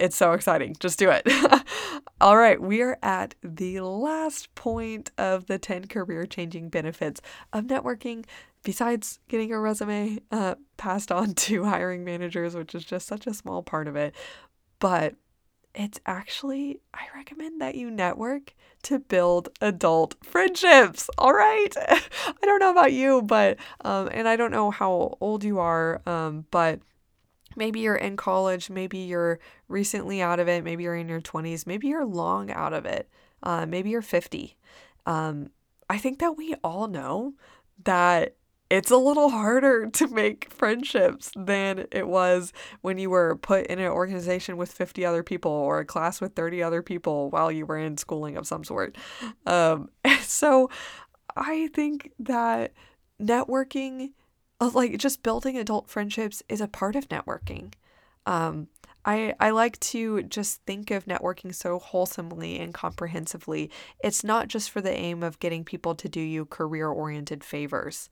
it's 0.00 0.16
so 0.16 0.32
exciting. 0.32 0.74
Just 0.80 0.98
do 0.98 1.10
it. 1.10 1.28
All 2.20 2.36
right, 2.36 2.60
we 2.60 2.80
are 2.80 2.98
at 3.02 3.34
the 3.42 3.80
last 3.80 4.54
point 4.54 5.10
of 5.18 5.46
the 5.46 5.58
10 5.58 5.86
career 5.88 6.24
changing 6.24 6.70
benefits 6.70 7.20
of 7.52 7.64
networking. 7.64 8.24
Besides 8.62 9.18
getting 9.28 9.48
your 9.48 9.60
resume 9.60 10.18
uh, 10.30 10.54
passed 10.76 11.10
on 11.10 11.34
to 11.46 11.64
hiring 11.64 12.04
managers, 12.04 12.54
which 12.54 12.74
is 12.74 12.84
just 12.84 13.06
such 13.06 13.26
a 13.26 13.34
small 13.34 13.62
part 13.62 13.88
of 13.88 13.96
it. 13.96 14.14
But 14.78 15.14
it's 15.74 16.00
actually, 16.06 16.80
I 16.92 17.02
recommend 17.14 17.60
that 17.60 17.76
you 17.76 17.90
network 17.90 18.54
to 18.84 18.98
build 18.98 19.50
adult 19.60 20.16
friendships. 20.22 21.08
All 21.16 21.32
right. 21.32 21.72
I 21.78 22.34
don't 22.42 22.60
know 22.60 22.70
about 22.70 22.92
you, 22.92 23.22
but, 23.22 23.58
um, 23.84 24.08
and 24.12 24.26
I 24.26 24.36
don't 24.36 24.50
know 24.50 24.70
how 24.70 25.16
old 25.20 25.44
you 25.44 25.58
are, 25.60 26.02
um, 26.06 26.46
but 26.50 26.80
maybe 27.56 27.80
you're 27.80 27.94
in 27.94 28.16
college, 28.16 28.70
maybe 28.70 28.98
you're 28.98 29.38
recently 29.68 30.20
out 30.20 30.40
of 30.40 30.48
it, 30.48 30.64
maybe 30.64 30.82
you're 30.84 30.96
in 30.96 31.08
your 31.08 31.20
20s, 31.20 31.66
maybe 31.66 31.88
you're 31.88 32.06
long 32.06 32.50
out 32.50 32.72
of 32.72 32.84
it, 32.84 33.08
uh, 33.42 33.66
maybe 33.66 33.90
you're 33.90 34.02
50. 34.02 34.56
Um, 35.06 35.50
I 35.88 35.98
think 35.98 36.18
that 36.18 36.36
we 36.36 36.54
all 36.64 36.88
know 36.88 37.34
that 37.84 38.36
it's 38.70 38.90
a 38.90 38.96
little 38.96 39.30
harder 39.30 39.86
to 39.92 40.08
make 40.08 40.50
friendships 40.50 41.30
than 41.36 41.86
it 41.90 42.06
was 42.08 42.52
when 42.80 42.98
you 42.98 43.10
were 43.10 43.36
put 43.36 43.66
in 43.66 43.78
an 43.78 43.88
organization 43.88 44.56
with 44.56 44.72
50 44.72 45.04
other 45.04 45.22
people 45.22 45.50
or 45.50 45.80
a 45.80 45.84
class 45.84 46.20
with 46.20 46.34
30 46.34 46.62
other 46.62 46.80
people 46.80 47.28
while 47.30 47.50
you 47.52 47.66
were 47.66 47.78
in 47.78 47.96
schooling 47.96 48.36
of 48.36 48.46
some 48.46 48.64
sort. 48.64 48.96
Um, 49.44 49.90
so 50.22 50.70
I 51.36 51.68
think 51.74 52.12
that 52.20 52.72
networking, 53.20 54.12
uh, 54.60 54.70
like 54.72 54.96
just 54.96 55.22
building 55.22 55.58
adult 55.58 55.90
friendships, 55.90 56.42
is 56.48 56.60
a 56.60 56.68
part 56.68 56.96
of 56.96 57.08
networking. 57.08 57.74
Um, 58.26 58.68
I, 59.04 59.34
I 59.40 59.50
like 59.50 59.80
to 59.80 60.22
just 60.24 60.62
think 60.66 60.90
of 60.90 61.06
networking 61.06 61.54
so 61.54 61.78
wholesomely 61.78 62.58
and 62.58 62.74
comprehensively. 62.74 63.70
It's 64.04 64.22
not 64.22 64.48
just 64.48 64.70
for 64.70 64.82
the 64.82 64.92
aim 64.92 65.22
of 65.22 65.38
getting 65.38 65.64
people 65.64 65.94
to 65.94 66.08
do 66.08 66.20
you 66.20 66.44
career 66.44 66.88
oriented 66.88 67.42
favors. 67.42 68.10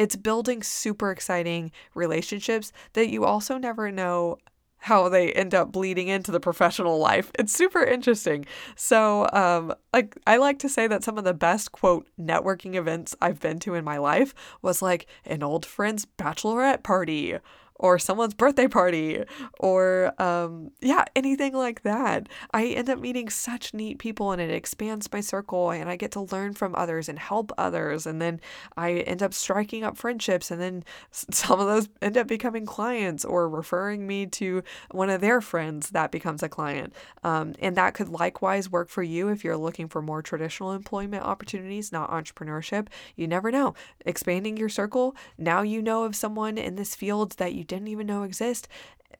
It's 0.00 0.16
building 0.16 0.62
super 0.62 1.10
exciting 1.10 1.72
relationships 1.94 2.72
that 2.94 3.10
you 3.10 3.26
also 3.26 3.58
never 3.58 3.92
know 3.92 4.38
how 4.78 5.10
they 5.10 5.30
end 5.32 5.54
up 5.54 5.72
bleeding 5.72 6.08
into 6.08 6.30
the 6.30 6.40
professional 6.40 6.98
life. 6.98 7.30
It's 7.38 7.52
super 7.52 7.84
interesting. 7.84 8.46
So, 8.76 9.28
um, 9.34 9.74
like 9.92 10.16
I 10.26 10.38
like 10.38 10.58
to 10.60 10.70
say 10.70 10.86
that 10.86 11.04
some 11.04 11.18
of 11.18 11.24
the 11.24 11.34
best 11.34 11.72
quote 11.72 12.08
networking 12.18 12.76
events 12.76 13.14
I've 13.20 13.40
been 13.40 13.58
to 13.58 13.74
in 13.74 13.84
my 13.84 13.98
life 13.98 14.34
was 14.62 14.80
like 14.80 15.06
an 15.26 15.42
old 15.42 15.66
friend's 15.66 16.06
bachelorette 16.06 16.82
party 16.82 17.36
or 17.80 17.98
someone's 17.98 18.34
birthday 18.34 18.68
party 18.68 19.24
or 19.58 20.12
um, 20.20 20.70
yeah 20.80 21.04
anything 21.16 21.54
like 21.54 21.82
that. 21.82 22.28
I 22.52 22.66
end 22.66 22.90
up 22.90 23.00
meeting 23.00 23.30
such 23.30 23.72
neat 23.72 23.98
people 23.98 24.32
and 24.32 24.40
it 24.40 24.50
expands 24.50 25.10
my 25.10 25.20
circle 25.20 25.70
and 25.70 25.88
i 25.88 25.96
get 25.96 26.12
to 26.12 26.20
learn 26.20 26.52
from 26.52 26.74
others 26.74 27.08
and 27.08 27.18
help 27.18 27.52
others. 27.56 28.06
And 28.06 28.20
then 28.20 28.40
i 28.76 28.92
end 28.92 29.22
up 29.22 29.32
striking 29.32 29.82
up 29.82 29.96
friendships 29.96 30.50
and 30.50 30.60
then 30.60 30.84
some 31.10 31.58
of 31.58 31.66
those 31.66 31.88
end 32.02 32.18
up 32.18 32.28
becoming 32.28 32.66
clients 32.66 33.24
or 33.24 33.48
referring 33.48 34.06
me 34.06 34.26
to 34.26 34.62
one 34.90 35.08
of 35.08 35.22
their 35.22 35.40
friends 35.40 35.90
that 35.90 36.12
becomes 36.12 36.42
a 36.42 36.48
client. 36.50 36.92
Um, 37.24 37.54
and 37.60 37.76
that 37.76 37.94
could 37.94 38.10
likewise 38.10 38.70
work 38.70 38.90
for 38.90 39.02
you 39.02 39.28
if 39.28 39.42
you're 39.42 39.56
looking 39.56 39.88
for 39.88 40.02
more 40.02 40.20
traditional 40.20 40.72
employment 40.72 41.24
opportunities 41.24 41.90
not 41.92 42.10
entrepreneurship. 42.10 42.88
You 43.16 43.26
never 43.26 43.50
know. 43.50 43.74
Expanding 44.04 44.58
your 44.58 44.68
circle. 44.68 45.16
Now 45.38 45.62
you 45.62 45.80
know 45.80 46.04
of 46.04 46.14
someone 46.14 46.58
in 46.58 46.76
this 46.76 46.94
field 46.94 47.32
that 47.38 47.54
you 47.54 47.64
didn't 47.70 47.88
even 47.88 48.06
know 48.06 48.22
exist 48.22 48.68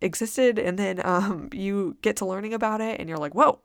existed 0.03 0.59
and 0.59 0.79
then 0.79 1.01
um, 1.05 1.49
you 1.53 1.97
get 2.03 2.17
to 2.17 2.27
learning 2.27 2.53
about 2.53 2.81
it 2.81 3.01
and 3.01 3.09
you're 3.09 3.19
like 3.19 3.35
whoa 3.35 3.61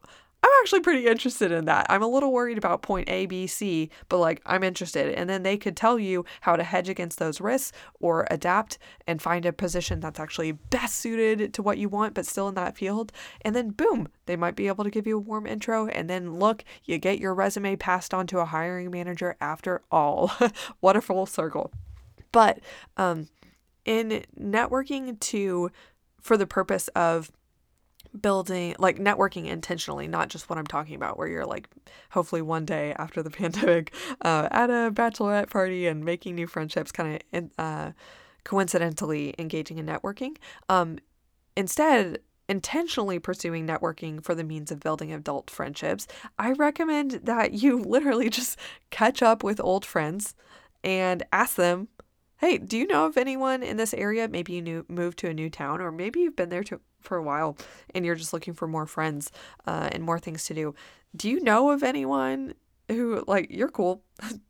i'm 0.46 0.52
actually 0.62 0.82
pretty 0.82 1.08
interested 1.08 1.52
in 1.52 1.66
that. 1.66 1.88
I'm 1.90 2.04
a 2.04 2.08
little 2.08 2.32
worried 2.32 2.58
about 2.58 2.84
point 2.84 3.10
a 3.10 3.26
b 3.26 3.48
c 3.48 3.90
but 4.10 4.20
like 4.20 4.42
i'm 4.46 4.64
interested. 4.64 5.16
And 5.16 5.30
then 5.30 5.44
they 5.44 5.58
could 5.58 5.76
tell 5.76 5.98
you 5.98 6.24
how 6.42 6.56
to 6.56 6.64
hedge 6.64 6.88
against 6.88 7.18
those 7.18 7.42
risks 7.42 7.76
or 8.00 8.28
adapt 8.30 8.78
and 9.08 9.22
find 9.22 9.46
a 9.46 9.54
position 9.54 10.00
that's 10.00 10.20
actually 10.20 10.52
best 10.52 10.96
suited 10.98 11.54
to 11.56 11.64
what 11.64 11.80
you 11.80 11.90
want 11.90 12.14
but 12.14 12.28
still 12.28 12.48
in 12.48 12.56
that 12.56 12.78
field. 12.78 13.12
And 13.42 13.56
then 13.56 13.72
boom 13.72 14.08
they 14.28 14.36
might 14.36 14.56
be 14.56 14.68
able 14.68 14.84
to 14.84 14.92
give 14.92 15.08
you 15.08 15.18
a 15.18 15.22
warm 15.22 15.48
intro. 15.48 15.88
And 15.88 16.10
then 16.10 16.36
look 16.36 16.64
you 16.84 16.98
get 17.00 17.20
your 17.20 17.34
resume 17.34 17.76
passed 17.76 18.14
on 18.14 18.28
to 18.28 18.40
a 18.40 18.46
hiring 18.46 18.92
manager 18.92 19.36
after 19.42 19.82
all. 19.92 20.32
What 20.80 20.96
a 20.96 21.02
full 21.02 21.26
circle. 21.26 21.72
But 22.32 22.60
um, 22.98 23.28
in 23.86 24.24
networking 24.40 25.20
to 25.20 25.72
for 26.22 26.38
the 26.38 26.48
purpose 26.48 26.88
of 26.90 27.32
building 28.20 28.76
like 28.80 28.98
networking 28.98 29.46
intentionally 29.46 30.08
not 30.08 30.30
just 30.30 30.50
what 30.50 30.58
i'm 30.58 30.66
talking 30.66 30.96
about 30.96 31.18
where 31.18 31.28
you're 31.28 31.46
like 31.46 31.68
hopefully 32.12 32.42
one 32.42 32.66
day 32.66 32.94
after 32.98 33.22
the 33.22 33.30
pandemic 33.32 33.94
uh, 34.22 34.48
at 34.52 34.70
a 34.70 34.92
bachelorette 34.92 35.50
party 35.50 35.86
and 35.86 36.04
making 36.04 36.36
new 36.36 36.48
friendships 36.48 36.92
kind 36.92 37.22
of 37.34 37.50
uh, 37.58 37.92
coincidentally 38.46 39.34
engaging 39.40 39.80
in 39.80 39.86
networking. 39.88 40.38
Um, 40.70 41.00
instead 41.58 42.20
intentionally 42.48 43.18
pursuing 43.18 43.66
networking 43.68 44.24
for 44.24 44.36
the 44.36 44.44
means 44.44 44.72
of 44.72 44.80
building 44.80 45.12
adult 45.12 45.50
friendships 45.50 46.06
i 46.38 46.52
recommend 46.52 47.12
that 47.24 47.54
you 47.54 47.80
literally 47.82 48.30
just 48.30 48.60
catch 48.92 49.24
up 49.24 49.44
with 49.44 49.60
old 49.60 49.84
friends 49.84 50.36
and 50.84 51.24
ask 51.34 51.56
them 51.56 51.88
hey, 52.38 52.58
do 52.58 52.78
you 52.78 52.88
know 52.88 53.06
of 53.06 53.18
anyone 53.18 53.64
in 53.64 53.78
this 53.78 53.94
area? 53.94 54.28
Maybe 54.28 54.54
you 54.54 54.86
moved 54.90 55.20
to 55.20 55.30
a 55.30 55.34
new 55.34 55.50
town, 55.50 55.82
or 55.82 55.92
maybe 55.92 56.22
you've 56.22 56.36
been 56.36 56.50
there 56.50 56.64
to, 56.66 56.80
for 57.02 57.18
a 57.18 57.24
while 57.24 57.58
and 57.94 58.06
you're 58.06 58.16
just 58.16 58.34
looking 58.34 58.54
for 58.54 58.68
more 58.68 58.86
friends 58.86 59.32
uh, 59.66 59.90
and 59.92 60.04
more 60.04 60.20
things 60.20 60.46
to 60.46 60.54
do. 60.54 60.76
Do 61.16 61.30
you 61.30 61.42
know 61.42 61.72
of 61.72 61.84
anyone 61.84 62.54
who, 62.90 63.24
like, 63.28 63.48
you're 63.50 63.70
cool? 63.70 64.04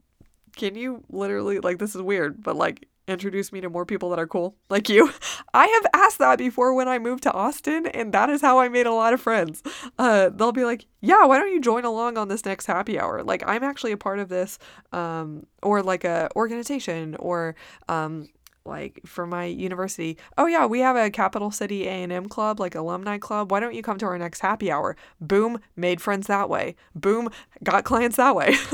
Can 0.55 0.75
you 0.75 1.03
literally, 1.09 1.59
like, 1.59 1.79
this 1.79 1.95
is 1.95 2.01
weird, 2.01 2.41
but 2.41 2.55
like, 2.55 2.87
introduce 3.07 3.51
me 3.51 3.61
to 3.61 3.69
more 3.69 3.85
people 3.85 4.09
that 4.09 4.19
are 4.19 4.27
cool 4.27 4.55
like 4.69 4.89
you. 4.89 5.11
I 5.53 5.67
have 5.67 5.85
asked 5.93 6.19
that 6.19 6.37
before 6.37 6.73
when 6.73 6.87
I 6.87 6.99
moved 6.99 7.23
to 7.23 7.31
Austin, 7.31 7.87
and 7.87 8.13
that 8.13 8.29
is 8.29 8.41
how 8.41 8.59
I 8.59 8.69
made 8.69 8.85
a 8.85 8.93
lot 8.93 9.13
of 9.13 9.21
friends. 9.21 9.63
Uh, 9.97 10.29
they'll 10.29 10.51
be 10.51 10.65
like, 10.65 10.85
"Yeah, 11.01 11.25
why 11.25 11.37
don't 11.37 11.53
you 11.53 11.61
join 11.61 11.85
along 11.85 12.17
on 12.17 12.27
this 12.27 12.45
next 12.45 12.65
happy 12.65 12.99
hour? 12.99 13.23
Like, 13.23 13.43
I'm 13.45 13.63
actually 13.63 13.91
a 13.91 13.97
part 13.97 14.19
of 14.19 14.29
this, 14.29 14.57
um, 14.91 15.45
or 15.61 15.83
like 15.83 16.03
a 16.03 16.29
organization, 16.35 17.15
or 17.19 17.55
um, 17.87 18.27
like 18.65 18.99
for 19.05 19.27
my 19.27 19.45
university 19.45 20.17
oh 20.37 20.47
yeah 20.47 20.65
we 20.65 20.79
have 20.79 20.95
a 20.95 21.09
capital 21.09 21.51
city 21.51 21.87
a&m 21.87 22.27
club 22.27 22.59
like 22.59 22.75
alumni 22.75 23.17
club. 23.17 23.51
Why 23.51 23.59
don't 23.59 23.73
you 23.73 23.81
come 23.81 23.97
to 23.99 24.05
our 24.05 24.17
next 24.17 24.39
happy 24.41 24.71
hour? 24.71 24.95
Boom 25.19 25.59
made 25.75 26.01
friends 26.01 26.27
that 26.27 26.49
way. 26.49 26.75
Boom 26.93 27.29
got 27.63 27.83
clients 27.83 28.17
that 28.17 28.35
way. 28.35 28.55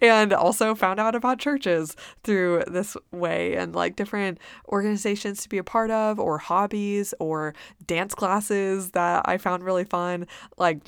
And 0.00 0.32
also 0.32 0.74
found 0.74 0.98
out 0.98 1.14
about 1.14 1.38
churches 1.38 1.96
through 2.24 2.64
this 2.66 2.96
way 3.12 3.54
and 3.54 3.74
like 3.74 3.94
different 3.94 4.38
organizations 4.68 5.42
to 5.42 5.48
be 5.48 5.58
a 5.58 5.64
part 5.64 5.90
of 5.90 6.18
or 6.18 6.38
hobbies 6.38 7.14
or 7.20 7.54
dance 7.86 8.14
classes 8.14 8.90
that 8.92 9.22
i 9.26 9.38
found 9.38 9.62
really 9.62 9.84
fun. 9.84 10.26
Like 10.58 10.80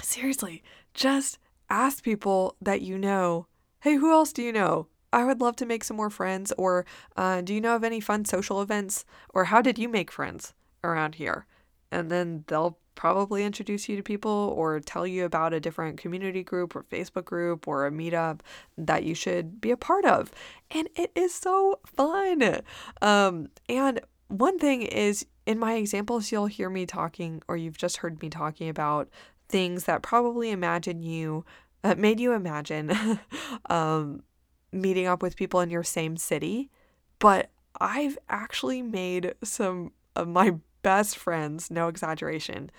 seriously 0.00 0.62
just 0.94 1.38
ask 1.70 2.02
people 2.02 2.56
that 2.60 2.82
you 2.82 2.98
know. 2.98 3.46
Hey 3.80 3.96
who 3.96 4.12
else 4.12 4.32
do 4.32 4.42
you 4.42 4.52
know 4.52 4.88
I 5.12 5.24
would 5.24 5.40
love 5.40 5.56
to 5.56 5.66
make 5.66 5.84
some 5.84 5.96
more 5.96 6.10
friends. 6.10 6.52
Or 6.56 6.86
uh, 7.16 7.40
do 7.40 7.54
you 7.54 7.60
know 7.60 7.76
of 7.76 7.84
any 7.84 8.00
fun 8.00 8.24
social 8.24 8.62
events? 8.62 9.04
Or 9.30 9.44
how 9.44 9.60
did 9.62 9.78
you 9.78 9.88
make 9.88 10.10
friends 10.10 10.54
around 10.82 11.16
here? 11.16 11.46
And 11.90 12.10
then 12.10 12.44
they'll 12.46 12.78
probably 12.94 13.44
introduce 13.44 13.88
you 13.88 13.96
to 13.96 14.02
people 14.02 14.54
or 14.56 14.80
tell 14.80 15.06
you 15.06 15.24
about 15.24 15.54
a 15.54 15.60
different 15.60 15.98
community 15.98 16.42
group 16.42 16.76
or 16.76 16.84
Facebook 16.84 17.24
group 17.24 17.66
or 17.66 17.86
a 17.86 17.90
meetup 17.90 18.40
that 18.76 19.04
you 19.04 19.14
should 19.14 19.60
be 19.60 19.70
a 19.70 19.76
part 19.76 20.04
of. 20.04 20.30
And 20.70 20.88
it 20.96 21.10
is 21.14 21.34
so 21.34 21.80
fun. 21.84 22.60
Um, 23.00 23.48
and 23.68 24.00
one 24.28 24.58
thing 24.58 24.82
is, 24.82 25.26
in 25.44 25.58
my 25.58 25.74
examples, 25.74 26.30
you'll 26.30 26.46
hear 26.46 26.70
me 26.70 26.86
talking, 26.86 27.42
or 27.48 27.56
you've 27.56 27.76
just 27.76 27.98
heard 27.98 28.22
me 28.22 28.30
talking 28.30 28.68
about 28.68 29.08
things 29.48 29.84
that 29.84 30.02
probably 30.02 30.50
imagine 30.50 31.02
you, 31.02 31.44
uh, 31.84 31.94
made 31.96 32.20
you 32.20 32.32
imagine 32.32 33.18
um, 33.70 34.22
meeting 34.72 35.06
up 35.06 35.22
with 35.22 35.36
people 35.36 35.60
in 35.60 35.70
your 35.70 35.84
same 35.84 36.16
city, 36.16 36.70
but 37.18 37.50
I've 37.80 38.18
actually 38.28 38.82
made 38.82 39.34
some 39.42 39.92
of 40.16 40.28
my 40.28 40.56
best 40.82 41.16
friends, 41.16 41.70
no 41.70 41.88
exaggeration, 41.88 42.70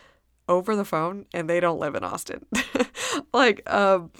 over 0.49 0.75
the 0.75 0.85
phone 0.85 1.25
and 1.33 1.49
they 1.49 1.59
don't 1.59 1.79
live 1.79 1.95
in 1.95 2.03
Austin. 2.03 2.45
like 3.33 3.61
um 3.71 4.11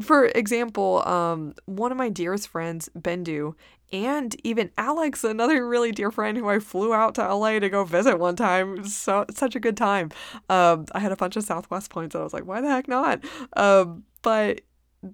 for 0.00 0.26
example, 0.26 1.06
um 1.08 1.54
one 1.64 1.90
of 1.90 1.98
my 1.98 2.08
dearest 2.08 2.48
friends, 2.48 2.90
Bendu, 2.98 3.54
and 3.92 4.36
even 4.44 4.70
Alex, 4.76 5.24
another 5.24 5.66
really 5.66 5.90
dear 5.90 6.10
friend 6.10 6.36
who 6.36 6.48
I 6.48 6.58
flew 6.58 6.92
out 6.92 7.14
to 7.14 7.34
LA 7.34 7.58
to 7.58 7.68
go 7.68 7.84
visit 7.84 8.18
one 8.18 8.36
time. 8.36 8.84
So 8.84 9.24
such 9.30 9.56
a 9.56 9.60
good 9.60 9.76
time. 9.76 10.10
Um 10.48 10.86
I 10.92 11.00
had 11.00 11.12
a 11.12 11.16
bunch 11.16 11.36
of 11.36 11.44
Southwest 11.44 11.90
points 11.90 12.14
and 12.14 12.20
I 12.20 12.24
was 12.24 12.34
like, 12.34 12.44
why 12.44 12.60
the 12.60 12.68
heck 12.68 12.88
not? 12.88 13.24
Um 13.56 14.04
but 14.22 14.60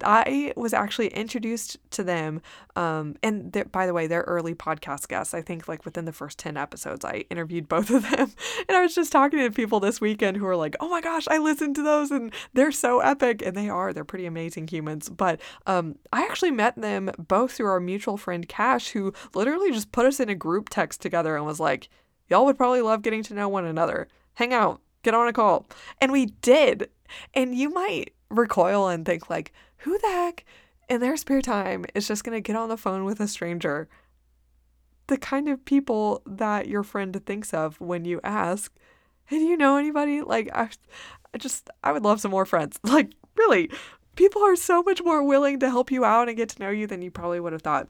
I 0.03 0.53
was 0.57 0.75
actually 0.75 1.09
introduced 1.09 1.79
to 1.93 2.03
them. 2.03 2.43
Um, 2.75 3.15
and 3.23 3.71
by 3.71 3.87
the 3.87 3.95
way, 3.95 4.09
they're 4.09 4.23
early 4.23 4.55
podcast 4.55 5.07
guests. 5.07 5.33
I 5.33 5.43
think 5.43 5.69
like 5.69 5.85
within 5.85 6.07
the 6.07 6.13
first 6.13 6.39
10 6.39 6.57
episodes, 6.57 7.05
I 7.05 7.25
interviewed 7.31 7.69
both 7.69 7.91
of 7.91 8.09
them. 8.11 8.33
And 8.69 8.77
I 8.77 8.81
was 8.81 8.95
just 8.95 9.13
talking 9.13 9.39
to 9.39 9.51
people 9.51 9.79
this 9.79 10.01
weekend 10.01 10.37
who 10.37 10.45
were 10.45 10.57
like, 10.57 10.75
oh 10.81 10.89
my 10.89 11.01
gosh, 11.01 11.29
I 11.29 11.39
listened 11.39 11.77
to 11.77 11.83
those 11.83 12.11
and 12.11 12.33
they're 12.53 12.73
so 12.73 12.99
epic. 13.01 13.43
And 13.45 13.57
they 13.57 13.69
are, 13.69 13.93
they're 13.93 14.05
pretty 14.05 14.27
amazing 14.27 14.67
humans. 14.67 15.09
But 15.09 15.41
um, 15.67 15.97
I 16.13 16.23
actually 16.23 16.51
met 16.51 16.75
them 16.77 17.11
both 17.17 17.53
through 17.53 17.69
our 17.69 17.81
mutual 17.81 18.17
friend 18.17 18.49
Cash, 18.49 18.89
who 18.89 19.13
literally 19.35 19.71
just 19.71 19.93
put 19.93 20.07
us 20.07 20.19
in 20.19 20.29
a 20.29 20.35
group 20.35 20.69
text 20.69 21.01
together 21.01 21.37
and 21.37 21.47
was 21.47 21.61
like, 21.61 21.89
y'all 22.29 22.45
would 22.47 22.57
probably 22.57 22.81
love 22.81 23.03
getting 23.03 23.23
to 23.25 23.35
know 23.35 23.49
one 23.49 23.65
another. 23.65 24.09
Hang 24.35 24.53
out, 24.53 24.81
get 25.03 25.15
on 25.15 25.29
a 25.29 25.33
call. 25.33 25.69
And 26.01 26.11
we 26.11 26.27
did. 26.27 26.91
And 27.35 27.55
you 27.55 27.71
might 27.71 28.15
recoil 28.31 28.89
and 28.89 29.07
think 29.07 29.31
like, 29.31 29.53
who 29.87 29.97
the 29.99 30.09
heck 30.09 30.45
in 30.89 31.01
their 31.01 31.17
spare 31.17 31.41
time 31.41 31.85
is 31.95 32.09
just 32.09 32.25
going 32.25 32.37
to 32.37 32.41
get 32.41 32.57
on 32.57 32.69
the 32.69 32.77
phone 32.77 33.05
with 33.05 33.21
a 33.21 33.29
stranger? 33.29 33.89
The 35.07 35.17
kind 35.17 35.49
of 35.49 35.65
people 35.65 36.23
that 36.27 36.67
your 36.67 36.83
friend 36.83 37.25
thinks 37.25 37.55
of 37.55 37.81
when 37.81 38.05
you 38.05 38.21
ask, 38.25 38.73
hey, 39.27 39.39
do 39.39 39.45
you 39.45 39.57
know 39.57 39.77
anybody? 39.77 40.23
Like, 40.23 40.51
I, 40.53 40.71
I 41.33 41.39
just, 41.39 41.71
I 41.85 41.93
would 41.93 42.03
love 42.03 42.21
some 42.21 42.33
more 42.33 42.45
friends. 42.45 42.81
Like, 42.85 43.13
really, 43.37 43.71
people 44.17 44.43
are 44.43 44.57
so 44.57 44.83
much 44.83 45.01
more 45.05 45.23
willing 45.23 45.61
to 45.61 45.71
help 45.71 45.93
you 45.93 46.05
out 46.05 46.29
and 46.29 46.37
get 46.37 46.49
to 46.51 46.63
know 46.63 46.71
you 46.71 46.89
than 46.89 47.01
you 47.01 47.13
probably 47.13 47.39
would 47.39 47.53
have 47.53 47.63
thought. 47.63 47.89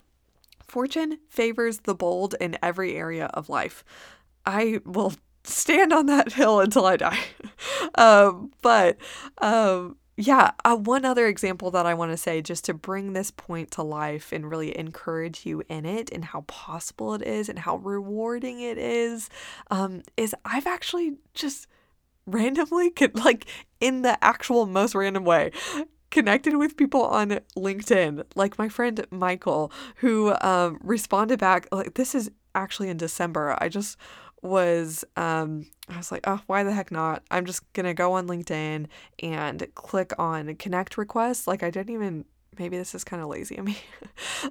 Fortune 0.66 1.18
favors 1.30 1.80
the 1.80 1.94
bold 1.94 2.34
in 2.40 2.58
every 2.62 2.94
area 2.94 3.26
of 3.32 3.48
life. 3.48 3.84
I 4.44 4.80
will 4.84 5.14
stand 5.44 5.94
on 5.94 6.06
that 6.06 6.32
hill 6.34 6.60
until 6.60 6.84
I 6.84 6.98
die. 6.98 7.20
um, 7.94 8.52
but 8.60 8.98
um, 9.38 9.96
yeah, 10.16 10.52
uh, 10.64 10.76
one 10.76 11.04
other 11.04 11.26
example 11.26 11.70
that 11.72 11.84
I 11.84 11.92
want 11.92 12.10
to 12.10 12.16
say 12.16 12.40
just 12.40 12.64
to 12.66 12.74
bring 12.74 13.12
this 13.12 13.30
point 13.30 13.70
to 13.72 13.82
life 13.82 14.32
and 14.32 14.48
really 14.50 14.76
encourage 14.76 15.44
you 15.44 15.62
in 15.68 15.84
it 15.84 16.10
and 16.10 16.24
how 16.24 16.42
possible 16.42 17.12
it 17.14 17.22
is 17.22 17.50
and 17.50 17.58
how 17.58 17.76
rewarding 17.76 18.60
it 18.60 18.78
is 18.78 19.28
um, 19.70 20.02
is 20.16 20.34
I've 20.44 20.66
actually 20.66 21.16
just 21.34 21.66
randomly, 22.26 22.92
like 23.14 23.46
in 23.80 24.02
the 24.02 24.22
actual 24.24 24.64
most 24.64 24.94
random 24.94 25.24
way, 25.24 25.50
connected 26.10 26.56
with 26.56 26.78
people 26.78 27.02
on 27.04 27.40
LinkedIn, 27.54 28.24
like 28.34 28.58
my 28.58 28.70
friend 28.70 29.06
Michael, 29.10 29.70
who 29.96 30.34
um, 30.40 30.78
responded 30.82 31.38
back. 31.38 31.68
Like, 31.70 31.94
this 31.94 32.14
is 32.14 32.30
actually 32.54 32.88
in 32.88 32.96
December. 32.96 33.54
I 33.60 33.68
just 33.68 33.98
was 34.46 35.04
um 35.16 35.66
I 35.88 35.96
was 35.96 36.10
like, 36.10 36.26
oh, 36.26 36.40
why 36.46 36.62
the 36.64 36.72
heck 36.72 36.90
not? 36.90 37.22
I'm 37.30 37.46
just 37.46 37.72
gonna 37.72 37.94
go 37.94 38.14
on 38.14 38.26
LinkedIn 38.26 38.86
and 39.22 39.66
click 39.74 40.12
on 40.18 40.54
connect 40.56 40.98
requests. 40.98 41.46
Like 41.46 41.62
I 41.62 41.70
didn't 41.70 41.94
even 41.94 42.24
maybe 42.58 42.76
this 42.76 42.94
is 42.94 43.04
kind 43.04 43.22
of 43.22 43.28
lazy 43.28 43.56
of 43.56 43.64
me. 43.64 43.78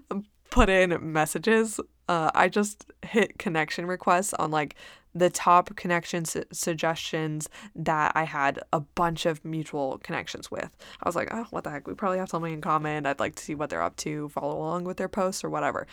Put 0.49 0.69
in 0.69 1.11
messages. 1.11 1.79
Uh, 2.07 2.29
I 2.35 2.49
just 2.49 2.85
hit 3.03 3.39
connection 3.39 3.87
requests 3.87 4.33
on 4.35 4.51
like 4.51 4.75
the 5.15 5.29
top 5.29 5.75
connection 5.75 6.25
su- 6.25 6.43
suggestions 6.51 7.49
that 7.75 8.11
I 8.15 8.25
had 8.25 8.59
a 8.73 8.81
bunch 8.81 9.25
of 9.25 9.43
mutual 9.43 9.97
connections 10.03 10.51
with. 10.51 10.69
I 11.01 11.07
was 11.07 11.15
like, 11.15 11.29
oh, 11.31 11.47
what 11.49 11.63
the 11.63 11.71
heck? 11.71 11.87
We 11.87 11.93
probably 11.93 12.19
have 12.19 12.29
something 12.29 12.53
in 12.53 12.61
common. 12.61 13.05
I'd 13.05 13.19
like 13.19 13.35
to 13.35 13.43
see 13.43 13.55
what 13.55 13.69
they're 13.69 13.81
up 13.81 13.95
to, 13.97 14.29
follow 14.29 14.57
along 14.57 14.83
with 14.83 14.97
their 14.97 15.07
posts 15.07 15.43
or 15.43 15.49
whatever. 15.49 15.87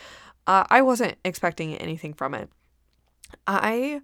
Uh, 0.45 0.65
I 0.69 0.81
wasn't 0.81 1.15
expecting 1.23 1.75
anything 1.75 2.13
from 2.13 2.33
it. 2.33 2.49
I 3.47 4.01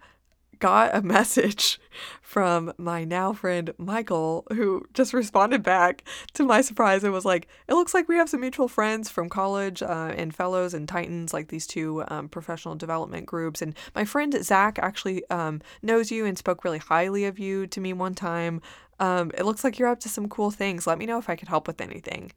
got 0.59 0.93
a 0.93 1.01
message 1.01 1.80
from 2.21 2.73
my 2.77 3.03
now 3.03 3.34
friend 3.34 3.73
Michael, 3.77 4.45
who 4.53 4.86
just 4.93 5.13
responded 5.13 5.63
back 5.63 6.03
to 6.34 6.43
my 6.43 6.61
surprise 6.61 7.03
and 7.03 7.13
was 7.13 7.25
like, 7.25 7.47
It 7.67 7.73
looks 7.73 7.93
like 7.93 8.07
we 8.07 8.17
have 8.17 8.30
some 8.30 8.41
mutual 8.41 8.67
friends 8.67 9.09
from 9.09 9.30
college 9.30 9.82
uh, 9.82 10.13
and 10.15 10.36
fellows 10.36 10.73
and 10.73 10.88
Titans, 10.88 11.34
like 11.34 11.47
these 11.47 11.65
two 11.65 12.03
um, 12.09 12.30
professional 12.30 12.75
development 12.75 13.25
groups. 13.25 13.61
And 13.61 13.75
my 13.95 14.05
friend 14.05 14.36
Zach 14.43 14.77
actually 14.80 15.27
um, 15.30 15.61
knows 15.82 16.11
you 16.11 16.25
and 16.25 16.38
spoke 16.38 16.63
really 16.63 16.77
highly 16.77 17.25
of 17.25 17.39
you 17.39 17.65
to 17.67 17.82
me 17.82 17.93
one 17.93 18.13
time. 18.13 18.61
Um, 18.99 19.32
it 19.38 19.45
looks 19.45 19.63
like 19.63 19.80
you're 19.80 19.88
up 19.88 20.01
to 20.01 20.09
some 20.09 20.27
cool 20.27 20.51
things. 20.51 20.86
Let 20.86 20.97
me 20.97 21.05
know 21.05 21.17
if 21.17 21.30
I 21.30 21.36
can 21.36 21.47
help 21.47 21.67
with 21.67 21.80
anything. 21.80 22.34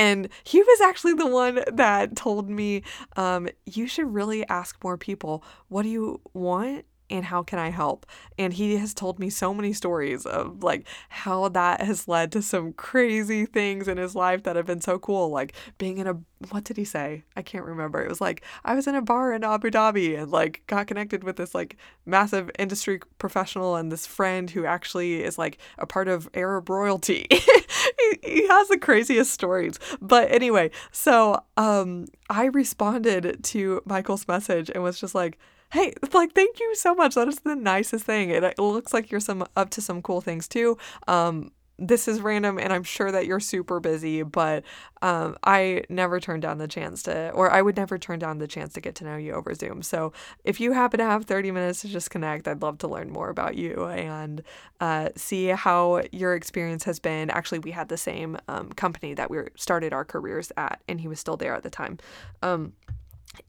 And 0.00 0.30
he 0.44 0.62
was 0.62 0.80
actually 0.80 1.12
the 1.12 1.26
one 1.26 1.62
that 1.70 2.16
told 2.16 2.48
me, 2.48 2.84
um, 3.16 3.50
you 3.66 3.86
should 3.86 4.14
really 4.14 4.48
ask 4.48 4.82
more 4.82 4.96
people, 4.96 5.44
what 5.68 5.82
do 5.82 5.90
you 5.90 6.22
want? 6.32 6.86
And 7.10 7.24
how 7.24 7.42
can 7.42 7.58
I 7.58 7.70
help? 7.70 8.06
And 8.38 8.52
he 8.52 8.76
has 8.76 8.94
told 8.94 9.18
me 9.18 9.28
so 9.28 9.52
many 9.52 9.72
stories 9.72 10.24
of 10.24 10.62
like 10.62 10.86
how 11.08 11.48
that 11.48 11.80
has 11.82 12.06
led 12.06 12.32
to 12.32 12.42
some 12.42 12.72
crazy 12.72 13.44
things 13.44 13.88
in 13.88 13.98
his 13.98 14.14
life 14.14 14.44
that 14.44 14.56
have 14.56 14.66
been 14.66 14.80
so 14.80 14.98
cool. 14.98 15.28
Like 15.28 15.54
being 15.76 15.98
in 15.98 16.06
a, 16.06 16.18
what 16.50 16.64
did 16.64 16.76
he 16.76 16.84
say? 16.84 17.24
I 17.36 17.42
can't 17.42 17.64
remember. 17.64 18.00
It 18.00 18.08
was 18.08 18.20
like, 18.20 18.42
I 18.64 18.74
was 18.74 18.86
in 18.86 18.94
a 18.94 19.02
bar 19.02 19.32
in 19.32 19.44
Abu 19.44 19.70
Dhabi 19.70 20.18
and 20.18 20.30
like 20.30 20.62
got 20.68 20.86
connected 20.86 21.24
with 21.24 21.36
this 21.36 21.54
like 21.54 21.76
massive 22.06 22.50
industry 22.58 23.00
professional 23.18 23.76
and 23.76 23.90
this 23.90 24.06
friend 24.06 24.50
who 24.50 24.64
actually 24.64 25.22
is 25.22 25.36
like 25.36 25.58
a 25.78 25.86
part 25.86 26.08
of 26.08 26.30
Arab 26.34 26.70
royalty. 26.70 27.26
he, 27.30 28.18
he 28.22 28.48
has 28.48 28.68
the 28.68 28.78
craziest 28.78 29.32
stories. 29.32 29.78
But 30.00 30.30
anyway, 30.30 30.70
so 30.92 31.42
um, 31.56 32.06
I 32.28 32.46
responded 32.46 33.42
to 33.42 33.82
Michael's 33.84 34.28
message 34.28 34.70
and 34.72 34.82
was 34.82 35.00
just 35.00 35.14
like, 35.14 35.38
hey, 35.72 35.94
like, 36.12 36.32
thank 36.32 36.58
you 36.60 36.74
so 36.74 36.94
much. 36.94 37.14
That 37.14 37.28
is 37.28 37.40
the 37.40 37.56
nicest 37.56 38.04
thing. 38.04 38.30
It, 38.30 38.58
looks 38.58 38.92
like 38.92 39.10
you're 39.10 39.20
some 39.20 39.44
up 39.56 39.70
to 39.70 39.80
some 39.80 40.02
cool 40.02 40.20
things 40.20 40.48
too. 40.48 40.76
Um, 41.08 41.52
this 41.80 42.06
is 42.06 42.20
random 42.20 42.58
and 42.58 42.72
I'm 42.72 42.84
sure 42.84 43.10
that 43.10 43.24
you're 43.24 43.40
super 43.40 43.80
busy, 43.80 44.22
but 44.22 44.64
um, 45.00 45.36
I 45.44 45.84
never 45.88 46.20
turned 46.20 46.42
down 46.42 46.58
the 46.58 46.68
chance 46.68 47.02
to, 47.04 47.30
or 47.30 47.50
I 47.50 47.62
would 47.62 47.76
never 47.76 47.96
turn 47.96 48.18
down 48.18 48.38
the 48.38 48.46
chance 48.46 48.74
to 48.74 48.82
get 48.82 48.94
to 48.96 49.04
know 49.04 49.16
you 49.16 49.32
over 49.32 49.54
Zoom. 49.54 49.82
So 49.82 50.12
if 50.44 50.60
you 50.60 50.72
happen 50.72 50.98
to 50.98 51.04
have 51.04 51.24
30 51.24 51.50
minutes 51.52 51.80
to 51.80 51.88
just 51.88 52.10
connect, 52.10 52.46
I'd 52.46 52.60
love 52.60 52.76
to 52.78 52.88
learn 52.88 53.10
more 53.10 53.30
about 53.30 53.56
you 53.56 53.86
and 53.86 54.42
uh, 54.80 55.08
see 55.16 55.46
how 55.46 56.02
your 56.12 56.34
experience 56.34 56.84
has 56.84 57.00
been. 57.00 57.30
Actually, 57.30 57.60
we 57.60 57.70
had 57.70 57.88
the 57.88 57.96
same 57.96 58.36
um, 58.46 58.70
company 58.72 59.14
that 59.14 59.30
we 59.30 59.38
started 59.56 59.94
our 59.94 60.04
careers 60.04 60.52
at, 60.58 60.82
and 60.86 61.00
he 61.00 61.08
was 61.08 61.18
still 61.18 61.38
there 61.38 61.54
at 61.54 61.62
the 61.62 61.70
time. 61.70 61.98
Um, 62.42 62.74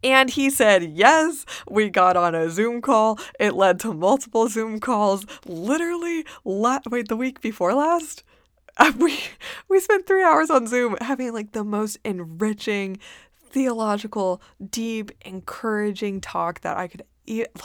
and 0.03 0.29
he 0.29 0.49
said, 0.49 0.83
yes, 0.83 1.45
we 1.69 1.89
got 1.89 2.17
on 2.17 2.35
a 2.35 2.49
Zoom 2.49 2.81
call. 2.81 3.19
It 3.39 3.53
led 3.53 3.79
to 3.81 3.93
multiple 3.93 4.47
Zoom 4.47 4.79
calls. 4.79 5.25
Literally, 5.45 6.25
la- 6.43 6.79
wait, 6.89 7.07
the 7.07 7.17
week 7.17 7.41
before 7.41 7.73
last? 7.73 8.23
Uh, 8.77 8.91
we, 8.97 9.19
we 9.69 9.79
spent 9.79 10.07
three 10.07 10.23
hours 10.23 10.49
on 10.49 10.67
Zoom 10.67 10.97
having 11.01 11.33
like 11.33 11.51
the 11.51 11.63
most 11.63 11.97
enriching, 12.03 12.97
theological, 13.37 14.41
deep, 14.69 15.11
encouraging 15.25 16.21
talk 16.21 16.61
that 16.61 16.77
I 16.77 16.87
could 16.87 17.03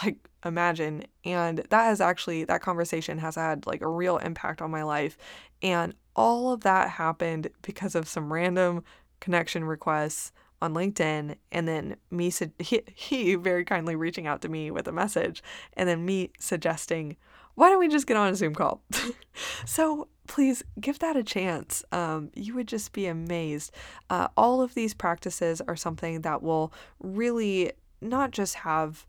like 0.03 0.29
imagine. 0.45 1.05
And 1.25 1.59
that 1.71 1.85
has 1.85 2.01
actually, 2.01 2.45
that 2.45 2.63
conversation 2.63 3.19
has 3.19 3.35
had 3.35 3.67
like 3.67 3.83
a 3.83 3.89
real 3.89 4.19
impact 4.19 4.63
on 4.63 4.71
my 4.71 4.83
life. 4.83 5.17
And 5.63 5.95
all 6.15 6.53
of 6.53 6.63
that 6.63 6.91
happened 6.91 7.49
because 7.63 7.95
of 7.95 8.09
some 8.09 8.33
random 8.33 8.85
connection 9.21 9.65
requests 9.65 10.33
on 10.63 10.75
LinkedIn 10.75 11.37
and 11.53 11.69
then 11.69 11.97
me 12.11 12.33
he, 12.59 12.83
he 12.95 13.35
very 13.35 13.65
kindly 13.65 13.97
reaching 13.97 14.27
out 14.27 14.43
to 14.43 14.49
me 14.49 14.71
with 14.71 14.89
a 14.89 14.93
message 14.93 15.43
and 15.75 15.89
then 15.89 16.05
me 16.05 16.31
suggesting 16.39 17.17
why 17.57 17.71
don't 17.71 17.79
we 17.79 17.89
just 17.89 18.07
get 18.07 18.19
on 18.19 18.29
a 18.29 18.35
Zoom 18.35 18.55
call? 18.55 18.83
so 19.65 20.09
please 20.27 20.63
give 20.79 20.99
that 20.99 21.17
a 21.17 21.23
chance. 21.23 21.83
Um, 21.91 22.31
you 22.35 22.55
would 22.55 22.69
just 22.69 22.93
be 22.93 23.07
amazed. 23.07 23.73
Uh, 24.11 24.29
all 24.37 24.61
of 24.61 24.75
these 24.75 24.93
practices 24.93 25.63
are 25.67 25.77
something 25.77 26.21
that 26.21 26.43
will 26.43 26.73
really 27.01 27.73
not 28.03 28.31
just 28.31 28.57
have 28.57 29.07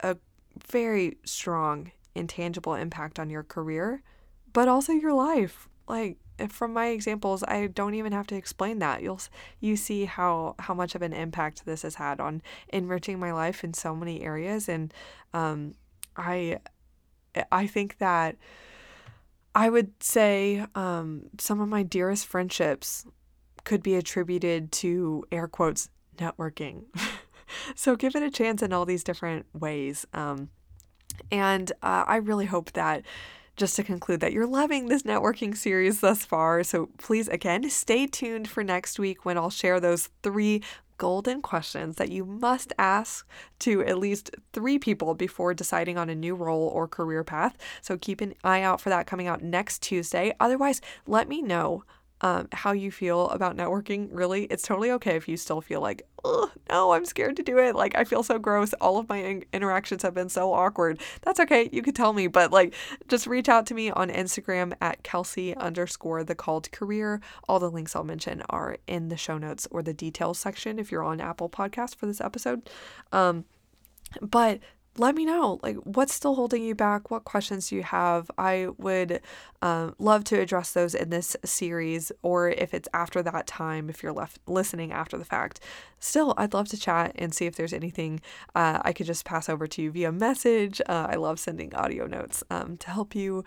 a 0.00 0.16
very 0.70 1.16
strong, 1.24 1.92
intangible 2.14 2.74
impact 2.74 3.18
on 3.18 3.30
your 3.30 3.42
career, 3.42 4.02
but 4.52 4.68
also 4.68 4.92
your 4.92 5.14
life. 5.14 5.68
Like, 5.88 6.18
from 6.48 6.72
my 6.72 6.88
examples, 6.88 7.42
I 7.44 7.66
don't 7.66 7.94
even 7.94 8.12
have 8.12 8.26
to 8.28 8.34
explain 8.34 8.78
that. 8.80 9.02
You'll 9.02 9.20
you 9.60 9.76
see 9.76 10.04
how 10.06 10.54
how 10.58 10.74
much 10.74 10.94
of 10.94 11.02
an 11.02 11.12
impact 11.12 11.64
this 11.64 11.82
has 11.82 11.96
had 11.96 12.20
on 12.20 12.42
enriching 12.68 13.18
my 13.18 13.32
life 13.32 13.64
in 13.64 13.74
so 13.74 13.94
many 13.94 14.22
areas, 14.22 14.68
and 14.68 14.92
um, 15.34 15.74
I 16.16 16.58
I 17.50 17.66
think 17.66 17.98
that 17.98 18.36
I 19.54 19.68
would 19.68 20.02
say 20.02 20.64
um, 20.74 21.24
some 21.38 21.60
of 21.60 21.68
my 21.68 21.82
dearest 21.82 22.26
friendships 22.26 23.06
could 23.64 23.82
be 23.82 23.94
attributed 23.94 24.72
to 24.72 25.24
air 25.30 25.46
quotes 25.46 25.88
networking. 26.16 26.84
so 27.74 27.96
give 27.96 28.16
it 28.16 28.22
a 28.22 28.30
chance 28.30 28.62
in 28.62 28.72
all 28.72 28.86
these 28.86 29.04
different 29.04 29.46
ways. 29.52 30.06
Um, 30.12 30.50
and 31.30 31.70
uh, 31.82 32.04
I 32.06 32.16
really 32.16 32.46
hope 32.46 32.72
that 32.72 33.02
just 33.56 33.76
to 33.76 33.82
conclude 33.82 34.20
that 34.20 34.32
you're 34.32 34.46
loving 34.46 34.86
this 34.86 35.02
networking 35.02 35.56
series 35.56 36.00
thus 36.00 36.24
far. 36.24 36.62
So 36.64 36.88
please, 36.98 37.28
again, 37.28 37.68
stay 37.70 38.06
tuned 38.06 38.48
for 38.48 38.64
next 38.64 38.98
week 38.98 39.24
when 39.24 39.36
I'll 39.36 39.50
share 39.50 39.80
those 39.80 40.08
three 40.22 40.62
golden 40.98 41.42
questions 41.42 41.96
that 41.96 42.12
you 42.12 42.24
must 42.24 42.72
ask 42.78 43.26
to 43.58 43.84
at 43.84 43.98
least 43.98 44.30
three 44.52 44.78
people 44.78 45.14
before 45.14 45.52
deciding 45.52 45.98
on 45.98 46.08
a 46.08 46.14
new 46.14 46.34
role 46.34 46.68
or 46.68 46.86
career 46.86 47.24
path. 47.24 47.56
So 47.80 47.96
keep 47.96 48.20
an 48.20 48.34
eye 48.44 48.62
out 48.62 48.80
for 48.80 48.88
that 48.90 49.06
coming 49.06 49.26
out 49.26 49.42
next 49.42 49.82
Tuesday. 49.82 50.32
Otherwise, 50.38 50.80
let 51.06 51.28
me 51.28 51.42
know 51.42 51.82
um, 52.22 52.48
how 52.52 52.72
you 52.72 52.90
feel 52.90 53.28
about 53.30 53.56
networking. 53.56 54.08
Really, 54.12 54.44
it's 54.44 54.62
totally 54.62 54.90
okay 54.92 55.16
if 55.16 55.28
you 55.28 55.36
still 55.36 55.60
feel 55.60 55.80
like, 55.80 56.02
oh, 56.24 56.50
no, 56.70 56.92
I'm 56.92 57.04
scared 57.04 57.36
to 57.36 57.42
do 57.42 57.58
it. 57.58 57.74
Like, 57.74 57.96
I 57.96 58.04
feel 58.04 58.22
so 58.22 58.38
gross. 58.38 58.72
All 58.74 58.98
of 58.98 59.08
my 59.08 59.18
in- 59.18 59.44
interactions 59.52 60.02
have 60.02 60.14
been 60.14 60.28
so 60.28 60.52
awkward. 60.52 61.00
That's 61.22 61.40
okay. 61.40 61.68
You 61.72 61.82
could 61.82 61.96
tell 61.96 62.12
me, 62.12 62.28
but 62.28 62.52
like, 62.52 62.74
just 63.08 63.26
reach 63.26 63.48
out 63.48 63.66
to 63.66 63.74
me 63.74 63.90
on 63.90 64.08
Instagram 64.08 64.72
at 64.80 65.02
Kelsey 65.02 65.56
underscore 65.56 66.22
the 66.24 66.34
called 66.34 66.70
career. 66.70 67.20
All 67.48 67.58
the 67.58 67.70
links 67.70 67.96
I'll 67.96 68.04
mention 68.04 68.42
are 68.48 68.76
in 68.86 69.08
the 69.08 69.16
show 69.16 69.36
notes 69.36 69.66
or 69.70 69.82
the 69.82 69.94
details 69.94 70.38
section 70.38 70.78
if 70.78 70.92
you're 70.92 71.04
on 71.04 71.20
Apple 71.20 71.50
Podcast 71.50 71.96
for 71.96 72.06
this 72.06 72.20
episode. 72.20 72.70
Um, 73.10 73.44
but 74.20 74.60
let 74.98 75.14
me 75.14 75.24
know 75.24 75.58
like 75.62 75.76
what's 75.76 76.12
still 76.12 76.34
holding 76.34 76.62
you 76.62 76.74
back? 76.74 77.10
What 77.10 77.24
questions 77.24 77.68
do 77.68 77.76
you 77.76 77.82
have? 77.82 78.30
I 78.36 78.68
would 78.78 79.20
um, 79.62 79.94
love 79.98 80.24
to 80.24 80.38
address 80.38 80.72
those 80.72 80.94
in 80.94 81.10
this 81.10 81.36
series 81.44 82.12
or 82.22 82.50
if 82.50 82.74
it's 82.74 82.88
after 82.92 83.22
that 83.22 83.46
time 83.46 83.88
if 83.88 84.02
you're 84.02 84.12
left 84.12 84.38
listening 84.46 84.92
after 84.92 85.16
the 85.16 85.24
fact. 85.24 85.60
Still 85.98 86.34
i'd 86.36 86.52
love 86.52 86.68
to 86.68 86.76
chat 86.76 87.12
and 87.14 87.34
see 87.34 87.46
if 87.46 87.54
there's 87.54 87.72
anything 87.72 88.20
uh, 88.54 88.80
i 88.82 88.92
could 88.92 89.06
just 89.06 89.24
pass 89.24 89.48
over 89.48 89.66
to 89.66 89.82
you 89.82 89.90
via 89.90 90.12
message. 90.12 90.80
Uh, 90.88 91.06
i 91.10 91.14
love 91.14 91.38
sending 91.38 91.74
audio 91.74 92.06
notes 92.06 92.44
um, 92.50 92.76
to 92.78 92.90
help 92.90 93.14
you 93.14 93.44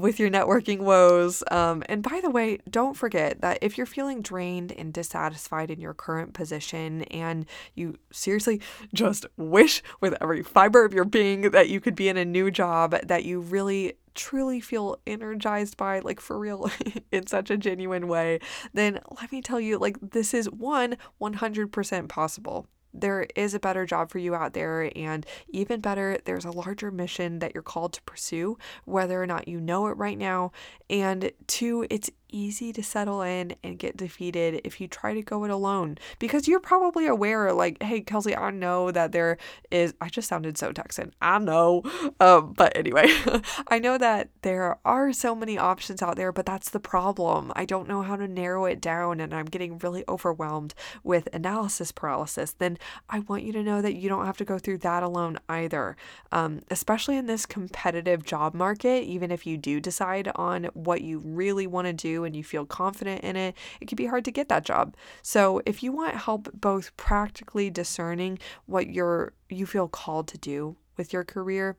with 0.00 0.18
your 0.18 0.30
networking 0.30 0.80
woes. 0.80 1.42
Um, 1.50 1.82
and 1.88 2.02
by 2.02 2.20
the 2.22 2.30
way, 2.30 2.58
don't 2.68 2.96
forget 2.96 3.40
that 3.40 3.58
if 3.62 3.76
you're 3.76 3.86
feeling 3.86 4.22
drained 4.22 4.72
and 4.72 4.92
dissatisfied 4.92 5.70
in 5.70 5.80
your 5.80 5.94
current 5.94 6.34
position 6.34 7.02
and 7.04 7.46
you 7.74 7.96
seriously 8.10 8.60
just 8.94 9.26
wish 9.36 9.82
with 10.00 10.14
every 10.20 10.42
fiber 10.42 10.84
of 10.84 10.94
your 10.94 11.04
being 11.04 11.50
that 11.50 11.68
you 11.68 11.80
could 11.80 11.94
be 11.94 12.08
in 12.08 12.16
a 12.16 12.24
new 12.24 12.50
job 12.50 12.94
that 13.02 13.24
you 13.24 13.40
really 13.40 13.94
truly 14.14 14.60
feel 14.60 14.98
energized 15.06 15.76
by, 15.76 16.00
like 16.00 16.20
for 16.20 16.38
real, 16.38 16.70
in 17.12 17.26
such 17.26 17.50
a 17.50 17.56
genuine 17.56 18.08
way, 18.08 18.38
then 18.72 19.00
let 19.20 19.32
me 19.32 19.40
tell 19.40 19.60
you, 19.60 19.78
like, 19.78 19.96
this 20.00 20.34
is 20.34 20.50
one 20.50 20.96
100% 21.20 22.08
possible 22.08 22.66
there 22.94 23.26
is 23.36 23.54
a 23.54 23.60
better 23.60 23.86
job 23.86 24.10
for 24.10 24.18
you 24.18 24.34
out 24.34 24.52
there, 24.52 24.90
and 24.96 25.26
even 25.48 25.80
better, 25.80 26.18
there's 26.24 26.44
a 26.44 26.50
larger 26.50 26.90
mission 26.90 27.38
that 27.38 27.54
you're 27.54 27.62
called 27.62 27.92
to 27.94 28.02
pursue, 28.02 28.58
whether 28.84 29.22
or 29.22 29.26
not 29.26 29.48
you 29.48 29.60
know 29.60 29.86
it 29.86 29.96
right 29.96 30.18
now. 30.18 30.52
And 30.90 31.32
two, 31.46 31.86
it's 31.90 32.10
easy 32.32 32.72
to 32.72 32.82
settle 32.82 33.22
in 33.22 33.54
and 33.62 33.78
get 33.78 33.96
defeated 33.96 34.60
if 34.64 34.80
you 34.80 34.88
try 34.88 35.14
to 35.14 35.22
go 35.22 35.44
it 35.44 35.50
alone. 35.50 35.98
Because 36.18 36.48
you're 36.48 36.60
probably 36.60 37.06
aware 37.06 37.52
like 37.52 37.82
hey 37.82 38.00
kelsey 38.00 38.36
i 38.36 38.50
know 38.50 38.90
that 38.90 39.12
there 39.12 39.38
is 39.70 39.94
i 40.00 40.08
just 40.08 40.28
sounded 40.28 40.58
so 40.58 40.72
texan. 40.72 41.14
I 41.20 41.38
know. 41.38 41.82
Um, 42.20 42.52
but 42.54 42.76
anyway 42.76 43.06
i 43.68 43.78
know 43.78 43.98
that 43.98 44.30
there 44.42 44.78
are 44.84 45.12
so 45.12 45.34
many 45.34 45.58
options 45.58 46.02
out 46.02 46.16
there 46.16 46.32
but 46.32 46.46
that's 46.46 46.70
the 46.70 46.80
problem. 46.80 47.52
I 47.54 47.64
don't 47.64 47.88
know 47.88 48.02
how 48.02 48.16
to 48.16 48.26
narrow 48.26 48.64
it 48.64 48.80
down 48.80 49.20
and 49.20 49.34
i'm 49.34 49.46
getting 49.46 49.78
really 49.78 50.04
overwhelmed 50.08 50.74
with 51.04 51.28
analysis 51.32 51.92
paralysis. 51.92 52.52
Then 52.52 52.78
i 53.08 53.20
want 53.20 53.44
you 53.44 53.52
to 53.52 53.62
know 53.62 53.82
that 53.82 53.94
you 53.94 54.08
don't 54.08 54.26
have 54.26 54.38
to 54.38 54.44
go 54.44 54.58
through 54.58 54.78
that 54.78 55.02
alone 55.02 55.38
either. 55.48 55.96
Um, 56.30 56.62
especially 56.70 57.16
in 57.16 57.26
this 57.26 57.46
competitive 57.46 58.24
job 58.24 58.54
market 58.54 59.04
even 59.04 59.30
if 59.30 59.46
you 59.46 59.56
do 59.56 59.80
decide 59.80 60.30
on 60.36 60.64
what 60.74 61.02
you 61.02 61.18
really 61.18 61.66
want 61.66 61.86
to 61.86 61.92
do 61.92 62.21
and 62.24 62.36
you 62.36 62.44
feel 62.44 62.66
confident 62.66 63.22
in 63.22 63.36
it, 63.36 63.54
it 63.80 63.88
can 63.88 63.96
be 63.96 64.06
hard 64.06 64.24
to 64.24 64.30
get 64.30 64.48
that 64.48 64.64
job. 64.64 64.96
So 65.22 65.62
if 65.66 65.82
you 65.82 65.92
want 65.92 66.16
help 66.16 66.48
both 66.52 66.96
practically 66.96 67.70
discerning 67.70 68.38
what 68.66 68.88
you're 68.88 69.32
you 69.48 69.66
feel 69.66 69.88
called 69.88 70.28
to 70.28 70.38
do 70.38 70.76
with 70.96 71.12
your 71.12 71.24
career 71.24 71.76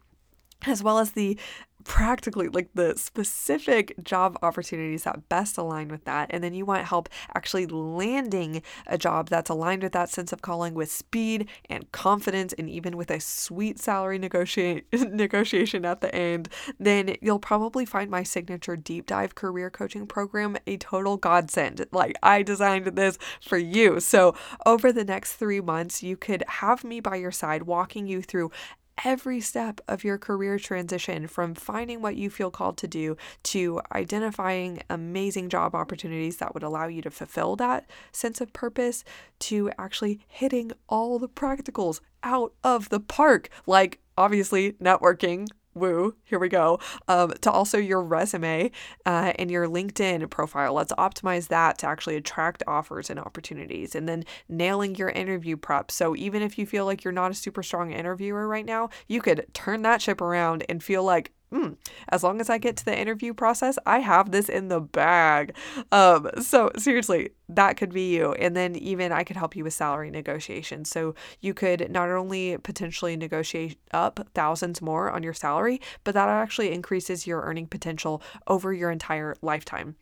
as 0.65 0.83
well 0.83 0.99
as 0.99 1.11
the 1.11 1.37
practically 1.83 2.47
like 2.47 2.69
the 2.73 2.93
specific 2.97 3.93
job 4.03 4.37
opportunities 4.41 5.03
that 5.03 5.27
best 5.29 5.57
align 5.57 5.89
with 5.89 6.05
that. 6.05 6.29
And 6.31 6.43
then 6.43 6.53
you 6.53 6.65
want 6.65 6.85
help 6.85 7.09
actually 7.35 7.65
landing 7.65 8.61
a 8.87 8.97
job 8.97 9.29
that's 9.29 9.49
aligned 9.49 9.83
with 9.83 9.91
that 9.93 10.09
sense 10.09 10.31
of 10.31 10.41
calling 10.41 10.73
with 10.73 10.91
speed 10.91 11.49
and 11.69 11.91
confidence 11.91 12.53
and 12.53 12.69
even 12.69 12.97
with 12.97 13.11
a 13.11 13.19
sweet 13.19 13.79
salary 13.79 14.17
negotiate 14.17 14.85
negotiation 14.93 15.85
at 15.85 16.01
the 16.01 16.13
end, 16.13 16.49
then 16.79 17.15
you'll 17.21 17.39
probably 17.39 17.85
find 17.85 18.09
my 18.09 18.23
signature 18.23 18.75
deep 18.75 19.05
dive 19.05 19.35
career 19.35 19.69
coaching 19.69 20.07
program 20.07 20.57
a 20.67 20.77
total 20.77 21.17
godsend. 21.17 21.85
Like 21.91 22.15
I 22.23 22.43
designed 22.43 22.85
this 22.85 23.17
for 23.41 23.57
you. 23.57 23.99
So 23.99 24.35
over 24.65 24.91
the 24.91 25.05
next 25.05 25.33
three 25.33 25.61
months, 25.61 26.03
you 26.03 26.17
could 26.17 26.43
have 26.47 26.83
me 26.83 26.99
by 26.99 27.15
your 27.15 27.31
side 27.31 27.63
walking 27.63 28.07
you 28.07 28.21
through 28.21 28.51
every 29.03 29.39
step 29.39 29.81
of 29.87 30.03
your 30.03 30.17
career 30.17 30.59
transition 30.59 31.27
from 31.27 31.55
finding 31.55 32.01
what 32.01 32.15
you 32.15 32.29
feel 32.29 32.51
called 32.51 32.77
to 32.77 32.87
do 32.87 33.17
to 33.43 33.81
identifying 33.93 34.81
amazing 34.89 35.49
job 35.49 35.75
opportunities 35.75 36.37
that 36.37 36.53
would 36.53 36.63
allow 36.63 36.87
you 36.87 37.01
to 37.01 37.11
fulfill 37.11 37.55
that 37.55 37.89
sense 38.11 38.41
of 38.41 38.53
purpose 38.53 39.03
to 39.39 39.71
actually 39.77 40.19
hitting 40.27 40.71
all 40.87 41.19
the 41.19 41.29
practicals 41.29 41.99
out 42.23 42.53
of 42.63 42.89
the 42.89 42.99
park, 42.99 43.49
like 43.65 43.99
obviously 44.17 44.73
networking, 44.73 45.47
woo, 45.73 46.15
here 46.23 46.39
we 46.39 46.49
go, 46.49 46.79
um, 47.07 47.33
to 47.41 47.51
also 47.51 47.77
your 47.77 48.01
resume 48.01 48.71
uh, 49.05 49.33
and 49.37 49.49
your 49.49 49.67
LinkedIn 49.67 50.29
profile. 50.29 50.73
Let's 50.73 50.93
optimize 50.93 51.47
that 51.47 51.77
to 51.79 51.87
actually 51.87 52.15
attract 52.15 52.63
offers 52.67 53.09
and 53.09 53.19
opportunities. 53.19 53.95
And 53.95 54.07
then 54.07 54.25
nailing 54.49 54.95
your 54.95 55.09
interview 55.09 55.57
prep. 55.57 55.91
So 55.91 56.15
even 56.15 56.41
if 56.41 56.57
you 56.57 56.65
feel 56.65 56.85
like 56.85 57.03
you're 57.03 57.11
not 57.11 57.31
a 57.31 57.35
super 57.35 57.63
strong 57.63 57.91
interviewer 57.91 58.47
right 58.47 58.65
now, 58.65 58.89
you 59.07 59.21
could 59.21 59.45
turn 59.53 59.81
that 59.83 60.01
ship 60.01 60.21
around 60.21 60.65
and 60.69 60.83
feel 60.83 61.03
like, 61.03 61.31
mm, 61.53 61.77
as 62.09 62.23
long 62.23 62.41
as 62.41 62.49
I 62.49 62.57
get 62.57 62.75
to 62.77 62.85
the 62.85 62.97
interview 62.97 63.33
process, 63.33 63.77
I 63.85 63.99
have 63.99 64.31
this 64.31 64.49
in 64.49 64.67
the 64.67 64.79
bag. 64.81 65.55
Um, 65.91 66.29
so 66.41 66.71
seriously, 66.77 67.29
that 67.49 67.77
could 67.77 67.93
be 67.93 68.15
you. 68.15 68.33
And 68.33 68.55
then 68.55 68.75
even 68.75 69.11
I 69.11 69.23
could 69.23 69.37
help 69.37 69.55
you 69.55 69.63
with 69.63 69.73
salary 69.73 70.09
negotiations. 70.09 70.89
So 70.89 71.15
you 71.41 71.53
could 71.53 71.91
not 71.91 72.09
only 72.09 72.57
potentially 72.57 73.15
negotiate 73.15 73.77
up 73.91 74.27
thousands 74.33 74.81
more 74.81 75.11
on 75.11 75.23
your 75.23 75.33
salary, 75.33 75.79
but 76.03 76.13
that 76.15 76.29
actually 76.29 76.71
increases 76.73 77.27
your 77.27 77.41
earning 77.41 77.67
potential 77.67 78.21
over 78.47 78.73
your 78.73 78.91
entire 78.91 79.35
lifetime. 79.41 79.95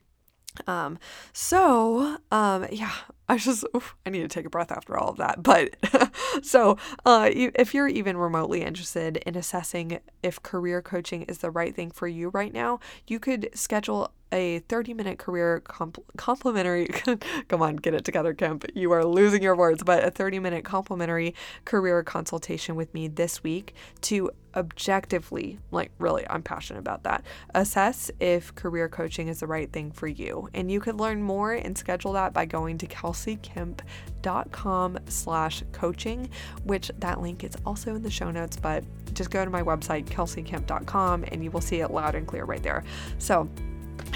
Um, 0.68 0.99
so, 1.34 2.18
um, 2.32 2.68
yeah, 2.72 2.91
I 3.32 3.38
just, 3.38 3.64
oof, 3.74 3.96
I 4.06 4.10
need 4.10 4.24
to 4.24 4.28
take 4.28 4.46
a 4.46 4.50
breath 4.50 4.74
after 4.74 4.98
all 4.98 5.08
of 5.08 5.16
that. 5.16 5.42
But 5.42 5.78
so, 6.44 6.78
uh, 7.06 7.30
if 7.34 7.74
you're 7.74 7.88
even 7.88 8.18
remotely 8.18 8.62
interested 8.62 9.16
in 9.26 9.38
assessing 9.38 10.02
if 10.22 10.44
career 10.44 10.82
coaching 10.82 11.22
is 11.24 11.38
the 11.38 11.50
right 11.50 11.74
thing 11.74 11.92
for 11.92 12.10
you 12.10 12.28
right 12.28 12.52
now, 12.52 12.82
you 13.08 13.22
could 13.22 13.50
schedule 13.54 14.12
a 14.32 14.60
30 14.60 14.94
minute 14.94 15.18
career 15.18 15.60
comp- 15.62 16.04
complimentary 16.18 16.88
come 17.48 17.62
on 17.62 17.76
get 17.76 17.94
it 17.94 18.06
together 18.06 18.34
kemp 18.34 18.66
you 18.74 18.92
are 18.92 19.04
losing 19.04 19.44
your 19.44 19.56
words 19.56 19.84
but 19.84 20.04
a 20.04 20.12
30 20.12 20.40
minute 20.40 20.64
complimentary 20.64 21.36
career 21.66 22.02
consultation 22.04 22.76
with 22.76 22.94
me 22.94 23.08
this 23.08 23.44
week 23.44 23.74
to 24.00 24.32
objectively 24.56 25.60
like 25.72 25.92
really 25.98 26.26
i'm 26.30 26.42
passionate 26.42 26.80
about 26.80 27.04
that 27.04 27.24
assess 27.54 28.12
if 28.20 28.54
career 28.56 28.90
coaching 28.90 29.28
is 29.28 29.40
the 29.40 29.48
right 29.48 29.72
thing 29.72 29.92
for 29.92 30.08
you 30.08 30.50
and 30.54 30.72
you 30.72 30.80
can 30.80 30.98
learn 30.98 31.22
more 31.22 31.54
and 31.54 31.78
schedule 31.78 32.14
that 32.14 32.34
by 32.34 32.46
going 32.46 32.78
to 32.78 32.86
kelseykemp.com 33.22 34.99
slash 35.07 35.63
coaching 35.72 36.30
which 36.63 36.91
that 36.99 37.22
link 37.22 37.43
is 37.43 37.55
also 37.65 37.95
in 37.95 38.03
the 38.03 38.11
show 38.11 38.32
notes 38.32 38.57
but 38.57 38.84
just 39.13 39.30
go 39.30 39.43
to 39.43 39.51
my 39.51 39.61
website 39.61 40.05
kelseykemp.com 40.05 41.26
and 41.32 41.43
you 41.43 41.51
will 41.51 41.61
see 41.61 41.82
it 41.82 41.91
loud 41.91 42.15
and 42.15 42.28
clear 42.28 42.45
right 42.45 42.63
there 42.63 42.84
so 43.17 43.47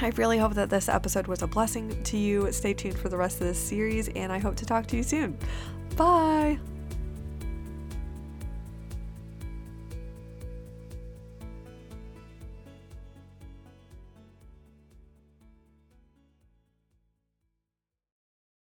I 0.01 0.09
really 0.15 0.37
hope 0.37 0.55
that 0.55 0.69
this 0.69 0.89
episode 0.89 1.27
was 1.27 1.41
a 1.41 1.47
blessing 1.47 2.01
to 2.03 2.17
you. 2.17 2.51
Stay 2.51 2.73
tuned 2.73 2.97
for 2.97 3.07
the 3.07 3.17
rest 3.17 3.39
of 3.39 3.47
this 3.47 3.59
series, 3.59 4.09
and 4.09 4.31
I 4.31 4.39
hope 4.39 4.55
to 4.57 4.65
talk 4.65 4.87
to 4.87 4.97
you 4.97 5.03
soon. 5.03 5.37
Bye. 5.95 6.59